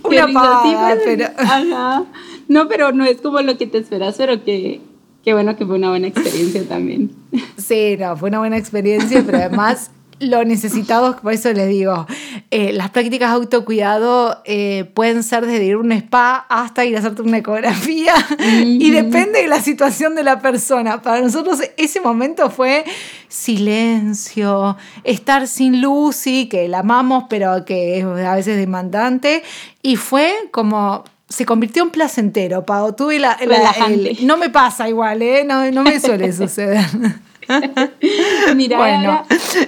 una 0.04 0.98
pero... 1.04 1.26
Ajá. 1.38 2.04
No, 2.46 2.68
pero 2.68 2.92
no 2.92 3.04
es 3.04 3.20
como 3.20 3.40
lo 3.40 3.58
que 3.58 3.66
te 3.66 3.78
esperas, 3.78 4.14
pero 4.16 4.44
que, 4.44 4.80
qué 5.24 5.32
bueno 5.32 5.56
que 5.56 5.66
fue 5.66 5.76
una 5.76 5.88
buena 5.88 6.06
experiencia 6.06 6.62
también. 6.68 7.10
Sí, 7.56 7.96
no, 7.98 8.16
fue 8.16 8.28
una 8.28 8.38
buena 8.38 8.56
experiencia, 8.56 9.22
pero 9.26 9.38
además 9.38 9.90
lo 10.20 10.44
necesitamos, 10.44 11.16
por 11.16 11.32
eso 11.32 11.52
les 11.52 11.68
digo, 11.68 12.06
eh, 12.50 12.72
las 12.72 12.90
prácticas 12.90 13.30
de 13.30 13.36
autocuidado 13.36 14.40
eh, 14.44 14.90
pueden 14.94 15.22
ser 15.22 15.46
desde 15.46 15.64
ir 15.64 15.74
a 15.74 15.78
un 15.78 15.92
spa 15.92 16.46
hasta 16.48 16.84
ir 16.84 16.96
a 16.96 17.00
hacerte 17.00 17.22
una 17.22 17.38
ecografía 17.38 18.14
y 18.62 18.90
depende 18.90 19.42
de 19.42 19.48
la 19.48 19.60
situación 19.60 20.14
de 20.14 20.22
la 20.22 20.40
persona. 20.40 21.02
Para 21.02 21.20
nosotros 21.20 21.60
ese 21.76 22.00
momento 22.00 22.50
fue 22.50 22.84
silencio, 23.28 24.76
estar 25.02 25.48
sin 25.48 25.80
Lucy, 25.80 26.48
que 26.48 26.68
la 26.68 26.80
amamos 26.80 27.24
pero 27.28 27.64
que 27.64 27.98
es 27.98 28.04
a 28.04 28.34
veces 28.34 28.56
demandante, 28.56 29.42
y 29.82 29.96
fue 29.96 30.32
como 30.50 31.04
se 31.28 31.44
convirtió 31.44 31.82
en 31.82 31.90
placentero, 31.90 32.64
Pau. 32.64 32.94
Tuve 32.94 33.18
la, 33.18 33.36
no 34.22 34.36
me 34.36 34.50
pasa 34.50 34.88
igual, 34.88 35.22
¿eh? 35.22 35.44
no, 35.44 35.68
no 35.72 35.82
me 35.82 35.98
suele 35.98 36.32
suceder. 36.36 36.84
Mira, 38.56 38.78
bueno. 38.78 39.22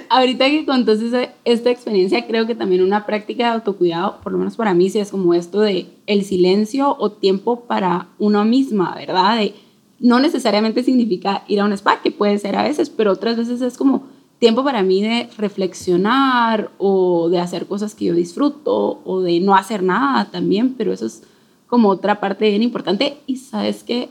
ahorita 0.09 0.49
que 0.49 0.65
contó 0.65 0.93
esta 0.93 1.69
experiencia, 1.69 2.25
creo 2.25 2.47
que 2.47 2.55
también 2.55 2.83
una 2.83 3.05
práctica 3.05 3.45
de 3.45 3.55
autocuidado, 3.55 4.19
por 4.21 4.31
lo 4.31 4.37
menos 4.37 4.55
para 4.55 4.73
mí, 4.73 4.89
sí 4.89 4.99
es 4.99 5.11
como 5.11 5.33
esto 5.33 5.61
de 5.61 5.87
el 6.05 6.23
silencio 6.23 6.95
o 6.99 7.11
tiempo 7.11 7.61
para 7.61 8.07
uno 8.19 8.45
misma, 8.45 8.95
¿verdad? 8.95 9.37
De, 9.37 9.53
no 9.99 10.19
necesariamente 10.19 10.83
significa 10.83 11.43
ir 11.47 11.59
a 11.59 11.65
un 11.65 11.73
spa, 11.73 12.01
que 12.01 12.11
puede 12.11 12.37
ser 12.37 12.55
a 12.55 12.63
veces, 12.63 12.89
pero 12.89 13.11
otras 13.11 13.37
veces 13.37 13.61
es 13.61 13.77
como 13.77 14.03
tiempo 14.39 14.63
para 14.63 14.83
mí 14.83 15.01
de 15.01 15.29
reflexionar 15.37 16.69
o 16.77 17.29
de 17.29 17.39
hacer 17.39 17.65
cosas 17.65 17.95
que 17.95 18.05
yo 18.05 18.13
disfruto 18.13 19.01
o 19.03 19.21
de 19.21 19.39
no 19.39 19.55
hacer 19.55 19.81
nada 19.81 20.25
también, 20.25 20.75
pero 20.75 20.93
eso 20.93 21.07
es 21.07 21.23
como 21.67 21.89
otra 21.89 22.19
parte 22.19 22.49
bien 22.49 22.61
importante 22.63 23.17
y 23.25 23.37
sabes 23.37 23.83
que 23.83 24.09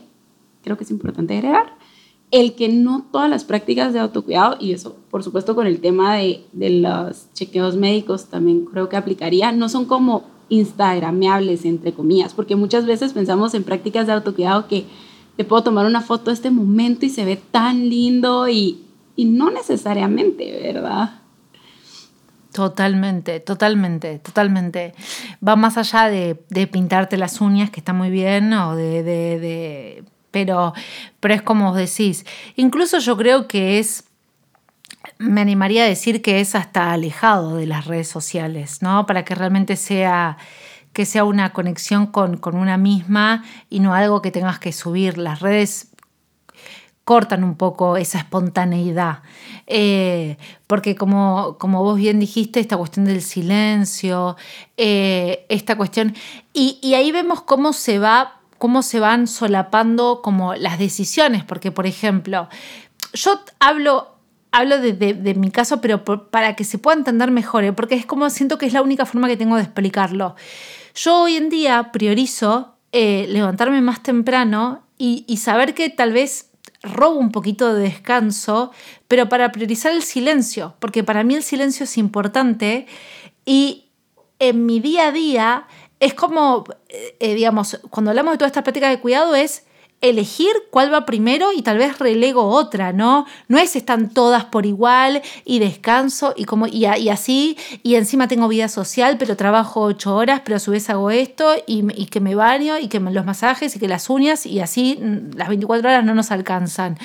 creo 0.63 0.77
que 0.77 0.83
es 0.83 0.91
importante 0.91 1.35
agregar 1.35 1.76
el 2.31 2.55
que 2.55 2.69
no 2.69 3.05
todas 3.11 3.29
las 3.29 3.43
prácticas 3.45 3.93
de 3.93 3.99
autocuidado, 3.99 4.57
y 4.59 4.73
eso 4.73 4.97
por 5.09 5.23
supuesto 5.23 5.55
con 5.55 5.65
el 5.65 5.79
tema 5.79 6.15
de, 6.15 6.45
de 6.51 6.69
los 6.69 7.31
chequeos 7.33 7.75
médicos 7.75 8.25
también 8.25 8.65
creo 8.65 8.89
que 8.89 8.97
aplicaría, 8.97 9.51
no 9.51 9.69
son 9.69 9.85
como 9.85 10.25
instagrameables, 10.49 11.65
entre 11.65 11.93
comillas, 11.93 12.33
porque 12.33 12.55
muchas 12.55 12.85
veces 12.85 13.13
pensamos 13.13 13.53
en 13.53 13.63
prácticas 13.63 14.07
de 14.07 14.13
autocuidado 14.13 14.67
que 14.67 14.85
te 15.35 15.43
puedo 15.43 15.63
tomar 15.63 15.85
una 15.85 16.01
foto 16.01 16.25
de 16.31 16.33
este 16.33 16.51
momento 16.51 17.05
y 17.05 17.09
se 17.09 17.25
ve 17.25 17.37
tan 17.51 17.89
lindo 17.89 18.47
y, 18.47 18.85
y 19.15 19.25
no 19.25 19.51
necesariamente, 19.51 20.59
¿verdad? 20.61 21.21
Totalmente, 22.51 23.39
totalmente, 23.39 24.19
totalmente. 24.19 24.93
Va 25.47 25.55
más 25.55 25.77
allá 25.77 26.09
de, 26.09 26.43
de, 26.49 26.65
pintarte 26.65 27.17
las 27.17 27.39
uñas, 27.39 27.69
que 27.69 27.79
está 27.79 27.93
muy 27.93 28.09
bien, 28.09 28.51
o 28.53 28.75
de, 28.75 29.03
de 29.03 30.03
pero, 30.31 30.73
pero 31.19 31.33
es 31.33 31.41
como 31.41 31.69
vos 31.69 31.77
decís. 31.77 32.25
Incluso 32.55 32.99
yo 32.99 33.17
creo 33.17 33.47
que 33.47 33.79
es, 33.79 34.05
me 35.17 35.41
animaría 35.41 35.83
a 35.83 35.87
decir 35.87 36.21
que 36.21 36.39
es 36.39 36.55
hasta 36.55 36.91
alejado 36.91 37.55
de 37.55 37.67
las 37.67 37.85
redes 37.85 38.07
sociales, 38.07 38.81
¿no? 38.81 39.05
Para 39.05 39.25
que 39.25 39.35
realmente 39.35 39.75
sea 39.75 40.37
que 40.97 41.05
sea 41.05 41.25
una 41.25 41.53
conexión 41.53 42.07
con, 42.07 42.39
una 42.55 42.75
misma 42.75 43.43
y 43.69 43.81
no 43.81 43.93
algo 43.93 44.23
que 44.23 44.31
tengas 44.31 44.57
que 44.57 44.71
subir. 44.73 45.19
Las 45.19 45.41
redes 45.41 45.91
cortan 47.03 47.43
un 47.43 47.53
poco 47.53 47.97
esa 47.97 48.17
espontaneidad. 48.17 49.21
Eh, 49.67 50.37
porque 50.65 50.95
como, 50.95 51.57
como 51.59 51.83
vos 51.83 51.97
bien 51.99 52.19
dijiste, 52.19 52.59
esta 52.59 52.77
cuestión 52.77 53.05
del 53.05 53.21
silencio, 53.21 54.37
eh, 54.75 55.45
esta 55.49 55.77
cuestión, 55.77 56.15
y, 56.51 56.79
ahí 56.95 57.11
vemos 57.11 57.41
cómo 57.41 57.73
se 57.73 57.99
va 57.99 58.36
cómo 58.57 58.81
se 58.81 58.99
van 58.99 59.27
solapando 59.27 60.21
como 60.23 60.55
las 60.55 60.79
decisiones, 60.79 61.43
porque 61.43 61.71
por 61.71 61.85
ejemplo, 61.85 62.49
yo 63.13 63.39
hablo, 63.59 64.15
hablo 64.51 64.79
de, 64.79 65.35
mi 65.35 65.51
caso, 65.51 65.81
pero 65.81 66.03
para 66.03 66.55
que 66.55 66.63
se 66.63 66.77
pueda 66.77 66.97
entender 66.97 67.31
mejor, 67.31 67.63
¿eh? 67.63 67.73
porque 67.73 67.95
es 67.95 68.05
como 68.05 68.29
siento 68.29 68.57
que 68.57 68.65
es 68.65 68.73
la 68.73 68.81
única 68.81 69.05
forma 69.05 69.27
que 69.27 69.37
tengo 69.37 69.55
de 69.55 69.63
explicarlo. 69.63 70.35
Yo 70.95 71.23
hoy 71.23 71.35
en 71.35 71.49
día 71.49 71.91
priorizo 71.91 72.75
eh, 72.91 73.27
levantarme 73.29 73.81
más 73.81 74.01
temprano 74.01 74.83
y, 74.97 75.25
y 75.27 75.37
saber 75.37 75.73
que 75.73 75.89
tal 75.89 76.13
vez 76.13 76.49
robo 76.81 77.19
un 77.19 77.31
poquito 77.31 77.73
de 77.73 77.83
descanso, 77.83 78.71
pero 79.07 79.29
para 79.29 79.51
priorizar 79.51 79.91
el 79.91 80.03
silencio, 80.03 80.75
porque 80.79 81.03
para 81.03 81.23
mí 81.23 81.35
el 81.35 81.43
silencio 81.43 81.83
es 81.83 81.97
importante 81.97 82.87
y 83.45 83.85
en 84.39 84.65
mi 84.65 84.79
día 84.79 85.07
a 85.07 85.11
día 85.11 85.67
es 85.99 86.13
como, 86.13 86.65
eh, 86.89 87.15
eh, 87.19 87.35
digamos, 87.35 87.79
cuando 87.89 88.11
hablamos 88.11 88.33
de 88.33 88.37
toda 88.37 88.47
esta 88.47 88.63
práctica 88.63 88.89
de 88.89 88.99
cuidado 88.99 89.35
es 89.35 89.63
elegir 89.99 90.51
cuál 90.69 90.93
va 90.93 91.05
primero 91.05 91.51
y 91.51 91.63
tal 91.63 91.79
vez 91.79 91.97
relego 91.97 92.43
otra, 92.49 92.93
¿no? 92.93 93.25
No 93.47 93.57
es 93.57 93.75
están 93.75 94.13
todas 94.13 94.45
por 94.45 94.67
igual 94.67 95.23
y 95.43 95.57
descanso 95.57 96.33
y, 96.37 96.45
como, 96.45 96.67
y, 96.67 96.85
así, 96.85 97.57
y 97.81 97.95
encima 97.95 98.27
tengo 98.27 98.47
vida 98.47 98.67
social, 98.67 99.17
pero 99.17 99.35
trabajo 99.35 99.81
ocho 99.81 100.15
horas, 100.15 100.41
pero 100.45 100.57
a 100.57 100.59
su 100.59 100.71
vez 100.71 100.89
hago 100.91 101.09
esto 101.09 101.55
y, 101.65 101.83
y 101.99 102.05
que 102.05 102.19
me 102.19 102.35
baño 102.35 102.77
y 102.77 102.89
que 102.89 102.99
los 102.99 103.25
masajes 103.25 103.75
y 103.75 103.79
que 103.79 103.87
las 103.87 104.09
uñas 104.09 104.45
y 104.45 104.59
así 104.59 104.99
mm, 105.01 105.35
las 105.35 105.47
24 105.47 105.89
horas 105.89 106.05
no 106.05 106.13
nos 106.13 106.29
alcanzan. 106.29 106.99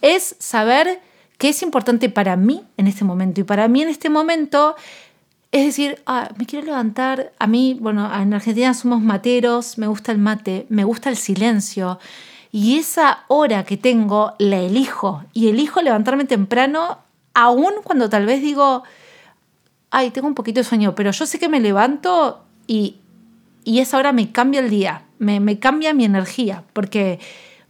Es 0.00 0.36
saber 0.38 1.00
qué 1.38 1.48
es 1.48 1.62
importante 1.62 2.08
para 2.08 2.36
mí 2.36 2.62
en 2.76 2.86
este 2.86 3.04
momento 3.04 3.40
y 3.40 3.44
para 3.44 3.66
mí 3.66 3.82
en 3.82 3.88
este 3.88 4.08
momento 4.08 4.76
es 5.58 5.64
decir, 5.64 6.02
ah, 6.06 6.30
me 6.36 6.46
quiero 6.46 6.66
levantar. 6.66 7.32
A 7.38 7.46
mí, 7.46 7.76
bueno, 7.80 8.10
en 8.14 8.34
Argentina 8.34 8.74
somos 8.74 9.00
materos, 9.00 9.78
me 9.78 9.86
gusta 9.86 10.12
el 10.12 10.18
mate, 10.18 10.66
me 10.68 10.84
gusta 10.84 11.10
el 11.10 11.16
silencio. 11.16 11.98
Y 12.52 12.78
esa 12.78 13.24
hora 13.28 13.64
que 13.64 13.76
tengo 13.76 14.34
la 14.38 14.58
elijo. 14.58 15.22
Y 15.32 15.48
elijo 15.48 15.82
levantarme 15.82 16.24
temprano, 16.24 16.98
aún 17.34 17.72
cuando 17.84 18.08
tal 18.08 18.26
vez 18.26 18.42
digo, 18.42 18.82
ay, 19.90 20.10
tengo 20.10 20.28
un 20.28 20.34
poquito 20.34 20.60
de 20.60 20.64
sueño, 20.64 20.94
pero 20.94 21.10
yo 21.10 21.26
sé 21.26 21.38
que 21.38 21.48
me 21.48 21.60
levanto 21.60 22.44
y, 22.66 22.96
y 23.64 23.80
esa 23.80 23.98
hora 23.98 24.12
me 24.12 24.32
cambia 24.32 24.60
el 24.60 24.70
día, 24.70 25.02
me, 25.18 25.58
cambia 25.58 25.94
mi 25.94 26.04
energía, 26.04 26.64
porque, 26.72 27.18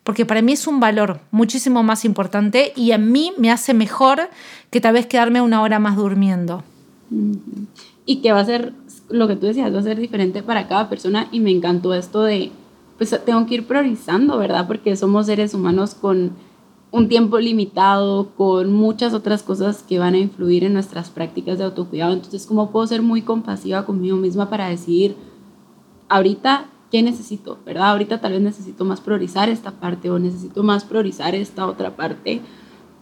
porque 0.04 0.26
para 0.26 0.42
mí 0.42 0.52
es 0.52 0.66
un 0.66 0.80
valor 0.80 1.20
muchísimo 1.30 1.82
más 1.82 2.04
importante 2.04 2.72
y 2.76 2.92
a 2.92 2.98
mí 2.98 3.32
me 3.38 3.50
hace 3.50 3.74
mejor 3.74 4.28
que 4.70 4.80
tal 4.80 4.94
vez 4.94 5.06
quedarme 5.06 5.40
una 5.40 5.62
hora 5.62 5.78
más 5.78 5.96
durmiendo. 5.96 6.64
Y 8.04 8.16
que 8.16 8.32
va 8.32 8.40
a 8.40 8.44
ser, 8.44 8.72
lo 9.08 9.28
que 9.28 9.36
tú 9.36 9.46
decías, 9.46 9.72
va 9.74 9.78
a 9.78 9.82
ser 9.82 9.98
diferente 9.98 10.42
para 10.42 10.68
cada 10.68 10.88
persona 10.88 11.28
y 11.32 11.40
me 11.40 11.50
encantó 11.50 11.94
esto 11.94 12.22
de, 12.22 12.50
pues 12.98 13.18
tengo 13.24 13.46
que 13.46 13.54
ir 13.56 13.66
priorizando, 13.66 14.38
¿verdad? 14.38 14.66
Porque 14.66 14.96
somos 14.96 15.26
seres 15.26 15.54
humanos 15.54 15.94
con 15.94 16.32
un 16.90 17.08
tiempo 17.08 17.38
limitado, 17.38 18.30
con 18.36 18.72
muchas 18.72 19.12
otras 19.12 19.42
cosas 19.42 19.82
que 19.82 19.98
van 19.98 20.14
a 20.14 20.18
influir 20.18 20.64
en 20.64 20.72
nuestras 20.72 21.10
prácticas 21.10 21.58
de 21.58 21.64
autocuidado. 21.64 22.12
Entonces, 22.12 22.46
¿cómo 22.46 22.70
puedo 22.70 22.86
ser 22.86 23.02
muy 23.02 23.22
compasiva 23.22 23.84
conmigo 23.84 24.16
misma 24.16 24.48
para 24.48 24.68
decidir 24.68 25.16
ahorita 26.08 26.66
qué 26.90 27.02
necesito, 27.02 27.58
¿verdad? 27.66 27.90
Ahorita 27.90 28.20
tal 28.20 28.32
vez 28.32 28.40
necesito 28.40 28.84
más 28.84 29.00
priorizar 29.00 29.48
esta 29.48 29.72
parte 29.72 30.10
o 30.10 30.18
necesito 30.18 30.62
más 30.62 30.84
priorizar 30.84 31.34
esta 31.34 31.66
otra 31.66 31.96
parte 31.96 32.40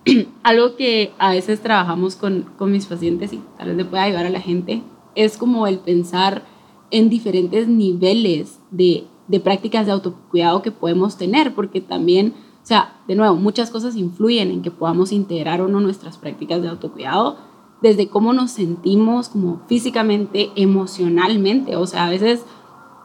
algo 0.43 0.77
que 0.77 1.13
a 1.19 1.31
veces 1.31 1.61
trabajamos 1.61 2.17
con, 2.17 2.47
con 2.59 2.73
mis 2.73 2.87
pacientes 2.87 3.33
y 3.33 3.41
tal 3.59 3.69
vez 3.69 3.77
le 3.77 3.85
pueda 3.85 4.05
ayudar 4.05 4.27
a 4.27 4.31
la 4.31 4.41
gente 4.41 4.83
es 5.15 5.39
como 5.39 5.67
el 5.67 5.79
pensar 5.79 6.43
en 6.91 7.09
diferentes 7.09 7.69
niveles 7.69 8.61
de, 8.71 9.05
de 9.29 9.41
prácticas 9.41 9.87
de 9.87 9.93
autocuidado 9.93 10.63
que 10.63 10.71
podemos 10.71 11.17
tener, 11.17 11.55
porque 11.55 11.81
también, 11.81 12.35
o 12.63 12.67
sea, 12.67 13.01
de 13.09 13.15
nuevo, 13.15 13.37
muchas 13.37 13.71
cosas 13.71 13.97
influyen 13.97 14.51
en 14.51 14.63
que 14.63 14.71
podamos 14.71 15.13
integrar 15.13 15.61
o 15.61 15.69
no 15.69 15.81
nuestras 15.81 16.19
prácticas 16.19 16.63
de 16.63 16.69
autocuidado, 16.69 17.37
desde 17.83 18.09
cómo 18.09 18.33
nos 18.33 18.51
sentimos 18.51 19.29
como 19.29 19.61
físicamente, 19.67 20.51
emocionalmente, 20.57 21.77
o 21.77 21.87
sea, 21.87 22.07
a 22.07 22.11
veces 22.11 22.45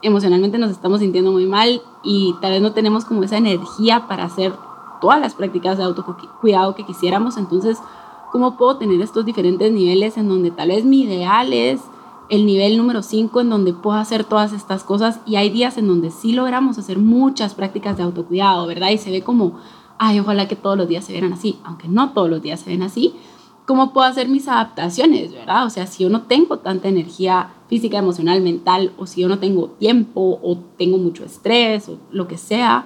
emocionalmente 0.01 0.57
nos 0.57 0.71
estamos 0.71 1.01
sintiendo 1.01 1.31
muy 1.31 1.45
mal 1.45 1.81
y 2.03 2.33
tal 2.41 2.51
vez 2.51 2.61
no 2.61 2.71
tenemos 2.71 3.03
como 3.03 3.23
esa 3.23 3.37
energía 3.37 4.07
para 4.07 4.25
hacer 4.25 4.53
todas 4.99 5.19
las 5.19 5.33
prácticas 5.33 5.77
de 5.77 5.83
autocuidado 5.83 6.75
que 6.75 6.85
quisiéramos, 6.85 7.37
entonces, 7.37 7.77
¿cómo 8.31 8.57
puedo 8.57 8.77
tener 8.77 9.01
estos 9.01 9.25
diferentes 9.25 9.71
niveles 9.71 10.17
en 10.17 10.29
donde 10.29 10.51
tal 10.51 10.69
vez 10.69 10.85
mi 10.85 11.01
ideal 11.03 11.53
es 11.53 11.81
el 12.29 12.45
nivel 12.45 12.77
número 12.77 13.01
5 13.01 13.41
en 13.41 13.49
donde 13.49 13.73
puedo 13.73 13.97
hacer 13.97 14.23
todas 14.23 14.53
estas 14.53 14.83
cosas 14.83 15.19
y 15.25 15.35
hay 15.35 15.49
días 15.49 15.77
en 15.77 15.87
donde 15.87 16.11
sí 16.11 16.33
logramos 16.33 16.77
hacer 16.77 16.99
muchas 16.99 17.55
prácticas 17.55 17.97
de 17.97 18.03
autocuidado, 18.03 18.67
¿verdad? 18.67 18.89
Y 18.91 18.97
se 18.97 19.11
ve 19.11 19.23
como, 19.23 19.57
ay, 19.97 20.19
ojalá 20.19 20.47
que 20.47 20.55
todos 20.55 20.77
los 20.77 20.87
días 20.87 21.05
se 21.05 21.11
vieran 21.11 21.33
así, 21.33 21.57
aunque 21.63 21.87
no 21.87 22.11
todos 22.11 22.29
los 22.29 22.41
días 22.41 22.59
se 22.59 22.69
ven 22.69 22.83
así. 22.83 23.15
¿Cómo 23.65 23.93
puedo 23.93 24.07
hacer 24.07 24.29
mis 24.29 24.47
adaptaciones, 24.47 25.31
verdad? 25.31 25.65
O 25.65 25.69
sea, 25.69 25.85
si 25.85 26.03
yo 26.03 26.09
no 26.09 26.23
tengo 26.23 26.57
tanta 26.57 26.87
energía 26.87 27.51
física, 27.67 27.99
emocional, 27.99 28.41
mental, 28.41 28.93
o 28.97 29.05
si 29.05 29.21
yo 29.21 29.27
no 29.27 29.37
tengo 29.37 29.67
tiempo, 29.67 30.39
o 30.41 30.57
tengo 30.77 30.97
mucho 30.97 31.23
estrés, 31.23 31.87
o 31.87 31.97
lo 32.11 32.27
que 32.27 32.37
sea, 32.37 32.85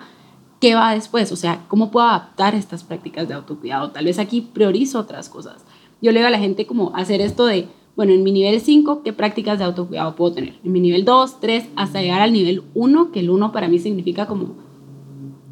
¿qué 0.64 0.76
va 0.76 0.94
después? 0.94 1.30
O 1.34 1.36
sea, 1.36 1.66
¿cómo 1.68 1.92
puedo 1.92 2.08
adaptar 2.08 2.56
estas 2.56 2.86
prácticas 2.86 3.28
de 3.28 3.34
autocuidado? 3.34 3.92
Tal 3.92 4.06
vez 4.06 4.18
aquí 4.18 4.40
priorizo 4.40 4.98
otras 4.98 5.28
cosas. 5.28 5.66
Yo 6.02 6.14
le 6.14 6.20
digo 6.20 6.28
a 6.30 6.32
la 6.32 6.40
gente 6.40 6.66
como 6.66 6.96
hacer 6.96 7.20
esto 7.20 7.46
de 7.46 7.68
bueno, 7.98 8.14
en 8.14 8.24
mi 8.24 8.32
nivel 8.32 8.62
5, 8.62 9.04
¿qué 9.04 9.12
prácticas 9.12 9.60
de 9.60 9.66
autocuidado 9.66 10.16
puedo 10.16 10.32
tener? 10.32 10.58
En 10.64 10.72
mi 10.72 10.80
nivel 10.80 11.04
2, 11.04 11.42
3, 11.42 11.66
hasta 11.76 12.02
llegar 12.02 12.22
al 12.22 12.32
nivel 12.32 12.64
1, 12.76 13.12
que 13.12 13.20
el 13.20 13.30
1 13.30 13.52
para 13.52 13.68
mí 13.68 13.78
significa 13.78 14.26
como, 14.26 14.56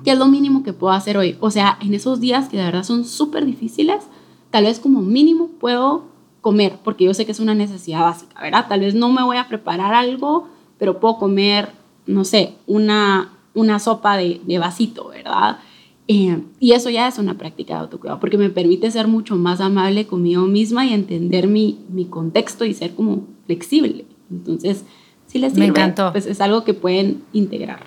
¿qué 0.06 0.12
es 0.12 0.18
lo 0.18 0.28
mínimo 0.28 0.64
que 0.64 0.72
puedo 0.72 0.94
hacer 0.94 1.18
hoy? 1.18 1.36
O 1.42 1.52
sea, 1.52 1.78
en 1.82 1.94
esos 1.94 2.22
días 2.22 2.48
que 2.48 2.56
de 2.56 2.64
verdad 2.64 2.84
son 2.84 3.04
súper 3.04 3.46
difíciles, 3.46 4.06
tal 4.50 4.64
vez 4.64 4.80
como 4.80 5.02
mínimo 5.02 5.50
puedo 5.60 6.06
comer, 6.40 6.80
porque 6.86 7.04
yo 7.04 7.14
sé 7.14 7.26
que 7.26 7.34
es 7.34 7.42
una 7.42 7.54
necesidad 7.54 8.00
básica, 8.00 8.42
¿verdad? 8.42 8.66
Tal 8.70 8.80
vez 8.80 8.96
no 8.96 9.12
me 9.12 9.24
voy 9.24 9.36
a 9.36 9.50
preparar 9.50 9.94
algo, 9.94 10.48
pero 10.80 11.02
puedo 11.02 11.18
comer, 11.18 11.74
no 12.06 12.24
sé, 12.24 12.56
una, 12.66 13.41
una 13.54 13.80
sopa 13.80 14.18
de, 14.18 14.42
de 14.46 14.60
vasito, 14.60 15.10
¿verdad? 15.10 15.60
Eh, 16.08 16.42
y 16.60 16.74
eso 16.74 16.90
ya 16.90 17.08
es 17.08 17.18
una 17.20 17.38
práctica 17.38 17.76
de 17.76 17.80
autocuidado, 17.82 18.20
porque 18.20 18.38
me 18.38 18.50
permite 18.50 18.90
ser 18.92 19.08
mucho 19.08 19.36
más 19.36 19.62
amable 19.62 20.08
conmigo 20.08 20.44
misma 20.44 20.86
y 20.86 20.94
entender 20.94 21.48
mi, 21.48 21.86
mi 21.90 22.06
contexto 22.06 22.66
y 22.66 22.74
ser 22.74 22.96
como 22.96 23.28
flexible. 23.46 24.06
Entonces, 24.30 24.84
si 25.28 25.40
les 25.40 25.54
sirve, 25.54 25.68
me 25.68 25.70
encantó. 25.70 26.12
pues 26.12 26.26
es 26.26 26.42
algo 26.42 26.64
que 26.64 26.74
pueden 26.74 27.24
integrar. 27.32 27.86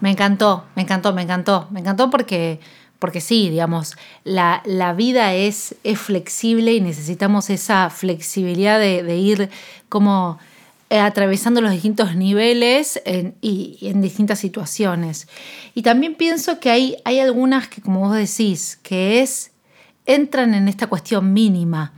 Me 0.00 0.10
encantó, 0.10 0.64
me 0.74 0.82
encantó, 0.82 1.12
me 1.12 1.22
encantó. 1.22 1.66
Me 1.70 1.80
encantó 1.80 2.08
porque, 2.10 2.60
porque 2.98 3.20
sí, 3.20 3.50
digamos, 3.50 3.96
la, 4.24 4.62
la 4.64 4.94
vida 4.94 5.34
es, 5.34 5.76
es 5.84 5.98
flexible 5.98 6.74
y 6.74 6.80
necesitamos 6.80 7.50
esa 7.50 7.90
flexibilidad 7.90 8.78
de, 8.78 9.02
de 9.02 9.16
ir 9.18 9.50
como 9.88 10.38
atravesando 10.90 11.60
los 11.60 11.72
distintos 11.72 12.14
niveles 12.14 13.02
y, 13.40 13.78
en 13.82 14.00
distintas 14.00 14.38
situaciones. 14.38 15.28
Y 15.74 15.82
también 15.82 16.14
pienso 16.14 16.60
que 16.60 16.70
hay, 16.70 16.96
hay 17.04 17.18
algunas 17.18 17.68
que, 17.68 17.82
como 17.82 18.00
vos 18.00 18.14
decís, 18.14 18.78
que 18.82 19.20
es, 19.20 19.52
entran 20.06 20.54
en 20.54 20.68
esta 20.68 20.86
cuestión 20.86 21.32
mínima, 21.32 21.92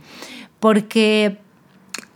porque 0.59 1.37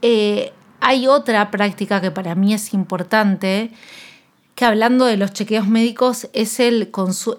eh, 0.02 0.52
hay 0.80 1.08
otra 1.08 1.52
práctica 1.52 2.02
que 2.02 2.12
para 2.12 2.36
mí 2.36 2.54
es 2.54 2.74
importante, 2.74 3.72
que 4.56 4.66
hablando 4.66 5.06
de 5.06 5.18
los 5.18 5.32
chequeos 5.34 5.68
médicos 5.68 6.30
es 6.34 6.60
el, 6.60 6.92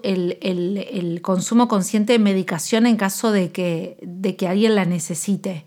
el, 0.03 1.21
consumo 1.23 1.69
consciente 1.69 2.15
de 2.15 2.19
medicación 2.19 2.87
en 2.87 2.97
caso 2.97 3.31
de 3.33 3.53
que, 3.53 3.99
de 4.03 4.37
que 4.37 4.49
alguien 4.49 4.75
la 4.75 4.85
necesite. 4.85 5.65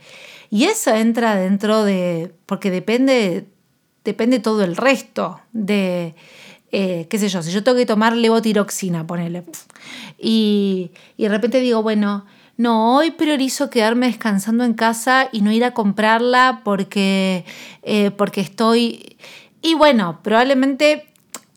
Y 0.50 0.66
eso 0.66 0.94
entra 0.94 1.36
dentro 1.36 1.84
de, 1.84 2.34
porque 2.46 2.72
depende 2.72 3.46
depende 4.08 4.40
todo 4.40 4.64
el 4.64 4.78
resto 4.78 5.42
de, 5.52 6.16
eh, 6.72 7.08
qué 7.10 7.20
sé 7.20 7.28
yo, 7.28 7.42
si 7.44 7.52
yo 7.52 7.62
tengo 7.62 7.78
que 7.78 7.86
tomar 7.86 8.16
levotiroxina, 8.16 9.06
ponele, 9.06 9.44
y, 10.18 10.92
y 11.18 11.24
de 11.24 11.30
repente 11.30 11.60
digo, 11.60 11.84
bueno, 11.84 12.26
no, 12.56 12.96
hoy 12.96 13.12
priorizo 13.12 13.70
quedarme 13.70 14.08
descansando 14.08 14.64
en 14.64 14.74
casa 14.74 15.28
y 15.34 15.42
no 15.42 15.52
ir 15.52 15.66
a 15.66 15.74
comprarla 15.74 16.62
porque, 16.64 17.44
eh, 17.84 18.12
porque 18.12 18.42
estoy... 18.42 19.18
Y 19.62 19.76
bueno, 19.76 20.22
probablemente 20.24 21.06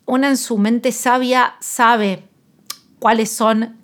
una 0.05 0.29
en 0.29 0.37
su 0.37 0.59
mente 0.59 0.91
sabia 0.91 1.55
sabe 1.61 2.25
cuáles 2.99 3.31
son 3.31 3.77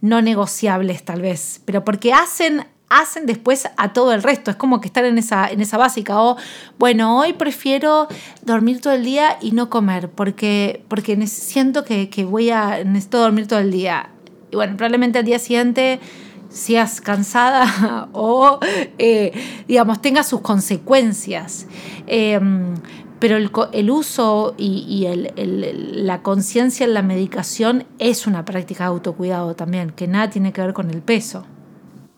no 0.00 0.22
negociables 0.22 1.04
tal 1.04 1.22
vez, 1.22 1.62
pero 1.64 1.84
porque 1.84 2.12
hacen 2.12 2.66
hacen 2.88 3.26
después 3.26 3.68
a 3.76 3.92
todo 3.92 4.12
el 4.12 4.22
resto. 4.22 4.50
Es 4.50 4.56
como 4.56 4.80
que 4.80 4.88
estar 4.88 5.04
en 5.04 5.18
esa, 5.18 5.48
en 5.48 5.60
esa 5.60 5.76
básica. 5.76 6.20
O, 6.22 6.36
bueno, 6.78 7.18
hoy 7.18 7.32
prefiero 7.34 8.08
dormir 8.42 8.80
todo 8.80 8.94
el 8.94 9.04
día 9.04 9.38
y 9.40 9.52
no 9.52 9.70
comer 9.70 10.10
porque, 10.10 10.84
porque 10.88 11.26
siento 11.26 11.84
que, 11.84 12.08
voy 12.28 12.50
a, 12.50 12.84
necesito 12.84 13.18
dormir 13.18 13.46
todo 13.46 13.58
el 13.58 13.70
día. 13.70 14.10
Y 14.50 14.56
bueno, 14.56 14.76
probablemente 14.76 15.18
al 15.18 15.24
día 15.24 15.38
siguiente 15.38 16.00
seas 16.48 17.02
cansada 17.02 18.08
o, 18.12 18.58
eh, 18.98 19.32
digamos, 19.66 20.00
tenga 20.00 20.22
sus 20.22 20.40
consecuencias. 20.40 21.66
Em, 22.06 22.74
pero 23.18 23.36
el, 23.36 23.90
uso 23.90 24.54
y, 24.56 25.08
la 25.34 26.22
conciencia 26.22 26.86
en 26.86 26.94
la 26.94 27.02
medicación 27.02 27.84
es 27.98 28.28
una 28.28 28.44
práctica 28.44 28.84
de 28.84 28.90
autocuidado 28.90 29.56
también, 29.56 29.90
que 29.90 30.06
nada 30.06 30.30
tiene 30.30 30.52
que 30.52 30.60
ver 30.60 30.72
con 30.72 30.88
el 30.88 31.02
peso 31.02 31.44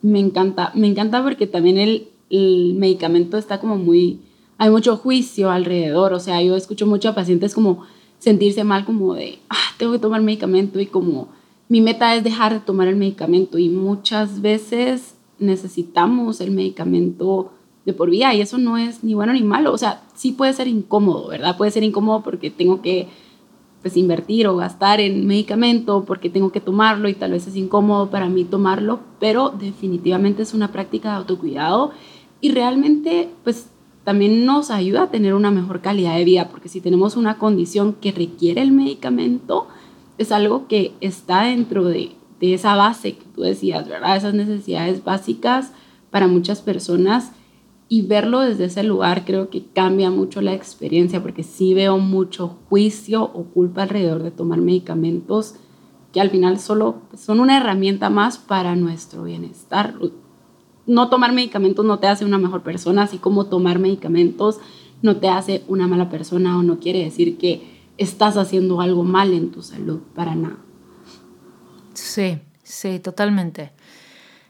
me 0.03 0.21
encanta, 0.21 0.73
me 0.75 0.87
encanta 0.87 1.23
porque 1.23 1.47
también 1.47 1.79
el, 1.79 2.09
el, 2.31 2.75
medicamento 2.75 3.37
está 3.37 3.61
como 3.61 3.77
muy, 3.77 4.21
hay 4.59 4.71
mucho 4.71 4.97
juicio 4.97 5.51
alrededor, 5.51 6.13
o 6.13 6.21
sea, 6.21 6.43
yo 6.43 6.57
escucho 6.57 6.87
mucho 6.87 7.09
a 7.09 7.15
pacientes 7.15 7.55
como 7.55 7.85
sentirse 8.19 8.65
mal 8.65 8.85
como 8.85 9.15
de, 9.15 9.39
ah, 9.49 9.75
tengo 9.79 9.93
que 9.93 9.99
tomar 9.99 10.23
medicamento 10.23 10.81
y 10.81 10.87
como 10.87 11.29
mi 11.69 11.81
meta 11.81 12.15
es 12.15 12.25
dejar 12.25 12.53
de 12.53 12.61
tomar 12.61 12.89
el 12.89 12.97
medicamento 12.97 13.59
y 13.59 13.69
muchas 13.69 14.41
veces 14.41 15.15
necesitamos 15.39 16.41
el 16.41 16.51
medicamento 16.51 17.53
de 17.87 17.93
por 17.93 18.11
vida 18.11 18.35
y 18.35 18.41
eso 18.41 18.59
no 18.59 18.77
es 18.77 19.03
ni 19.03 19.15
bueno 19.15 19.33
ni 19.33 19.43
malo, 19.43 19.73
o 19.73 19.79
sea, 19.79 20.03
sí 20.15 20.33
puede 20.33 20.53
ser 20.53 20.69
incómodo, 20.69 21.29
¿verdad? 21.29 21.57
Puede 21.57 21.71
ser 21.71 21.83
incómodo 21.83 22.23
porque 22.23 22.51
tengo 22.51 22.83
que 22.83 23.09
pues 23.83 23.97
invertir 23.97 24.47
o 24.47 24.57
gastar 24.57 25.01
en 25.01 25.27
medicamento 25.27 26.05
porque 26.07 26.31
tengo 26.31 26.53
que 26.53 26.61
tomarlo 26.61 27.09
y 27.09 27.15
tal 27.15 27.33
vez 27.33 27.47
es 27.47 27.57
incómodo 27.57 28.11
para 28.11 28.29
mí 28.29 28.45
tomarlo, 28.45 29.01
pero 29.19 29.51
definitivamente 29.51 30.43
es 30.43 30.53
una 30.55 30.71
práctica 30.71 31.11
de 31.11 31.17
autocuidado 31.17 31.93
y 32.41 32.53
realmente 32.53 33.31
pues 33.43 33.71
también 34.05 34.45
nos 34.45 34.71
ayuda 34.71 35.05
a 35.05 35.11
tener 35.11 35.35
una 35.35 35.51
mejor 35.51 35.81
calidad 35.81 36.17
de 36.17 36.25
vida 36.25 36.49
porque 36.49 36.69
si 36.69 36.81
tenemos 36.81 37.17
una 37.17 37.39
condición 37.39 37.95
que 37.95 38.13
requiere 38.13 38.61
el 38.61 38.73
medicamento 38.73 39.69
es 40.19 40.33
algo 40.33 40.67
que 40.69 40.93
está 41.01 41.45
dentro 41.45 41.85
de, 41.85 42.13
de 42.41 42.55
esa 42.55 42.77
base 42.77 43.15
que 43.15 43.25
tú 43.35 43.43
decías, 43.43 43.89
¿verdad? 43.89 44.17
Esas 44.17 44.35
necesidades 44.35 45.03
básicas 45.03 45.73
para 46.11 46.27
muchas 46.27 46.61
personas 46.61 47.33
y 47.93 48.03
verlo 48.03 48.39
desde 48.39 48.67
ese 48.67 48.85
lugar 48.85 49.25
creo 49.25 49.51
que 49.51 49.67
cambia 49.67 50.13
mucho 50.13 50.41
la 50.41 50.55
experiencia 50.55 51.21
porque 51.21 51.43
sí 51.43 51.75
veo 51.75 51.99
mucho 51.99 52.57
juicio 52.69 53.25
o 53.25 53.47
culpa 53.47 53.83
alrededor 53.83 54.23
de 54.23 54.31
tomar 54.31 54.61
medicamentos 54.61 55.57
que 56.13 56.21
al 56.21 56.31
final 56.31 56.61
solo 56.61 57.03
son 57.19 57.41
una 57.41 57.57
herramienta 57.57 58.09
más 58.09 58.39
para 58.39 58.77
nuestro 58.77 59.25
bienestar. 59.25 59.97
No 60.87 61.09
tomar 61.09 61.33
medicamentos 61.33 61.85
no 61.85 61.99
te 61.99 62.07
hace 62.07 62.25
una 62.25 62.39
mejor 62.39 62.63
persona, 62.63 63.03
así 63.03 63.19
como 63.19 63.47
tomar 63.47 63.81
medicamentos 63.81 64.61
no 65.03 65.17
te 65.17 65.29
hace 65.29 65.65
una 65.67 65.89
mala 65.89 66.09
persona 66.11 66.59
o 66.59 66.63
no 66.63 66.79
quiere 66.79 67.03
decir 67.03 67.39
que 67.39 67.81
estás 67.99 68.37
haciendo 68.37 68.81
algo 68.81 69.03
mal 69.03 69.33
en 69.33 69.51
tu 69.51 69.63
salud, 69.63 69.99
para 70.15 70.37
nada. 70.37 70.59
Sí, 71.95 72.39
sí, 72.63 73.01
totalmente. 73.01 73.73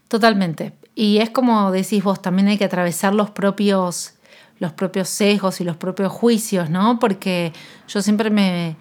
Totalmente. 0.09 0.74
Y 1.01 1.17
es 1.17 1.31
como 1.31 1.73
decís 1.73 2.05
vos, 2.05 2.21
también 2.21 2.49
hay 2.49 2.59
que 2.59 2.67
atravesar 2.67 3.15
los 3.15 3.31
propios, 3.31 4.17
los 4.59 4.73
propios 4.75 5.09
sesgos 5.09 5.63
y 5.63 5.65
los 5.65 5.79
propios 5.79 6.13
juicios, 6.13 6.69
¿no? 6.69 6.99
Porque 6.99 7.55
yo 7.89 8.03
siempre 8.03 8.29
me, 8.29 8.77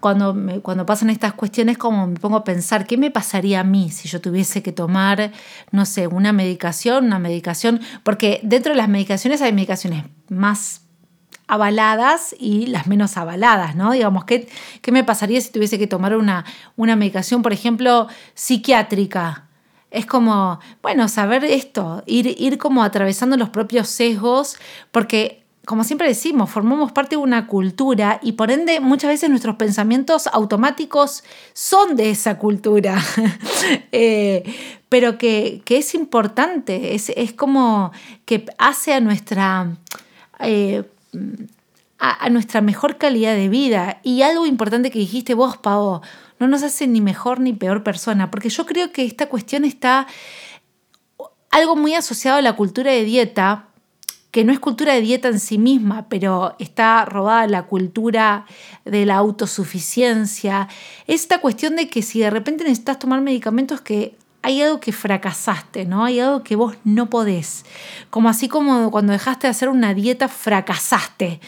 cuando, 0.00 0.36
cuando 0.62 0.84
pasan 0.86 1.08
estas 1.08 1.34
cuestiones, 1.34 1.78
como 1.78 2.08
me 2.08 2.18
pongo 2.18 2.38
a 2.38 2.42
pensar, 2.42 2.84
¿qué 2.84 2.96
me 2.96 3.12
pasaría 3.12 3.60
a 3.60 3.62
mí 3.62 3.90
si 3.90 4.08
yo 4.08 4.20
tuviese 4.20 4.60
que 4.64 4.72
tomar, 4.72 5.30
no 5.70 5.86
sé, 5.86 6.08
una 6.08 6.32
medicación, 6.32 7.04
una 7.04 7.20
medicación? 7.20 7.80
Porque 8.02 8.40
dentro 8.42 8.72
de 8.72 8.78
las 8.78 8.88
medicaciones 8.88 9.40
hay 9.40 9.52
medicaciones 9.52 10.02
más 10.30 10.80
avaladas 11.46 12.34
y 12.40 12.66
las 12.66 12.88
menos 12.88 13.16
avaladas, 13.16 13.76
¿no? 13.76 13.92
Digamos, 13.92 14.24
¿qué, 14.24 14.48
qué 14.80 14.90
me 14.90 15.04
pasaría 15.04 15.40
si 15.40 15.52
tuviese 15.52 15.78
que 15.78 15.86
tomar 15.86 16.16
una, 16.16 16.44
una 16.74 16.96
medicación, 16.96 17.40
por 17.40 17.52
ejemplo, 17.52 18.08
psiquiátrica? 18.34 19.46
Es 19.92 20.06
como, 20.06 20.58
bueno, 20.82 21.06
saber 21.08 21.44
esto, 21.44 22.02
ir, 22.06 22.34
ir 22.40 22.58
como 22.58 22.82
atravesando 22.82 23.36
los 23.36 23.50
propios 23.50 23.88
sesgos, 23.88 24.56
porque 24.90 25.42
como 25.64 25.84
siempre 25.84 26.08
decimos, 26.08 26.50
formamos 26.50 26.90
parte 26.90 27.16
de 27.16 27.22
una 27.22 27.46
cultura 27.46 28.18
y 28.22 28.32
por 28.32 28.50
ende 28.50 28.80
muchas 28.80 29.10
veces 29.10 29.30
nuestros 29.30 29.56
pensamientos 29.56 30.26
automáticos 30.26 31.22
son 31.52 31.94
de 31.94 32.10
esa 32.10 32.38
cultura, 32.38 33.00
eh, 33.92 34.42
pero 34.88 35.18
que, 35.18 35.62
es 35.68 35.94
importante, 35.94 36.94
es, 36.94 37.12
como 37.34 37.92
que 38.24 38.44
hace 38.58 38.92
a 38.92 39.00
nuestra... 39.00 39.76
Eh, 40.40 40.82
a, 42.04 42.28
nuestra 42.30 42.60
mejor 42.60 42.98
calidad 42.98 43.36
de 43.36 43.48
vida. 43.48 44.00
Y 44.02 44.22
algo 44.22 44.44
importante 44.44 44.90
que 44.90 44.98
dijiste 44.98 45.34
vos, 45.34 45.56
Pau, 45.56 46.00
no 46.40 46.48
nos 46.48 46.64
hace 46.64 46.88
ni 46.88 47.00
mejor 47.00 47.38
ni 47.38 47.52
peor 47.52 47.84
persona, 47.84 48.28
porque 48.28 48.48
yo 48.48 48.66
creo 48.66 48.90
que 48.90 49.04
esta 49.04 49.28
cuestión 49.28 49.64
está 49.64 50.08
algo 51.50 51.76
muy 51.76 51.94
asociado 51.94 52.38
a 52.38 52.42
la 52.42 52.56
cultura 52.56 52.90
de 52.90 53.04
dieta, 53.04 53.68
que 54.32 54.42
no 54.42 54.52
es 54.52 54.58
cultura 54.58 54.94
de 54.94 55.00
dieta 55.00 55.28
en 55.28 55.38
sí 55.38 55.58
misma, 55.58 56.08
pero 56.08 56.56
está 56.58 57.04
robada 57.04 57.46
la 57.46 57.66
cultura 57.66 58.46
de 58.84 59.06
la 59.06 59.16
autosuficiencia. 59.16 60.68
Esta 61.06 61.40
cuestión 61.40 61.76
de 61.76 61.88
que 61.88 62.02
si 62.02 62.18
de 62.18 62.30
repente 62.30 62.64
necesitas 62.64 62.98
tomar 62.98 63.20
medicamentos 63.20 63.80
que 63.80 64.16
hay 64.42 64.60
algo 64.62 64.80
que 64.80 64.92
fracasaste, 64.92 65.86
¿no? 65.86 66.04
Hay 66.04 66.20
algo 66.20 66.42
que 66.42 66.56
vos 66.56 66.76
no 66.84 67.08
podés. 67.08 67.64
Como 68.10 68.28
así 68.28 68.48
como 68.48 68.90
cuando 68.90 69.12
dejaste 69.12 69.46
de 69.46 69.52
hacer 69.52 69.68
una 69.68 69.94
dieta, 69.94 70.28
fracasaste. 70.28 71.40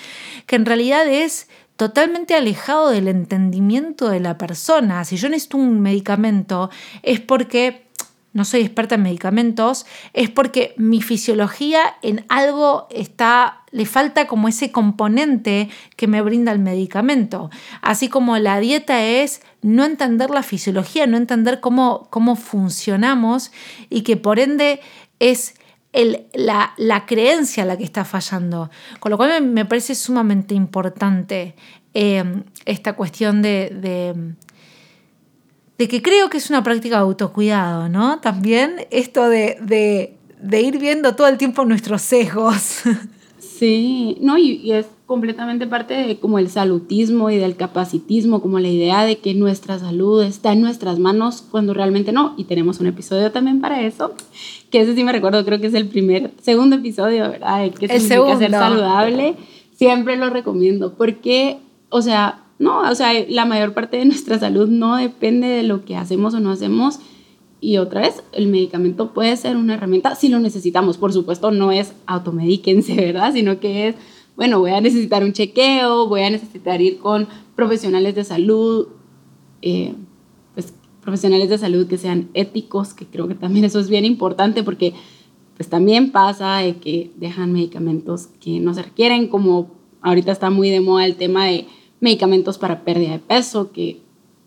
Que 0.46 0.56
en 0.56 0.64
realidad 0.64 1.06
es 1.06 1.48
totalmente 1.76 2.34
alejado 2.34 2.90
del 2.90 3.08
entendimiento 3.08 4.08
de 4.08 4.20
la 4.20 4.38
persona. 4.38 5.04
Si 5.04 5.16
yo 5.16 5.28
necesito 5.28 5.56
un 5.56 5.80
medicamento, 5.80 6.70
es 7.02 7.20
porque 7.20 7.84
no 8.32 8.44
soy 8.44 8.62
experta 8.62 8.96
en 8.96 9.02
medicamentos, 9.02 9.86
es 10.12 10.28
porque 10.30 10.74
mi 10.76 11.00
fisiología 11.02 11.96
en 12.02 12.24
algo 12.28 12.88
está, 12.90 13.63
le 13.74 13.84
falta 13.84 14.26
como 14.26 14.48
ese 14.48 14.72
componente 14.72 15.68
que 15.96 16.06
me 16.06 16.22
brinda 16.22 16.52
el 16.52 16.58
medicamento. 16.58 17.50
Así 17.82 18.08
como 18.08 18.38
la 18.38 18.58
dieta 18.60 19.04
es 19.04 19.42
no 19.60 19.84
entender 19.84 20.30
la 20.30 20.42
fisiología, 20.42 21.06
no 21.06 21.16
entender 21.16 21.60
cómo, 21.60 22.06
cómo 22.10 22.36
funcionamos 22.36 23.52
y 23.90 24.02
que 24.02 24.16
por 24.16 24.38
ende 24.38 24.80
es 25.18 25.54
el, 25.92 26.26
la, 26.32 27.04
creencia 27.06 27.64
la 27.64 27.76
que 27.76 27.84
está 27.84 28.04
fallando. 28.04 28.70
Con 29.00 29.10
lo 29.10 29.16
cual 29.16 29.42
me, 29.42 29.64
parece 29.64 29.94
sumamente 29.94 30.54
importante 30.54 31.54
eh, 31.94 32.24
esta 32.64 32.94
cuestión 32.94 33.42
de 33.42 34.34
de 35.78 35.88
que 35.88 36.02
creo 36.02 36.30
que 36.30 36.36
es 36.36 36.50
una 36.50 36.62
práctica 36.62 36.96
de 36.96 37.02
autocuidado, 37.02 37.88
¿no? 37.88 38.20
También 38.20 38.86
esto 38.90 39.28
de, 39.28 40.16
ir 40.52 40.78
viendo 40.78 41.16
todo 41.16 41.28
el 41.28 41.38
tiempo 41.38 41.64
nuestros 41.64 42.02
sesgos. 42.02 42.82
Sí, 43.58 44.16
no, 44.20 44.36
y, 44.36 44.72
es 44.72 44.86
completamente 45.06 45.68
parte 45.68 45.94
de 45.94 46.18
como 46.18 46.40
el 46.40 46.48
salutismo 46.48 47.30
y 47.30 47.36
del 47.36 47.54
capacitismo, 47.54 48.42
como 48.42 48.58
la 48.58 48.66
idea 48.66 49.04
de 49.04 49.18
que 49.18 49.32
nuestra 49.34 49.78
salud 49.78 50.24
está 50.24 50.52
en 50.52 50.60
nuestras 50.60 50.98
manos 50.98 51.44
cuando 51.48 51.72
realmente 51.72 52.10
no. 52.10 52.34
Y 52.36 52.44
tenemos 52.44 52.80
un 52.80 52.88
episodio 52.88 53.30
también 53.30 53.60
para 53.60 53.82
eso, 53.82 54.14
que 54.70 54.80
ese 54.80 54.96
sí 54.96 55.04
me 55.04 55.12
recuerdo, 55.12 55.44
creo 55.44 55.60
que 55.60 55.68
es 55.68 55.74
el 55.74 55.86
primer, 55.86 56.32
segundo 56.42 56.76
episodio, 56.76 57.30
¿verdad? 57.30 57.70
que 57.70 57.86
el 57.86 58.00
segundo. 58.00 58.38
ser 58.38 58.50
saludable. 58.50 59.36
Siempre 59.76 60.16
lo 60.16 60.30
recomiendo, 60.30 60.94
porque, 60.94 61.58
o 61.90 62.02
sea, 62.02 62.42
no, 62.58 62.80
o 62.80 62.94
sea, 62.94 63.12
la 63.28 63.44
mayor 63.44 63.72
parte 63.72 63.98
de 63.98 64.04
nuestra 64.04 64.38
salud 64.38 64.68
no 64.68 64.96
depende 64.96 65.46
de 65.46 65.62
lo 65.62 65.84
que 65.84 65.96
hacemos 65.96 66.34
o 66.34 66.40
no 66.40 66.50
hacemos. 66.50 66.98
Y 67.64 67.78
otra 67.78 68.02
vez, 68.02 68.22
el 68.32 68.48
medicamento 68.48 69.14
puede 69.14 69.34
ser 69.38 69.56
una 69.56 69.72
herramienta 69.72 70.14
si 70.16 70.28
lo 70.28 70.38
necesitamos. 70.38 70.98
Por 70.98 71.14
supuesto, 71.14 71.50
no 71.50 71.72
es 71.72 71.94
automedíquense, 72.04 72.94
¿verdad? 72.94 73.32
Sino 73.32 73.58
que 73.58 73.88
es, 73.88 73.94
bueno, 74.36 74.60
voy 74.60 74.72
a 74.72 74.82
necesitar 74.82 75.24
un 75.24 75.32
chequeo, 75.32 76.06
voy 76.06 76.24
a 76.24 76.28
necesitar 76.28 76.82
ir 76.82 76.98
con 76.98 77.26
profesionales 77.56 78.14
de 78.16 78.24
salud, 78.24 78.88
eh, 79.62 79.94
pues 80.52 80.74
profesionales 81.00 81.48
de 81.48 81.56
salud 81.56 81.86
que 81.86 81.96
sean 81.96 82.28
éticos, 82.34 82.92
que 82.92 83.06
creo 83.06 83.28
que 83.28 83.34
también 83.34 83.64
eso 83.64 83.80
es 83.80 83.88
bien 83.88 84.04
importante 84.04 84.62
porque 84.62 84.92
pues 85.56 85.66
también 85.70 86.12
pasa 86.12 86.58
de 86.58 86.76
que 86.76 87.12
dejan 87.16 87.54
medicamentos 87.54 88.26
que 88.40 88.60
no 88.60 88.74
se 88.74 88.82
requieren, 88.82 89.26
como 89.28 89.70
ahorita 90.02 90.32
está 90.32 90.50
muy 90.50 90.68
de 90.68 90.80
moda 90.80 91.06
el 91.06 91.16
tema 91.16 91.46
de 91.46 91.66
medicamentos 92.00 92.58
para 92.58 92.84
pérdida 92.84 93.12
de 93.12 93.20
peso, 93.20 93.72
que 93.72 94.03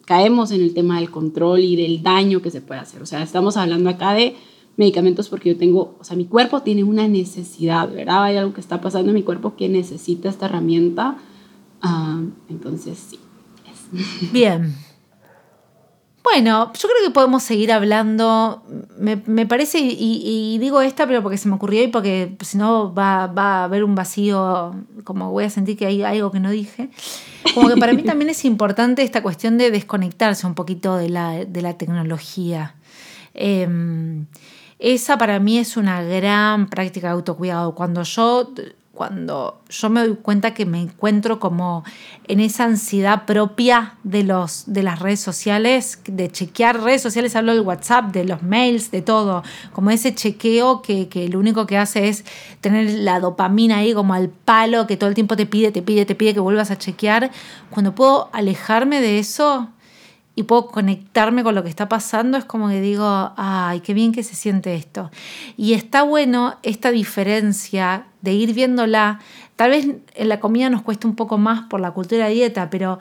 caemos 0.07 0.51
en 0.51 0.61
el 0.61 0.73
tema 0.73 0.99
del 0.99 1.11
control 1.11 1.59
y 1.59 1.75
del 1.75 2.01
daño 2.01 2.41
que 2.41 2.49
se 2.49 2.61
puede 2.61 2.79
hacer. 2.79 3.01
O 3.01 3.05
sea, 3.05 3.21
estamos 3.21 3.57
hablando 3.57 3.89
acá 3.89 4.13
de 4.13 4.37
medicamentos 4.77 5.27
porque 5.27 5.49
yo 5.49 5.57
tengo, 5.57 5.97
o 5.99 6.03
sea, 6.03 6.15
mi 6.15 6.25
cuerpo 6.25 6.61
tiene 6.61 6.85
una 6.85 7.09
necesidad, 7.09 7.91
¿verdad? 7.91 8.23
Hay 8.23 8.37
algo 8.37 8.53
que 8.53 8.61
está 8.61 8.79
pasando 8.79 9.09
en 9.09 9.15
mi 9.15 9.23
cuerpo 9.23 9.57
que 9.57 9.67
necesita 9.67 10.29
esta 10.29 10.45
herramienta. 10.45 11.17
Ah, 11.81 12.21
entonces, 12.49 12.97
sí. 12.97 13.19
Bien, 14.31 14.73
bueno, 16.29 16.73
yo 16.73 16.89
creo 16.89 17.07
que 17.07 17.13
podemos 17.13 17.41
seguir 17.41 17.71
hablando. 17.71 18.61
Me, 18.97 19.45
parece, 19.45 19.79
y, 19.79 20.57
digo 20.59 20.81
esta, 20.81 21.07
pero 21.07 21.23
porque 21.23 21.37
se 21.37 21.47
me 21.47 21.55
ocurrió 21.55 21.81
y 21.83 21.87
porque 21.87 22.35
si 22.41 22.57
no 22.57 22.93
va, 22.93 23.31
a 23.33 23.63
haber 23.63 23.85
un 23.85 23.95
vacío, 23.95 24.75
como 25.05 25.31
voy 25.31 25.45
a 25.45 25.49
sentir 25.49 25.77
que 25.77 25.85
hay 25.85 26.03
algo 26.03 26.29
que 26.29 26.41
no 26.41 26.51
dije. 26.51 26.89
Como 27.53 27.69
que 27.69 27.77
para 27.77 27.93
mí 27.93 28.03
también 28.03 28.29
es 28.29 28.43
importante 28.43 29.03
esta 29.03 29.23
cuestión 29.23 29.57
de 29.57 29.71
desconectarse 29.71 30.45
un 30.45 30.53
poquito 30.53 30.97
de 30.97 31.07
la, 31.07 31.73
tecnología. 31.77 32.75
Em, 33.33 34.25
esa 34.79 35.17
para 35.17 35.39
mí 35.39 35.57
es 35.57 35.77
una 35.77 36.03
gran 36.03 36.67
práctica 36.67 37.07
de 37.07 37.13
autocuidado. 37.13 37.73
Cuando 37.73 38.03
yo 38.03 38.51
cuando 38.97 39.61
yo 39.69 39.89
me 39.91 40.01
doy 40.01 40.15
cuenta 40.15 40.55
que 40.55 40.65
me 40.65 40.81
encuentro 40.81 41.39
como 41.39 41.83
en 42.27 42.39
esa 42.39 42.63
ansiedad 42.63 43.25
propia 43.25 43.93
de, 44.03 44.23
los, 44.23 44.63
de 44.65 44.81
las 44.81 44.97
redes 44.97 45.19
sociales, 45.19 46.01
de 46.05 46.31
chequear 46.31 46.81
redes 46.81 47.03
sociales, 47.03 47.35
hablo 47.35 47.53
del 47.53 47.61
WhatsApp, 47.61 48.11
de 48.11 48.25
los 48.25 48.41
mails, 48.41 48.89
de 48.89 49.03
todo, 49.03 49.43
como 49.71 49.91
ese 49.91 50.15
chequeo 50.15 50.81
que, 50.81 51.09
que 51.09 51.29
lo 51.29 51.37
único 51.37 51.67
que 51.67 51.77
hace 51.77 52.09
es 52.09 52.25
tener 52.59 52.89
la 52.89 53.19
dopamina 53.19 53.77
ahí 53.77 53.93
como 53.93 54.15
al 54.15 54.29
palo 54.29 54.87
que 54.87 54.97
todo 54.97 55.09
el 55.09 55.15
tiempo 55.15 55.35
te 55.35 55.45
pide, 55.45 55.71
te 55.71 55.83
pide, 55.83 56.05
te 56.05 56.15
pide 56.15 56.33
que 56.33 56.39
vuelvas 56.39 56.71
a 56.71 56.79
chequear, 56.79 57.29
cuando 57.69 57.93
puedo 57.93 58.29
alejarme 58.33 58.99
de 58.99 59.19
eso, 59.19 59.69
y 60.37 60.43
puedo 60.43 60.67
conectarme 60.67 61.43
con 61.43 61.55
lo 61.55 61.63
que 61.63 61.69
está 61.69 61.89
pasando, 61.89 62.37
es 62.37 62.45
como 62.45 62.69
que 62.69 62.79
digo, 62.79 63.33
ay, 63.37 63.79
qué 63.79 63.95
bien 63.95 64.11
que 64.11 64.21
se 64.21 64.35
siente 64.35 64.75
esto. 64.75 65.09
Y 65.57 65.73
está 65.73 66.03
bueno 66.03 66.57
esta 66.61 66.91
diferencia 66.91 68.05
de 68.21 68.33
ir 68.33 68.53
viéndola. 68.53 69.19
Tal 69.55 69.71
vez 69.71 69.87
en 70.13 70.29
la 70.29 70.39
comida 70.39 70.69
nos 70.69 70.83
cuesta 70.83 71.07
un 71.07 71.15
poco 71.15 71.39
más 71.39 71.63
por 71.63 71.79
la 71.79 71.89
cultura 71.89 72.27
de 72.27 72.35
dieta, 72.35 72.69
pero 72.69 72.99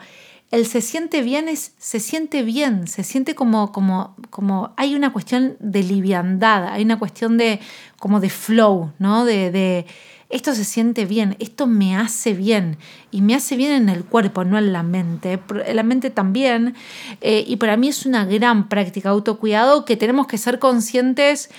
el 0.49 0.65
se 0.65 0.81
siente 0.81 1.21
bien 1.21 1.47
es, 1.47 1.73
se 1.77 1.99
siente 1.99 2.41
bien, 2.41 2.87
se 2.87 3.03
siente 3.03 3.35
como, 3.35 3.71
como, 3.71 4.15
como, 4.31 4.73
hay 4.75 4.95
una 4.95 5.13
cuestión 5.13 5.57
de 5.59 5.83
liviandad, 5.83 6.69
hay 6.69 6.83
una 6.83 6.97
cuestión 6.97 7.37
de, 7.37 7.59
como 7.99 8.19
de 8.19 8.31
flow, 8.31 8.93
¿no? 8.97 9.25
De, 9.25 9.85
esto 10.29 10.53
se 10.53 10.65
siente 10.65 11.05
bien, 11.05 11.37
esto 11.39 11.67
me 11.67 11.95
hace 11.95 12.33
bien 12.33 12.77
y 13.11 13.21
me 13.21 13.33
hace 13.33 13.55
bien 13.55 13.71
en 13.71 13.89
el 13.89 14.03
cuerpo, 14.03 14.43
no 14.43 14.57
en 14.57 14.73
la 14.73 14.83
mente, 14.83 15.39
en 15.65 15.75
la 15.75 15.83
mente 15.83 16.09
también. 16.09 16.75
Eh, 17.21 17.45
y 17.47 17.55
para 17.55 17.77
mí 17.77 17.87
es 17.87 18.05
una 18.05 18.25
gran 18.25 18.67
práctica 18.67 19.09
autocuidado 19.09 19.85
que 19.85 19.95
tenemos 19.95 20.27
que 20.27 20.37
ser 20.37 20.59
conscientes 20.59 21.49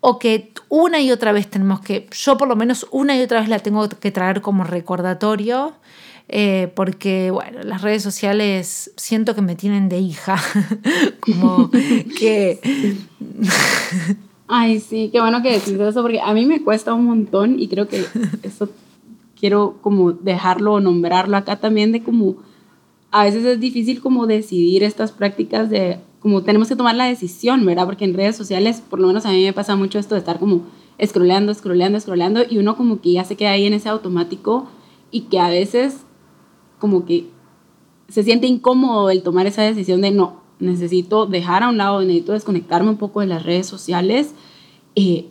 o 0.00 0.18
que 0.18 0.52
una 0.68 1.00
y 1.00 1.10
otra 1.12 1.32
vez 1.32 1.48
tenemos 1.48 1.80
que, 1.80 2.08
yo 2.12 2.36
por 2.36 2.48
lo 2.48 2.56
menos 2.56 2.86
una 2.90 3.16
y 3.16 3.22
otra 3.22 3.40
vez 3.40 3.48
la 3.48 3.58
tengo 3.58 3.88
que 3.88 4.10
traer 4.10 4.40
como 4.42 4.64
recordatorio. 4.64 5.74
Eh, 6.26 6.72
porque 6.74 7.30
bueno, 7.30 7.62
las 7.64 7.82
redes 7.82 8.02
sociales 8.02 8.92
siento 8.96 9.34
que 9.34 9.42
me 9.42 9.56
tienen 9.56 9.90
de 9.90 9.98
hija, 9.98 10.42
como 11.20 11.70
que 12.18 12.58
Ay, 14.46 14.80
sí, 14.80 15.08
qué 15.10 15.20
bueno 15.20 15.42
que 15.42 15.52
decís 15.52 15.72
eso, 15.72 16.02
porque 16.02 16.20
a 16.20 16.34
mí 16.34 16.44
me 16.44 16.62
cuesta 16.62 16.92
un 16.92 17.06
montón 17.06 17.58
y 17.58 17.68
creo 17.68 17.88
que 17.88 18.04
eso 18.42 18.68
quiero 19.38 19.78
como 19.80 20.12
dejarlo 20.12 20.74
o 20.74 20.80
nombrarlo 20.80 21.36
acá 21.36 21.56
también 21.56 21.92
de 21.92 22.02
como 22.02 22.36
a 23.10 23.24
veces 23.24 23.44
es 23.44 23.60
difícil 23.60 24.00
como 24.00 24.26
decidir 24.26 24.82
estas 24.82 25.12
prácticas 25.12 25.70
de 25.70 26.00
como 26.20 26.42
tenemos 26.42 26.68
que 26.68 26.76
tomar 26.76 26.94
la 26.94 27.04
decisión, 27.04 27.64
¿verdad? 27.64 27.86
Porque 27.86 28.04
en 28.04 28.14
redes 28.14 28.36
sociales, 28.36 28.80
por 28.80 28.98
lo 28.98 29.06
menos 29.06 29.26
a 29.26 29.30
mí 29.30 29.44
me 29.44 29.52
pasa 29.52 29.76
mucho 29.76 29.98
esto 29.98 30.14
de 30.14 30.20
estar 30.20 30.38
como 30.38 30.62
scrolleando, 31.04 31.52
scrolleando, 31.54 32.00
scrolleando 32.00 32.42
y 32.48 32.58
uno 32.58 32.76
como 32.76 33.00
que 33.00 33.12
ya 33.12 33.24
se 33.24 33.36
queda 33.36 33.52
ahí 33.52 33.66
en 33.66 33.74
ese 33.74 33.88
automático 33.88 34.66
y 35.10 35.22
que 35.22 35.38
a 35.38 35.48
veces 35.48 36.04
como 36.78 37.04
que 37.04 37.28
se 38.08 38.22
siente 38.22 38.46
incómodo 38.46 39.10
el 39.10 39.22
tomar 39.22 39.46
esa 39.46 39.62
decisión 39.62 40.00
de 40.00 40.10
no, 40.10 40.43
necesito 40.58 41.26
dejar 41.26 41.62
a 41.62 41.68
un 41.68 41.76
lado, 41.76 42.00
necesito 42.00 42.32
desconectarme 42.32 42.90
un 42.90 42.96
poco 42.96 43.20
de 43.20 43.26
las 43.26 43.42
redes 43.42 43.66
sociales. 43.66 44.34
Eh, 44.94 45.28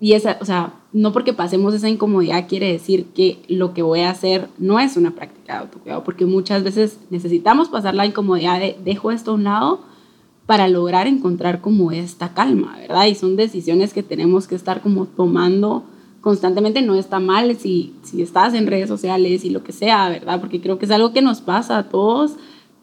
y 0.00 0.12
esa, 0.12 0.38
o 0.40 0.44
sea, 0.44 0.74
no 0.92 1.12
porque 1.12 1.32
pasemos 1.32 1.74
esa 1.74 1.88
incomodidad 1.88 2.48
quiere 2.48 2.72
decir 2.72 3.06
que 3.14 3.42
lo 3.48 3.74
que 3.74 3.82
voy 3.82 4.00
a 4.00 4.10
hacer 4.10 4.48
no 4.58 4.80
es 4.80 4.96
una 4.96 5.14
práctica 5.14 5.54
de 5.54 5.58
autocuidado, 5.60 6.04
porque 6.04 6.26
muchas 6.26 6.64
veces 6.64 6.98
necesitamos 7.10 7.68
pasar 7.68 7.94
la 7.94 8.06
incomodidad 8.06 8.58
de 8.58 8.76
dejo 8.84 9.10
esto 9.10 9.32
a 9.32 9.34
un 9.34 9.44
lado 9.44 9.80
para 10.46 10.68
lograr 10.68 11.06
encontrar 11.06 11.60
como 11.60 11.92
esta 11.92 12.34
calma, 12.34 12.76
¿verdad? 12.78 13.06
Y 13.06 13.14
son 13.14 13.36
decisiones 13.36 13.92
que 13.92 14.02
tenemos 14.02 14.48
que 14.48 14.54
estar 14.54 14.80
como 14.80 15.06
tomando 15.06 15.84
constantemente 16.20 16.82
no 16.82 16.94
está 16.94 17.18
mal 17.18 17.56
si, 17.56 17.94
si 18.02 18.22
estás 18.22 18.54
en 18.54 18.66
redes 18.66 18.88
sociales 18.88 19.44
y 19.44 19.50
lo 19.50 19.62
que 19.62 19.72
sea, 19.72 20.08
¿verdad? 20.08 20.40
Porque 20.40 20.60
creo 20.60 20.78
que 20.78 20.84
es 20.84 20.90
algo 20.90 21.12
que 21.12 21.22
nos 21.22 21.40
pasa 21.40 21.78
a 21.78 21.88
todos, 21.88 22.32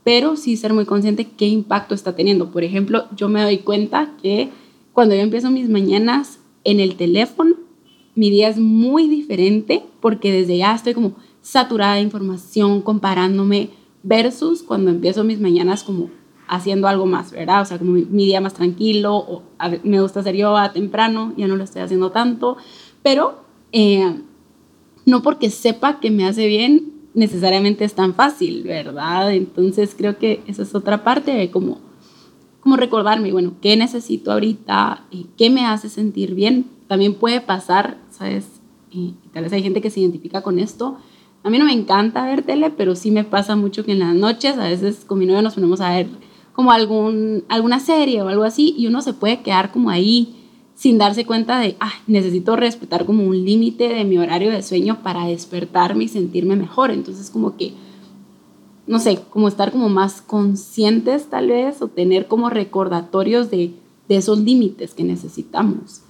pero 0.07 0.37
sí 0.37 0.55
ser 0.55 0.73
muy 0.73 0.85
consciente 0.85 1.27
qué 1.27 1.47
impacto 1.47 1.93
está 1.93 2.15
teniendo. 2.15 2.49
Por 2.49 2.63
ejemplo, 2.63 3.07
yo 3.13 3.27
me 3.27 3.41
doy 3.43 3.57
cuenta 3.57 4.13
que 4.21 4.49
cuando 4.93 5.13
yo 5.13 5.19
empiezo 5.19 5.51
mis 5.51 5.67
mañanas 5.67 6.39
en 6.63 6.79
el 6.79 6.95
teléfono, 6.95 7.55
mi 8.15 8.29
día 8.29 8.47
es 8.47 8.57
muy 8.57 9.09
diferente 9.09 9.83
porque 9.99 10.31
desde 10.31 10.59
ya 10.59 10.73
estoy 10.73 10.93
como 10.93 11.17
saturada 11.41 11.95
de 11.95 12.03
información, 12.03 12.81
comparándome, 12.83 13.71
versus 14.01 14.63
cuando 14.63 14.91
empiezo 14.91 15.25
mis 15.25 15.41
mañanas 15.41 15.83
como 15.83 16.09
haciendo 16.47 16.87
algo 16.87 17.05
más, 17.05 17.33
¿verdad? 17.33 17.63
O 17.63 17.65
sea, 17.65 17.77
como 17.77 17.91
mi, 17.91 18.05
día 18.05 18.39
más 18.39 18.53
tranquilo, 18.53 19.13
o 19.13 19.43
me 19.83 19.99
gusta 19.99 20.21
hacer 20.21 20.37
yoga 20.37 20.71
temprano, 20.71 21.33
ya 21.35 21.49
no 21.49 21.57
lo 21.57 21.65
estoy 21.65 21.81
haciendo 21.81 22.11
tanto, 22.11 22.55
pero 23.03 23.41
eh, 23.73 24.21
no 25.05 25.21
porque 25.21 25.49
sepa 25.49 25.99
que 25.99 26.11
me 26.11 26.25
hace 26.25 26.47
bien, 26.47 26.93
necesariamente 27.17 27.83
es 27.83 27.95
tan 27.95 28.13
fácil, 28.13 28.61
¿verdad? 28.61 29.33
Entonces 29.33 29.95
creo 29.97 30.19
que 30.19 30.43
esa 30.45 30.61
es 30.61 30.75
otra 30.75 31.03
parte 31.03 31.31
de 31.31 31.49
como, 31.49 31.79
como 32.61 32.77
recordarme, 32.77 33.31
bueno, 33.31 33.55
¿qué 33.59 33.75
necesito 33.75 34.31
ahorita? 34.31 35.03
y 35.09 35.25
¿Qué 35.35 35.49
me 35.49 35.65
hace 35.65 35.89
sentir 35.89 36.35
bien? 36.35 36.67
También 36.87 37.15
puede 37.15 37.41
pasar, 37.41 37.97
¿sabes? 38.11 38.61
Y 38.91 39.15
tal 39.33 39.43
vez 39.43 39.53
hay 39.53 39.63
gente 39.63 39.81
que 39.81 39.89
se 39.89 39.99
identifica 39.99 40.43
con 40.43 40.59
esto. 40.59 40.99
A 41.43 41.49
mí 41.49 41.57
no 41.57 41.65
me 41.65 41.73
encanta 41.73 42.23
ver 42.23 42.43
tele, 42.43 42.69
pero 42.69 42.95
sí 42.95 43.09
me 43.09 43.23
pasa 43.23 43.55
mucho 43.55 43.83
que 43.83 43.93
en 43.93 43.99
las 43.99 44.13
noches, 44.13 44.55
a 44.59 44.65
veces 44.69 45.03
con 45.03 45.17
mi 45.17 45.25
novio 45.25 45.41
nos 45.41 45.55
ponemos 45.55 45.81
a 45.81 45.89
ver 45.89 46.07
como 46.53 46.71
algún, 46.71 47.45
alguna 47.49 47.79
serie 47.79 48.21
o 48.21 48.27
algo 48.27 48.43
así 48.43 48.75
y 48.77 48.85
uno 48.85 49.01
se 49.01 49.13
puede 49.13 49.41
quedar 49.41 49.71
como 49.71 49.89
ahí 49.89 50.35
sin 50.77 50.99
darse 50.99 51.25
cuenta 51.25 51.59
de, 51.59 51.75
ah, 51.79 51.91
necesito 52.05 52.55
respetar 52.55 53.05
como 53.05 53.23
un 53.23 53.43
límite 53.43 53.89
de 53.89 54.05
mi 54.05 54.19
horario 54.19 54.51
de 54.51 54.61
sueño 54.61 55.01
para 55.01 55.25
despertarme 55.25 56.03
y 56.03 56.07
sentirme 56.07 56.55
mejor. 56.55 56.91
Entonces 56.91 57.31
como 57.31 57.57
que, 57.57 57.73
no 58.85 58.99
sé, 58.99 59.19
como 59.31 59.47
estar 59.47 59.71
como 59.71 59.89
más 59.89 60.21
conscientes 60.21 61.31
tal 61.31 61.47
vez 61.47 61.81
o 61.81 61.87
tener 61.87 62.27
como 62.27 62.51
recordatorios 62.51 63.49
de, 63.49 63.73
de 64.07 64.17
esos 64.17 64.37
límites 64.39 64.93
que 64.93 65.03
necesitamos. 65.03 66.01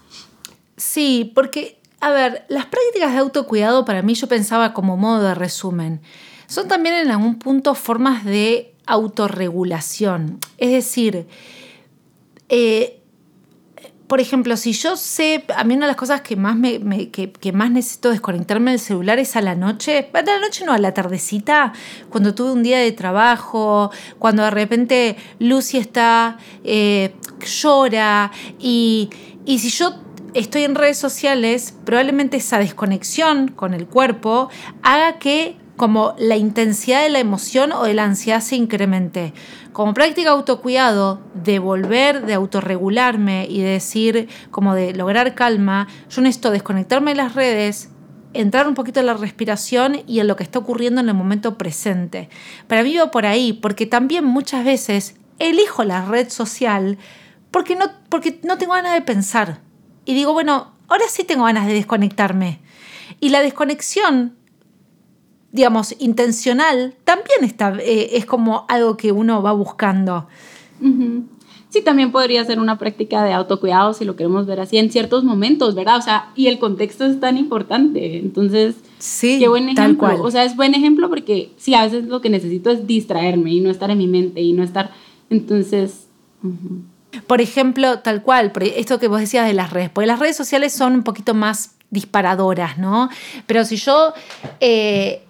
Sí, 0.75 1.31
porque, 1.33 1.79
a 2.01 2.11
ver, 2.11 2.45
las 2.49 2.65
prácticas 2.65 3.13
de 3.13 3.19
autocuidado 3.19 3.85
para 3.85 4.01
mí 4.01 4.15
yo 4.15 4.27
pensaba 4.27 4.73
como 4.73 4.97
modo 4.97 5.23
de 5.23 5.33
resumen. 5.33 6.01
Son 6.47 6.67
también 6.67 6.95
en 6.95 7.09
algún 7.09 7.39
punto 7.39 7.73
formas 7.73 8.25
de 8.25 8.75
autorregulación. 8.85 10.39
Es 10.57 10.71
decir, 10.71 11.25
eh, 12.49 12.97
por 14.07 14.21
ejemplo, 14.21 14.55
si 14.55 14.71
yo 14.71 14.95
sé, 14.95 15.43
a 15.55 15.63
mí 15.65 15.75
una 15.75 15.85
de 15.85 15.91
las 15.91 15.97
cosas 15.97 16.21
que 16.21 16.37
más, 16.37 16.55
me, 16.55 16.79
que, 17.09 17.51
más 17.51 17.71
necesito 17.71 18.09
desconectarme 18.09 18.71
del 18.71 18.79
celular 18.79 19.19
es 19.19 19.35
a 19.35 19.41
la 19.41 19.55
noche, 19.55 20.09
a 20.13 20.21
la 20.21 20.39
noche 20.39 20.65
no, 20.65 20.71
a 20.71 20.77
la 20.77 20.93
tardecita, 20.93 21.73
cuando 22.09 22.33
tuve 22.33 22.53
un 22.53 22.63
día 22.63 22.79
de 22.79 22.91
trabajo, 22.93 23.91
cuando 24.17 24.43
de 24.43 24.51
repente 24.51 25.17
Lucy 25.39 25.77
está, 25.77 26.37
eh, 26.63 27.13
llora 27.61 28.31
y, 28.59 29.09
y 29.45 29.59
si 29.59 29.69
yo 29.69 29.95
estoy 30.33 30.63
en 30.63 30.75
redes 30.75 30.97
sociales, 30.97 31.73
probablemente 31.83 32.37
esa 32.37 32.59
desconexión 32.59 33.49
con 33.49 33.73
el 33.73 33.87
cuerpo 33.87 34.49
haga 34.83 35.19
que 35.19 35.57
como 35.77 36.15
la 36.17 36.35
intensidad 36.35 37.03
de 37.03 37.09
la 37.09 37.19
emoción 37.19 37.71
o 37.71 37.83
de 37.83 37.93
la 37.93 38.03
ansiedad 38.03 38.41
se 38.41 38.55
incremente. 38.55 39.33
Como 39.71 39.93
práctica 39.93 40.31
autocuidado, 40.31 41.21
de 41.35 41.59
volver, 41.59 42.25
de 42.25 42.33
autorregularme 42.33 43.47
y 43.47 43.61
de 43.61 43.69
decir, 43.69 44.27
como 44.49 44.73
de 44.73 44.93
lograr 44.93 45.35
calma, 45.35 45.87
yo 46.09 46.21
necesito 46.21 46.49
desconectarme 46.49 47.11
de 47.11 47.17
las 47.17 47.35
redes, 47.35 47.91
entrar 48.33 48.67
un 48.67 48.73
poquito 48.73 48.99
en 48.99 49.05
la 49.05 49.13
respiración 49.13 50.01
y 50.07 50.19
en 50.19 50.27
lo 50.27 50.35
que 50.35 50.43
está 50.43 50.59
ocurriendo 50.59 50.99
en 50.99 51.09
el 51.09 51.15
momento 51.15 51.57
presente. 51.59 52.29
Para 52.67 52.83
mí 52.83 52.97
va 52.97 53.11
por 53.11 53.27
ahí, 53.27 53.53
porque 53.53 53.85
también 53.85 54.25
muchas 54.25 54.65
veces 54.65 55.15
elijo 55.37 55.83
la 55.83 56.05
red 56.05 56.29
social 56.29 56.97
porque 57.51 57.75
no, 57.75 57.85
porque 58.09 58.39
no 58.43 58.57
tengo 58.57 58.73
ganas 58.73 58.93
de 58.93 59.01
pensar. 59.01 59.61
Y 60.05 60.15
digo, 60.15 60.33
bueno, 60.33 60.73
ahora 60.87 61.05
sí 61.07 61.23
tengo 61.23 61.45
ganas 61.45 61.67
de 61.67 61.73
desconectarme. 61.73 62.61
Y 63.19 63.29
la 63.29 63.41
desconexión 63.41 64.35
digamos, 65.51 65.95
intencional, 65.99 66.93
también 67.03 67.43
está, 67.43 67.75
eh, 67.79 68.17
es 68.17 68.25
como 68.25 68.65
algo 68.67 68.97
que 68.97 69.11
uno 69.11 69.41
va 69.41 69.53
buscando. 69.53 70.27
Sí, 71.69 71.81
también 71.81 72.11
podría 72.11 72.45
ser 72.45 72.59
una 72.59 72.77
práctica 72.77 73.23
de 73.23 73.33
autocuidado 73.33 73.93
si 73.93 74.05
lo 74.05 74.15
queremos 74.15 74.45
ver 74.45 74.59
así 74.59 74.77
en 74.77 74.89
ciertos 74.89 75.23
momentos, 75.23 75.75
¿verdad? 75.75 75.97
O 75.97 76.01
sea, 76.01 76.29
y 76.35 76.47
el 76.47 76.59
contexto 76.59 77.05
es 77.05 77.19
tan 77.19 77.37
importante. 77.37 78.17
Entonces, 78.17 78.75
sí, 78.99 79.37
qué 79.39 79.49
buen 79.49 79.67
ejemplo. 79.67 80.21
O 80.21 80.31
sea, 80.31 80.45
es 80.45 80.55
buen 80.55 80.75
ejemplo 80.75 81.09
porque 81.09 81.51
sí, 81.57 81.73
a 81.73 81.83
veces 81.83 82.05
lo 82.05 82.21
que 82.21 82.29
necesito 82.29 82.69
es 82.71 82.87
distraerme 82.87 83.53
y 83.53 83.59
no 83.59 83.69
estar 83.69 83.91
en 83.91 83.97
mi 83.97 84.07
mente 84.07 84.41
y 84.41 84.53
no 84.53 84.63
estar. 84.63 84.91
Entonces. 85.29 86.07
Por 87.25 87.41
ejemplo, 87.41 87.99
tal 87.99 88.21
cual, 88.21 88.53
esto 88.75 88.99
que 88.99 89.07
vos 89.07 89.19
decías 89.19 89.45
de 89.45 89.53
las 89.53 89.71
redes, 89.71 89.89
porque 89.89 90.07
las 90.07 90.19
redes 90.19 90.37
sociales 90.37 90.71
son 90.71 90.93
un 90.93 91.03
poquito 91.03 91.33
más 91.33 91.75
disparadoras, 91.89 92.77
¿no? 92.77 93.09
Pero 93.45 93.65
si 93.65 93.77
yo 93.77 94.13
eh, 94.59 95.23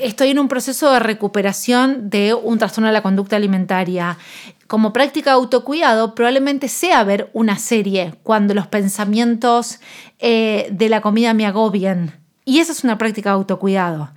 estoy 0.00 0.30
en 0.30 0.38
un 0.38 0.48
proceso 0.48 0.92
de 0.92 0.98
recuperación 0.98 2.10
de 2.10 2.34
un 2.34 2.58
trastorno 2.58 2.88
de 2.88 2.92
la 2.92 3.02
conducta 3.02 3.36
alimentaria. 3.36 4.18
Como 4.66 4.92
práctica 4.92 5.30
de 5.30 5.36
autocuidado, 5.36 6.14
probablemente 6.14 6.68
sea 6.68 7.02
ver 7.04 7.30
una 7.32 7.58
serie 7.58 8.14
cuando 8.22 8.54
los 8.54 8.66
pensamientos 8.66 9.80
eh, 10.18 10.68
de 10.70 10.88
la 10.88 11.00
comida 11.00 11.34
me 11.34 11.46
agobien. 11.46 12.12
Y 12.44 12.60
esa 12.60 12.72
es 12.72 12.84
una 12.84 12.98
práctica 12.98 13.30
de 13.30 13.34
autocuidado. 13.34 14.10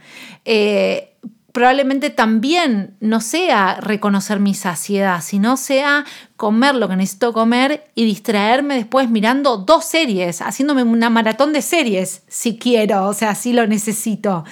Eh, 0.46 1.14
probablemente 1.52 2.10
también 2.10 2.96
no 3.00 3.20
sea 3.20 3.76
reconocer 3.82 4.40
mi 4.40 4.54
saciedad, 4.54 5.22
sino 5.22 5.58
sea 5.58 6.06
comer 6.38 6.76
lo 6.76 6.88
que 6.88 6.96
necesito 6.96 7.34
comer 7.34 7.92
y 7.96 8.06
distraerme 8.06 8.76
después 8.76 9.10
mirando 9.10 9.58
dos 9.58 9.86
series, 9.86 10.42
haciéndome 10.42 10.84
una 10.84 11.10
maratón 11.10 11.54
de 11.54 11.62
series, 11.62 12.24
si 12.28 12.58
quiero, 12.58 13.06
o 13.08 13.14
sea, 13.14 13.36
si 13.36 13.54
lo 13.54 13.68
necesito. 13.68 14.46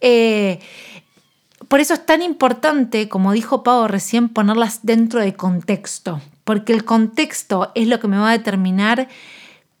Eh, 0.00 0.60
por 1.68 1.80
eso 1.80 1.94
es 1.94 2.06
tan 2.06 2.22
importante, 2.22 3.08
como 3.08 3.32
dijo 3.32 3.62
Pau 3.62 3.86
recién, 3.88 4.30
ponerlas 4.30 4.80
dentro 4.84 5.20
de 5.20 5.34
contexto, 5.34 6.20
porque 6.44 6.72
el 6.72 6.84
contexto 6.84 7.72
es 7.74 7.88
lo 7.88 8.00
que 8.00 8.08
me 8.08 8.18
va 8.18 8.30
a 8.30 8.38
determinar 8.38 9.08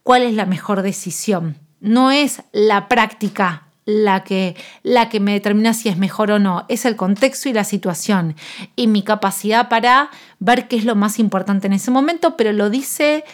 cuál 0.02 0.22
es 0.22 0.34
la 0.34 0.44
mejor 0.44 0.82
decisión. 0.82 1.56
No 1.80 2.10
es 2.10 2.42
la 2.52 2.88
práctica 2.88 3.67
la 3.88 4.22
que, 4.22 4.54
la 4.82 5.08
que 5.08 5.18
me 5.18 5.32
determina 5.32 5.72
si 5.72 5.88
es 5.88 5.96
mejor 5.96 6.30
o 6.30 6.38
no, 6.38 6.66
es 6.68 6.84
el 6.84 6.94
contexto 6.94 7.48
y 7.48 7.54
la 7.54 7.64
situación. 7.64 8.36
Y 8.76 8.86
mi 8.86 9.02
capacidad 9.02 9.70
para 9.70 10.10
ver 10.40 10.68
qué 10.68 10.76
es 10.76 10.84
lo 10.84 10.94
más 10.94 11.18
importante 11.18 11.68
en 11.68 11.72
ese 11.72 11.90
momento, 11.90 12.36
pero 12.36 12.52
lo 12.52 12.68
dice 12.68 13.24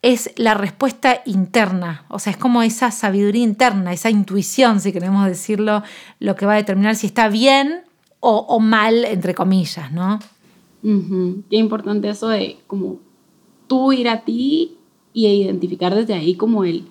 es 0.00 0.30
la 0.36 0.54
respuesta 0.54 1.20
interna, 1.26 2.06
o 2.08 2.18
sea, 2.18 2.30
es 2.30 2.38
como 2.38 2.62
esa 2.62 2.90
sabiduría 2.90 3.42
interna, 3.42 3.92
esa 3.92 4.08
intuición, 4.08 4.80
si 4.80 4.92
queremos 4.92 5.26
decirlo, 5.26 5.82
lo 6.20 6.36
que 6.36 6.46
va 6.46 6.54
a 6.54 6.56
determinar 6.56 6.94
si 6.94 7.08
está 7.08 7.28
bien 7.28 7.82
o, 8.20 8.58
mal, 8.60 9.04
entre 9.04 9.34
comillas, 9.34 9.92
¿no? 9.92 10.18
Qué 10.82 11.56
importante 11.56 12.08
eso 12.08 12.28
de 12.28 12.58
como 12.66 12.98
tú 13.66 13.92
ir 13.92 14.08
a 14.08 14.22
ti 14.22 14.78
y 15.12 15.26
identificar 15.26 15.94
desde 15.94 16.14
ahí 16.14 16.34
como 16.34 16.64
el, 16.64 16.88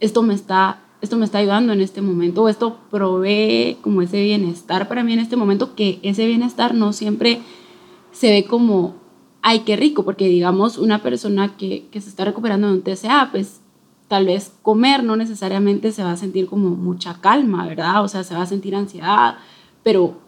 esto 0.00 0.22
me 0.22 0.34
está 0.34 0.80
esto 1.02 1.16
me 1.16 1.24
está 1.24 1.38
ayudando 1.38 1.72
en 1.72 1.80
este 1.80 2.00
momento 2.00 2.44
o 2.44 2.48
esto 2.48 2.78
provee 2.90 3.76
como 3.82 4.02
ese 4.02 4.22
bienestar 4.22 4.88
para 4.88 5.02
mí 5.02 5.12
en 5.12 5.18
este 5.18 5.36
momento, 5.36 5.74
que 5.74 5.98
ese 6.02 6.26
bienestar 6.26 6.74
no 6.74 6.92
siempre 6.92 7.40
se 8.12 8.30
ve 8.30 8.44
como, 8.44 8.94
ay, 9.42 9.60
qué 9.60 9.74
rico, 9.74 10.04
porque 10.04 10.28
digamos 10.28 10.78
una 10.78 11.02
persona 11.02 11.56
que, 11.56 11.88
que 11.90 12.00
se 12.00 12.08
está 12.08 12.24
recuperando 12.24 12.68
de 12.68 12.74
un 12.74 12.82
TCA, 12.82 13.30
pues 13.32 13.60
tal 14.06 14.26
vez 14.26 14.52
comer 14.62 15.02
no 15.02 15.16
necesariamente 15.16 15.90
se 15.90 16.04
va 16.04 16.12
a 16.12 16.16
sentir 16.16 16.46
como 16.46 16.70
mucha 16.70 17.20
calma, 17.20 17.66
¿verdad? 17.66 18.04
O 18.04 18.08
sea, 18.08 18.22
se 18.22 18.34
va 18.34 18.42
a 18.42 18.46
sentir 18.46 18.76
ansiedad, 18.76 19.38
pero 19.82 20.18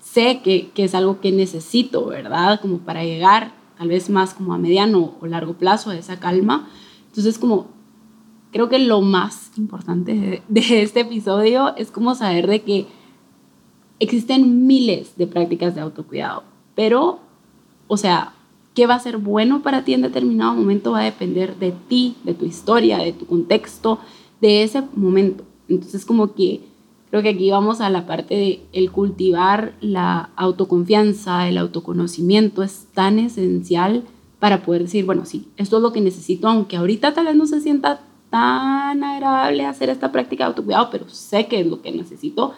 sé 0.00 0.40
que, 0.42 0.70
que 0.70 0.84
es 0.84 0.94
algo 0.94 1.20
que 1.20 1.30
necesito, 1.30 2.06
¿verdad? 2.06 2.58
Como 2.60 2.78
para 2.78 3.04
llegar 3.04 3.52
tal 3.76 3.88
vez 3.88 4.08
más 4.08 4.32
como 4.32 4.54
a 4.54 4.58
mediano 4.58 5.14
o 5.20 5.26
largo 5.26 5.54
plazo 5.54 5.90
a 5.90 5.96
esa 5.96 6.18
calma. 6.18 6.68
Entonces, 7.08 7.38
como 7.38 7.75
creo 8.52 8.68
que 8.68 8.78
lo 8.78 9.00
más 9.00 9.52
importante 9.56 10.42
de, 10.48 10.82
este 10.82 11.00
episodio 11.00 11.74
es 11.76 11.90
como 11.90 12.14
saber 12.14 12.46
de 12.46 12.62
que 12.62 12.86
existen 13.98 14.66
miles 14.66 15.16
de 15.16 15.26
prácticas 15.26 15.74
de 15.74 15.80
autocuidado, 15.80 16.44
pero, 16.74 17.20
o 17.88 17.96
sea, 17.96 18.34
qué 18.74 18.86
va 18.86 18.94
a 18.94 19.00
ser 19.00 19.16
bueno 19.16 19.62
para 19.62 19.84
ti 19.84 19.94
en 19.94 20.02
determinado 20.02 20.54
momento 20.54 20.92
va 20.92 21.00
a 21.00 21.04
depender 21.04 21.56
de 21.56 21.72
ti, 21.88 22.16
de 22.24 22.34
tu 22.34 22.44
historia, 22.44 22.98
de 22.98 23.12
tu 23.12 23.26
contexto, 23.26 23.98
de 24.40 24.62
ese 24.62 24.82
momento. 24.94 25.44
Entonces, 25.68 26.04
como 26.04 26.34
que 26.34 26.60
creo 27.10 27.22
que 27.22 27.30
aquí 27.30 27.50
vamos 27.50 27.80
a 27.80 27.88
la 27.88 28.06
parte 28.06 28.34
de 28.34 28.60
el 28.72 28.90
cultivar 28.92 29.74
la 29.80 30.30
autoconfianza, 30.36 31.48
el 31.48 31.56
autoconocimiento 31.56 32.62
es 32.62 32.88
tan 32.92 33.18
esencial 33.18 34.04
para 34.38 34.62
poder 34.62 34.82
decir, 34.82 35.06
bueno, 35.06 35.24
sí, 35.24 35.48
esto 35.56 35.76
es 35.76 35.82
lo 35.82 35.92
que 35.92 36.02
necesito, 36.02 36.46
aunque 36.46 36.76
ahorita 36.76 37.14
tal 37.14 37.26
vez 37.26 37.36
no 37.36 37.46
se 37.46 37.60
sienta 37.60 38.00
tan 38.30 39.04
agradable 39.04 39.64
hacer 39.64 39.88
esta 39.88 40.12
práctica 40.12 40.44
de 40.44 40.48
autocuidado, 40.48 40.90
pero 40.90 41.08
sé 41.08 41.46
que 41.46 41.60
es 41.60 41.66
lo 41.66 41.82
que 41.82 41.92
necesito, 41.92 42.54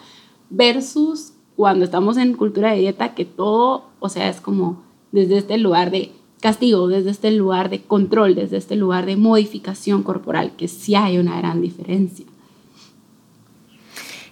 versus 0.50 1.32
cuando 1.56 1.84
estamos 1.84 2.16
en 2.16 2.34
cultura 2.34 2.72
de 2.72 2.78
dieta, 2.78 3.14
que 3.14 3.24
todo, 3.24 3.84
o 4.00 4.08
sea, 4.08 4.28
es 4.28 4.40
como 4.40 4.82
desde 5.12 5.38
este 5.38 5.58
lugar 5.58 5.90
de 5.90 6.12
castigo, 6.40 6.86
desde 6.88 7.10
este 7.10 7.30
lugar 7.32 7.68
de 7.68 7.82
control, 7.82 8.34
desde 8.34 8.56
este 8.56 8.76
lugar 8.76 9.06
de 9.06 9.16
modificación 9.16 10.02
corporal, 10.02 10.52
que 10.56 10.68
sí 10.68 10.94
hay 10.94 11.18
una 11.18 11.36
gran 11.38 11.60
diferencia. 11.60 12.26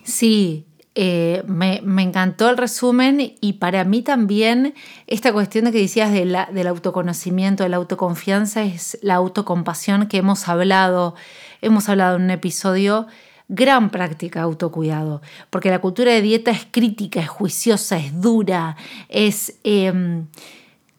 Sí, 0.05 0.65
eh, 0.99 1.43
me, 1.47 1.83
encantó 2.03 2.49
el 2.49 2.57
resumen 2.57 3.35
y 3.43 3.53
para 3.55 3.85
mí 3.85 4.01
también 4.01 4.73
esta 5.07 5.31
cuestión 5.31 5.67
de 5.67 5.73
que 5.73 5.79
decías 5.79 6.11
de 6.11 6.25
la, 6.25 6.47
del 6.47 6.67
autoconocimiento, 6.69 7.65
de 7.65 7.69
la 7.69 7.77
autoconfianza, 7.77 8.63
es 8.63 8.99
la 9.03 9.17
autocompasión 9.17 10.07
que 10.07 10.17
hemos 10.17 10.49
hablado, 10.49 11.15
hemos 11.61 11.91
hablado 11.91 12.17
en 12.17 12.23
un 12.23 12.31
episodio. 12.31 13.07
Gran 13.49 13.91
práctica 13.91 14.41
autocuidado, 14.41 15.21
porque 15.51 15.71
la 15.71 15.81
cultura 15.81 16.13
de 16.13 16.23
dieta 16.23 16.51
es 16.51 16.67
crítica, 16.69 17.21
es 17.21 17.29
juiciosa, 17.29 17.99
es 17.99 18.19
dura, 18.19 18.77
es, 19.11 19.59
em, 19.65 20.27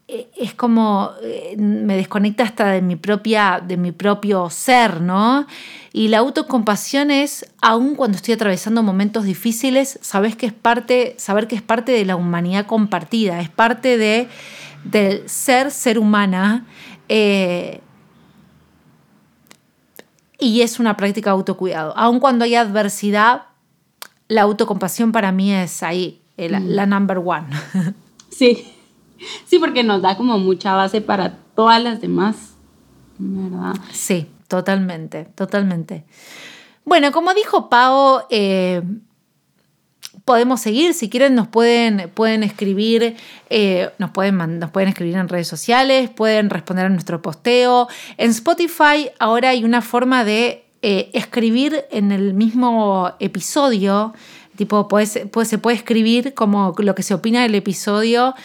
es 0.07 0.53
como 0.53 1.11
eh, 1.21 1.55
me 1.57 1.97
desconecta 1.97 2.43
hasta 2.43 2.67
de 2.67 2.81
mi, 2.81 2.95
propia, 2.95 3.61
de 3.65 3.75
mi 3.75 3.91
propio 3.91 4.49
ser, 4.49 5.01
¿no? 5.01 5.45
Y 5.91 6.07
la 6.07 6.19
autocompasión 6.19 7.11
es, 7.11 7.45
aun 7.61 7.95
cuando 7.95 8.15
estoy 8.15 8.33
atravesando 8.33 8.83
momentos 8.83 9.25
difíciles, 9.25 9.99
sabes 10.01 10.35
que 10.35 10.45
es 10.45 10.53
parte, 10.53 11.15
saber 11.17 11.47
que 11.47 11.55
es 11.55 11.61
parte 11.61 11.91
de 11.91 12.05
la 12.05 12.15
humanidad 12.15 12.65
compartida, 12.65 13.41
es 13.41 13.49
parte 13.49 13.97
de, 13.97 14.29
del 14.85 15.27
ser, 15.27 15.71
ser 15.71 15.99
humana. 15.99 16.65
Eh, 17.09 17.81
y 20.39 20.61
es 20.61 20.79
una 20.79 20.95
práctica 20.95 21.31
de 21.31 21.35
autocuidado. 21.35 21.97
Aun 21.97 22.19
cuando 22.19 22.45
hay 22.45 22.55
adversidad, 22.55 23.43
la 24.27 24.43
autocompasión 24.43 25.11
para 25.11 25.31
mí 25.31 25.51
es 25.51 25.83
ahí, 25.83 26.21
mm. 26.37 26.45
la 26.49 26.85
number 26.85 27.17
one. 27.17 27.47
Sí, 28.29 28.76
sí, 29.45 29.59
porque 29.59 29.83
nos 29.83 30.01
da 30.01 30.17
como 30.17 30.37
mucha 30.37 30.73
base 30.73 31.01
para 31.01 31.37
todas 31.55 31.81
las 31.81 32.01
demás, 32.01 32.55
¿verdad? 33.17 33.75
Sí, 33.91 34.27
totalmente, 34.47 35.25
totalmente. 35.35 36.05
Bueno, 36.85 37.11
como 37.11 37.33
dijo 37.33 37.69
Pau, 37.69 38.21
eh, 38.29 38.81
podemos 40.27 40.59
seguir. 40.59 40.93
Si 40.93 41.09
quieren, 41.09 41.35
nos 41.35 41.47
pueden, 41.47 42.11
pueden 42.13 42.43
escribir, 42.43 43.15
eh, 43.49 43.89
nos, 43.97 44.11
pueden, 44.11 44.59
nos 44.59 44.71
pueden 44.71 44.89
escribir 44.89 45.15
en 45.15 45.29
redes 45.29 45.47
sociales, 45.47 46.09
pueden 46.09 46.49
responder 46.49 46.85
a 46.85 46.89
nuestro 46.89 47.21
posteo. 47.21 47.87
En 48.17 48.31
Spotify 48.31 49.09
ahora 49.19 49.49
hay 49.49 49.63
una 49.63 49.81
forma 49.81 50.25
de 50.25 50.65
eh, 50.81 51.09
escribir 51.13 51.85
en 51.91 52.11
el 52.11 52.33
mismo 52.33 53.11
episodio. 53.19 54.13
Tipo, 54.57 54.87
pues, 54.87 55.11
se 55.11 55.57
puede 55.57 55.77
escribir 55.77 56.33
como 56.33 56.75
lo 56.77 56.93
que 56.93 57.03
se 57.03 57.13
opina 57.13 57.43
del 57.43 57.55
episodio. 57.55 58.35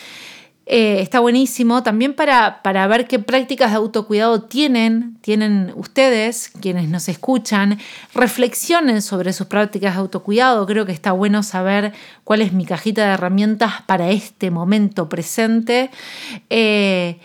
Eh, 0.64 1.00
está 1.00 1.18
buenísimo 1.18 1.82
también 1.82 2.14
para, 2.14 2.62
para, 2.62 2.86
ver 2.86 3.08
qué 3.08 3.18
prácticas 3.18 3.70
de 3.70 3.78
autocuidado 3.78 4.42
tienen, 4.42 5.18
tienen 5.20 5.72
ustedes, 5.74 6.52
quienes 6.60 6.88
nos 6.88 7.08
escuchan, 7.08 7.80
reflexionen 8.14 9.02
sobre 9.02 9.32
sus 9.32 9.48
prácticas 9.48 9.94
de 9.94 10.00
autocuidado. 10.00 10.64
Creo 10.66 10.86
que 10.86 10.92
está 10.92 11.10
bueno 11.10 11.42
saber 11.42 11.92
cuál 12.22 12.42
es 12.42 12.52
mi 12.52 12.64
cajita 12.64 13.04
de 13.04 13.14
herramientas 13.14 13.82
para 13.86 14.10
este 14.10 14.52
momento 14.52 15.08
presente. 15.08 15.90
Eh, 16.48 17.18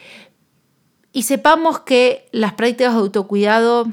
y 1.14 1.24
sepamos 1.24 1.80
que 1.80 2.28
las 2.32 2.54
prácticas 2.54 2.94
de 2.94 3.00
autocuidado 3.00 3.88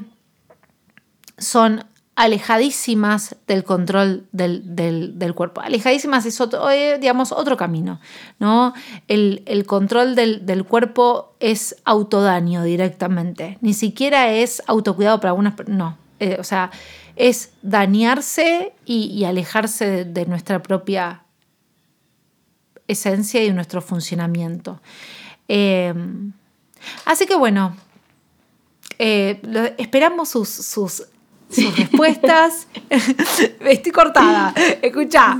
son 1.37 1.85
alejadísimas 2.15 3.35
del 3.45 3.63
control 3.65 4.25
del, 4.31 5.33
cuerpo. 5.35 5.61
Alejadísimas 5.61 6.25
es 6.25 6.39
otro, 6.39 6.69
eh, 6.69 6.97
digamos, 6.97 7.33
otro 7.33 7.57
camino. 7.57 7.99
¿no? 8.39 8.73
El, 9.07 9.65
control 9.67 10.15
del, 10.15 10.65
cuerpo 10.65 11.35
es 11.39 11.75
autodaño 11.83 12.63
directamente. 12.63 13.57
Ni 13.61 13.73
siquiera 13.73 14.31
es 14.31 14.63
autocuidado 14.67 15.19
para 15.19 15.31
algunas 15.31 15.55
No. 15.67 15.97
Eh, 16.21 16.37
o 16.39 16.45
sea, 16.45 16.71
es 17.17 17.51
dañarse 17.61 18.71
y, 18.85 19.25
alejarse 19.25 20.05
de, 20.05 20.25
nuestra 20.25 20.63
propia 20.63 21.23
esencia 22.87 23.43
y 23.43 23.47
de 23.47 23.53
nuestro 23.53 23.81
funcionamiento. 23.81 24.79
Eh, 25.49 25.93
así 27.03 27.25
que 27.25 27.35
bueno, 27.35 27.75
esperamos 28.97 30.29
sus, 30.29 30.47
sus 30.47 31.03
sus 31.55 31.77
respuestas. 31.77 32.67
Estoy 33.59 33.91
cortada. 33.91 34.53
Escucha, 34.81 35.37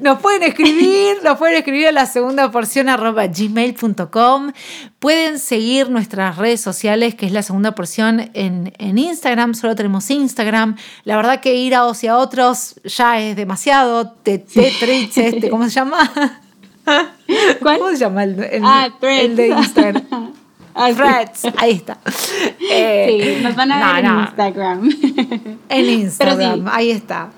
nos 0.00 0.20
pueden 0.20 0.42
escribir, 0.44 1.16
nos 1.24 1.38
pueden 1.38 1.56
escribir 1.56 1.88
a 1.88 1.92
la 1.92 2.06
segunda 2.06 2.50
porción 2.50 2.88
arroba 2.88 3.26
gmail.com. 3.26 4.52
Pueden 4.98 5.38
seguir 5.38 5.90
nuestras 5.90 6.36
redes 6.38 6.60
sociales, 6.60 7.14
que 7.14 7.26
es 7.26 7.32
la 7.32 7.42
segunda 7.42 7.74
porción 7.74 8.30
en, 8.34 8.72
Instagram. 8.78 9.54
Solo 9.54 9.74
tenemos 9.74 10.10
Instagram. 10.10 10.76
La 11.04 11.16
verdad 11.16 11.40
que 11.40 11.54
ir 11.54 11.74
a 11.74 11.80
dos 11.80 12.02
y 12.04 12.06
a 12.06 12.16
otros 12.16 12.80
ya 12.84 13.20
es 13.20 13.36
demasiado. 13.36 14.10
Te, 14.22 14.44
este, 14.54 15.50
¿cómo 15.50 15.64
se 15.64 15.70
llama? 15.70 16.10
¿Cómo 17.62 17.90
se 17.90 17.96
llama 17.96 18.24
el, 18.24 18.62
ah, 18.62 18.88
el 19.02 19.36
de 19.36 19.48
Instagram? 19.48 20.32
Threads, 20.76 21.46
ahí 21.56 21.72
está. 21.72 21.98
sí, 22.58 23.42
nos 23.42 23.56
van 23.56 23.72
a 23.72 23.94
ver 23.94 24.04
en 24.04 24.18
Instagram. 24.20 24.90
En 25.68 25.90
Instagram, 25.90 26.68
ahí 26.70 26.90
está. 26.90 27.30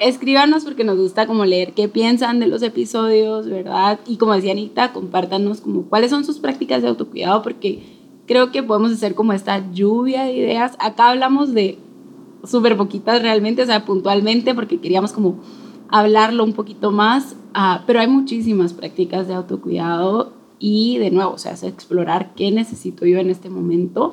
Escríbanos 0.00 0.64
porque 0.64 0.82
nos 0.82 0.96
gusta 0.98 1.26
como 1.26 1.44
leer 1.44 1.72
qué 1.72 1.88
piensan 1.88 2.40
de 2.40 2.46
los 2.46 2.62
episodios, 2.62 3.48
¿verdad? 3.48 4.00
Y 4.06 4.16
como 4.16 4.34
decía 4.34 4.52
Anita, 4.52 4.92
compártanos 4.92 5.60
como 5.60 5.82
cuáles 5.84 6.10
son 6.10 6.24
sus 6.24 6.38
prácticas 6.38 6.82
de 6.82 6.88
autocuidado 6.88 7.42
porque 7.42 7.82
creo 8.26 8.50
que 8.50 8.62
podemos 8.62 8.92
hacer 8.92 9.14
como 9.14 9.32
esta 9.32 9.70
lluvia 9.72 10.24
de 10.24 10.32
ideas. 10.32 10.76
Acá 10.78 11.10
hablamos 11.10 11.52
de 11.52 11.78
súper 12.44 12.76
poquitas 12.76 13.22
realmente, 13.22 13.62
o 13.62 13.66
sea, 13.66 13.84
puntualmente 13.84 14.54
porque 14.54 14.80
queríamos 14.80 15.12
como 15.12 15.40
hablarlo 15.90 16.44
un 16.44 16.54
poquito 16.54 16.90
más, 16.90 17.36
uh, 17.54 17.82
pero 17.86 18.00
hay 18.00 18.08
muchísimas 18.08 18.72
prácticas 18.72 19.28
de 19.28 19.34
autocuidado 19.34 20.39
y 20.60 20.98
de 20.98 21.10
nuevo, 21.10 21.32
o 21.32 21.38
sea, 21.38 21.52
explorar 21.52 22.34
qué 22.36 22.52
necesito 22.52 23.06
yo 23.06 23.18
en 23.18 23.30
este 23.30 23.48
momento. 23.48 24.12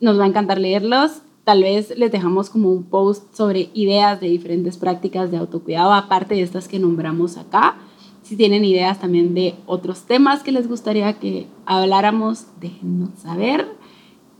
Nos 0.00 0.18
va 0.18 0.24
a 0.24 0.28
encantar 0.28 0.58
leerlos. 0.58 1.22
Tal 1.44 1.62
vez 1.64 1.92
les 1.98 2.12
dejamos 2.12 2.48
como 2.48 2.70
un 2.70 2.84
post 2.84 3.34
sobre 3.34 3.68
ideas 3.74 4.20
de 4.20 4.28
diferentes 4.28 4.76
prácticas 4.78 5.32
de 5.32 5.38
autocuidado, 5.38 5.92
aparte 5.92 6.36
de 6.36 6.42
estas 6.42 6.68
que 6.68 6.78
nombramos 6.78 7.36
acá. 7.36 7.76
Si 8.22 8.36
tienen 8.36 8.64
ideas 8.64 9.00
también 9.00 9.34
de 9.34 9.56
otros 9.66 10.02
temas 10.02 10.44
que 10.44 10.52
les 10.52 10.68
gustaría 10.68 11.14
que 11.14 11.48
habláramos, 11.66 12.46
déjenos 12.60 13.10
saber. 13.18 13.66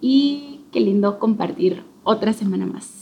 Y 0.00 0.60
qué 0.70 0.80
lindo 0.80 1.18
compartir 1.18 1.82
otra 2.04 2.32
semana 2.32 2.66
más. 2.66 3.01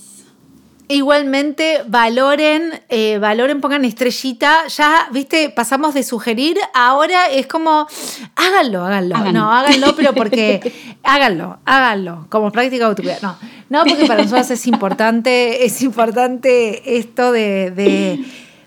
Igualmente, 0.91 1.83
valoren, 1.87 2.83
eh, 2.89 3.19
valoren, 3.19 3.61
pongan 3.61 3.85
estrellita. 3.85 4.67
Ya, 4.67 5.09
viste, 5.13 5.49
pasamos 5.49 5.95
de 5.95 6.03
sugerir, 6.03 6.59
ahora 6.75 7.27
es 7.27 7.47
como, 7.47 7.87
háganlo, 8.35 8.85
háganlo. 8.85 9.33
No, 9.33 9.53
háganlo, 9.53 9.95
pero 9.95 10.13
porque, 10.13 10.99
háganlo, 11.05 11.61
háganlo, 11.65 12.27
como 12.29 12.51
práctica 12.51 12.87
autocuidado. 12.87 13.39
No, 13.69 13.85
no, 13.85 13.85
porque 13.89 14.07
para 14.07 14.25
nosotros 14.25 14.51
es 14.51 14.67
importante, 14.67 15.65
es 15.65 15.81
importante 15.81 16.99
esto 16.99 17.31
de 17.31 17.71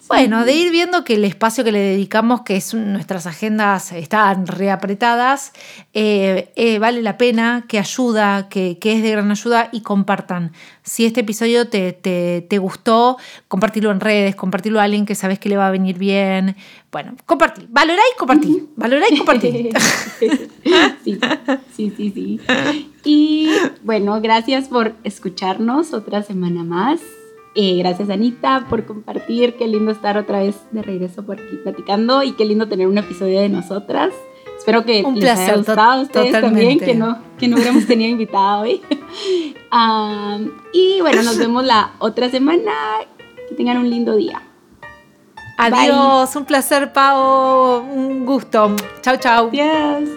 bueno, 0.08 0.44
de 0.46 0.54
ir 0.54 0.72
viendo 0.72 1.04
que 1.04 1.16
el 1.16 1.24
espacio 1.24 1.64
que 1.64 1.72
le 1.72 1.80
dedicamos, 1.80 2.42
que 2.42 2.56
es 2.56 2.74
nuestras 2.74 3.26
agendas 3.26 3.92
están 3.92 4.48
reapretadas, 4.48 5.54
eh, 5.94 6.52
eh, 6.56 6.80
vale 6.80 7.02
la 7.02 7.18
pena, 7.18 7.66
que 7.68 7.80
ayuda, 7.80 8.50
que, 8.50 8.78
es 8.82 9.04
de 9.04 9.12
gran 9.12 9.32
ayuda 9.32 9.70
y 9.72 9.82
compartan. 9.82 10.52
Si 10.84 11.06
este 11.06 11.22
episodio 11.22 11.70
te, 11.70 11.94
te, 11.94 12.58
gustó, 12.58 13.18
compartirlo 13.48 13.92
en 13.92 14.00
redes, 14.00 14.36
compartirlo 14.36 14.80
a 14.80 14.84
alguien 14.84 15.06
que 15.06 15.16
sabes 15.16 15.40
que 15.40 15.50
le 15.50 15.58
va 15.58 15.68
a 15.68 15.72
venir 15.72 15.98
bien. 15.98 16.56
Bueno, 16.92 17.16
compartir, 17.26 17.68
valorá 17.70 18.02
y 18.14 18.18
compartir, 18.18 18.68
valorá 18.76 19.06
y 19.10 19.18
compartir. 19.18 19.70
sí, 20.20 20.30
sí, 21.76 21.94
sí, 21.96 22.12
sí. 22.14 22.40
Y 23.04 23.50
bueno, 23.84 24.20
gracias 24.22 24.68
por 24.68 24.96
escucharnos 25.04 25.94
otra 25.94 26.24
semana 26.24 26.64
más. 26.64 27.00
Eh, 27.56 27.78
gracias 27.78 28.10
Anita 28.10 28.66
por 28.70 28.86
compartir, 28.86 29.56
qué 29.56 29.68
lindo 29.68 29.92
estar 29.92 30.18
otra 30.18 30.40
vez 30.40 30.56
de 30.72 30.82
regreso 30.82 31.24
por 31.24 31.40
aquí 31.40 31.58
platicando 31.64 32.24
y 32.24 32.32
qué 32.32 32.46
lindo 32.46 32.68
tener 32.68 32.88
un 32.88 32.98
episodio 32.98 33.40
de 33.42 33.50
nosotras. 33.50 34.14
Espero 34.58 34.86
que 34.86 35.04
les 35.16 35.40
haya 35.40 35.58
gustado 35.58 36.00
a 36.00 36.02
ustedes 36.02 36.32
también, 36.32 36.80
que 36.80 36.96
no, 36.96 37.18
que 37.38 37.48
no 37.48 37.58
hubiéramos 37.58 37.86
tenido 37.86 38.10
invitado 38.10 38.62
hoy. 38.62 38.82
y 40.74 41.02
bueno, 41.02 41.22
nos 41.22 41.38
vemos 41.40 41.66
la 41.66 41.92
otra 42.00 42.30
semana. 42.30 42.72
Que 43.50 43.56
tengan 43.56 43.78
un 43.78 43.90
lindo 43.90 44.16
día. 44.16 44.42
Adiós, 45.58 46.36
un 46.36 46.46
placer, 46.46 46.94
Pau. 46.94 47.82
Un 47.82 48.26
gusto. 48.26 48.74
Chau, 49.02 49.18
chau. 49.18 49.50
Adiós. 49.50 50.10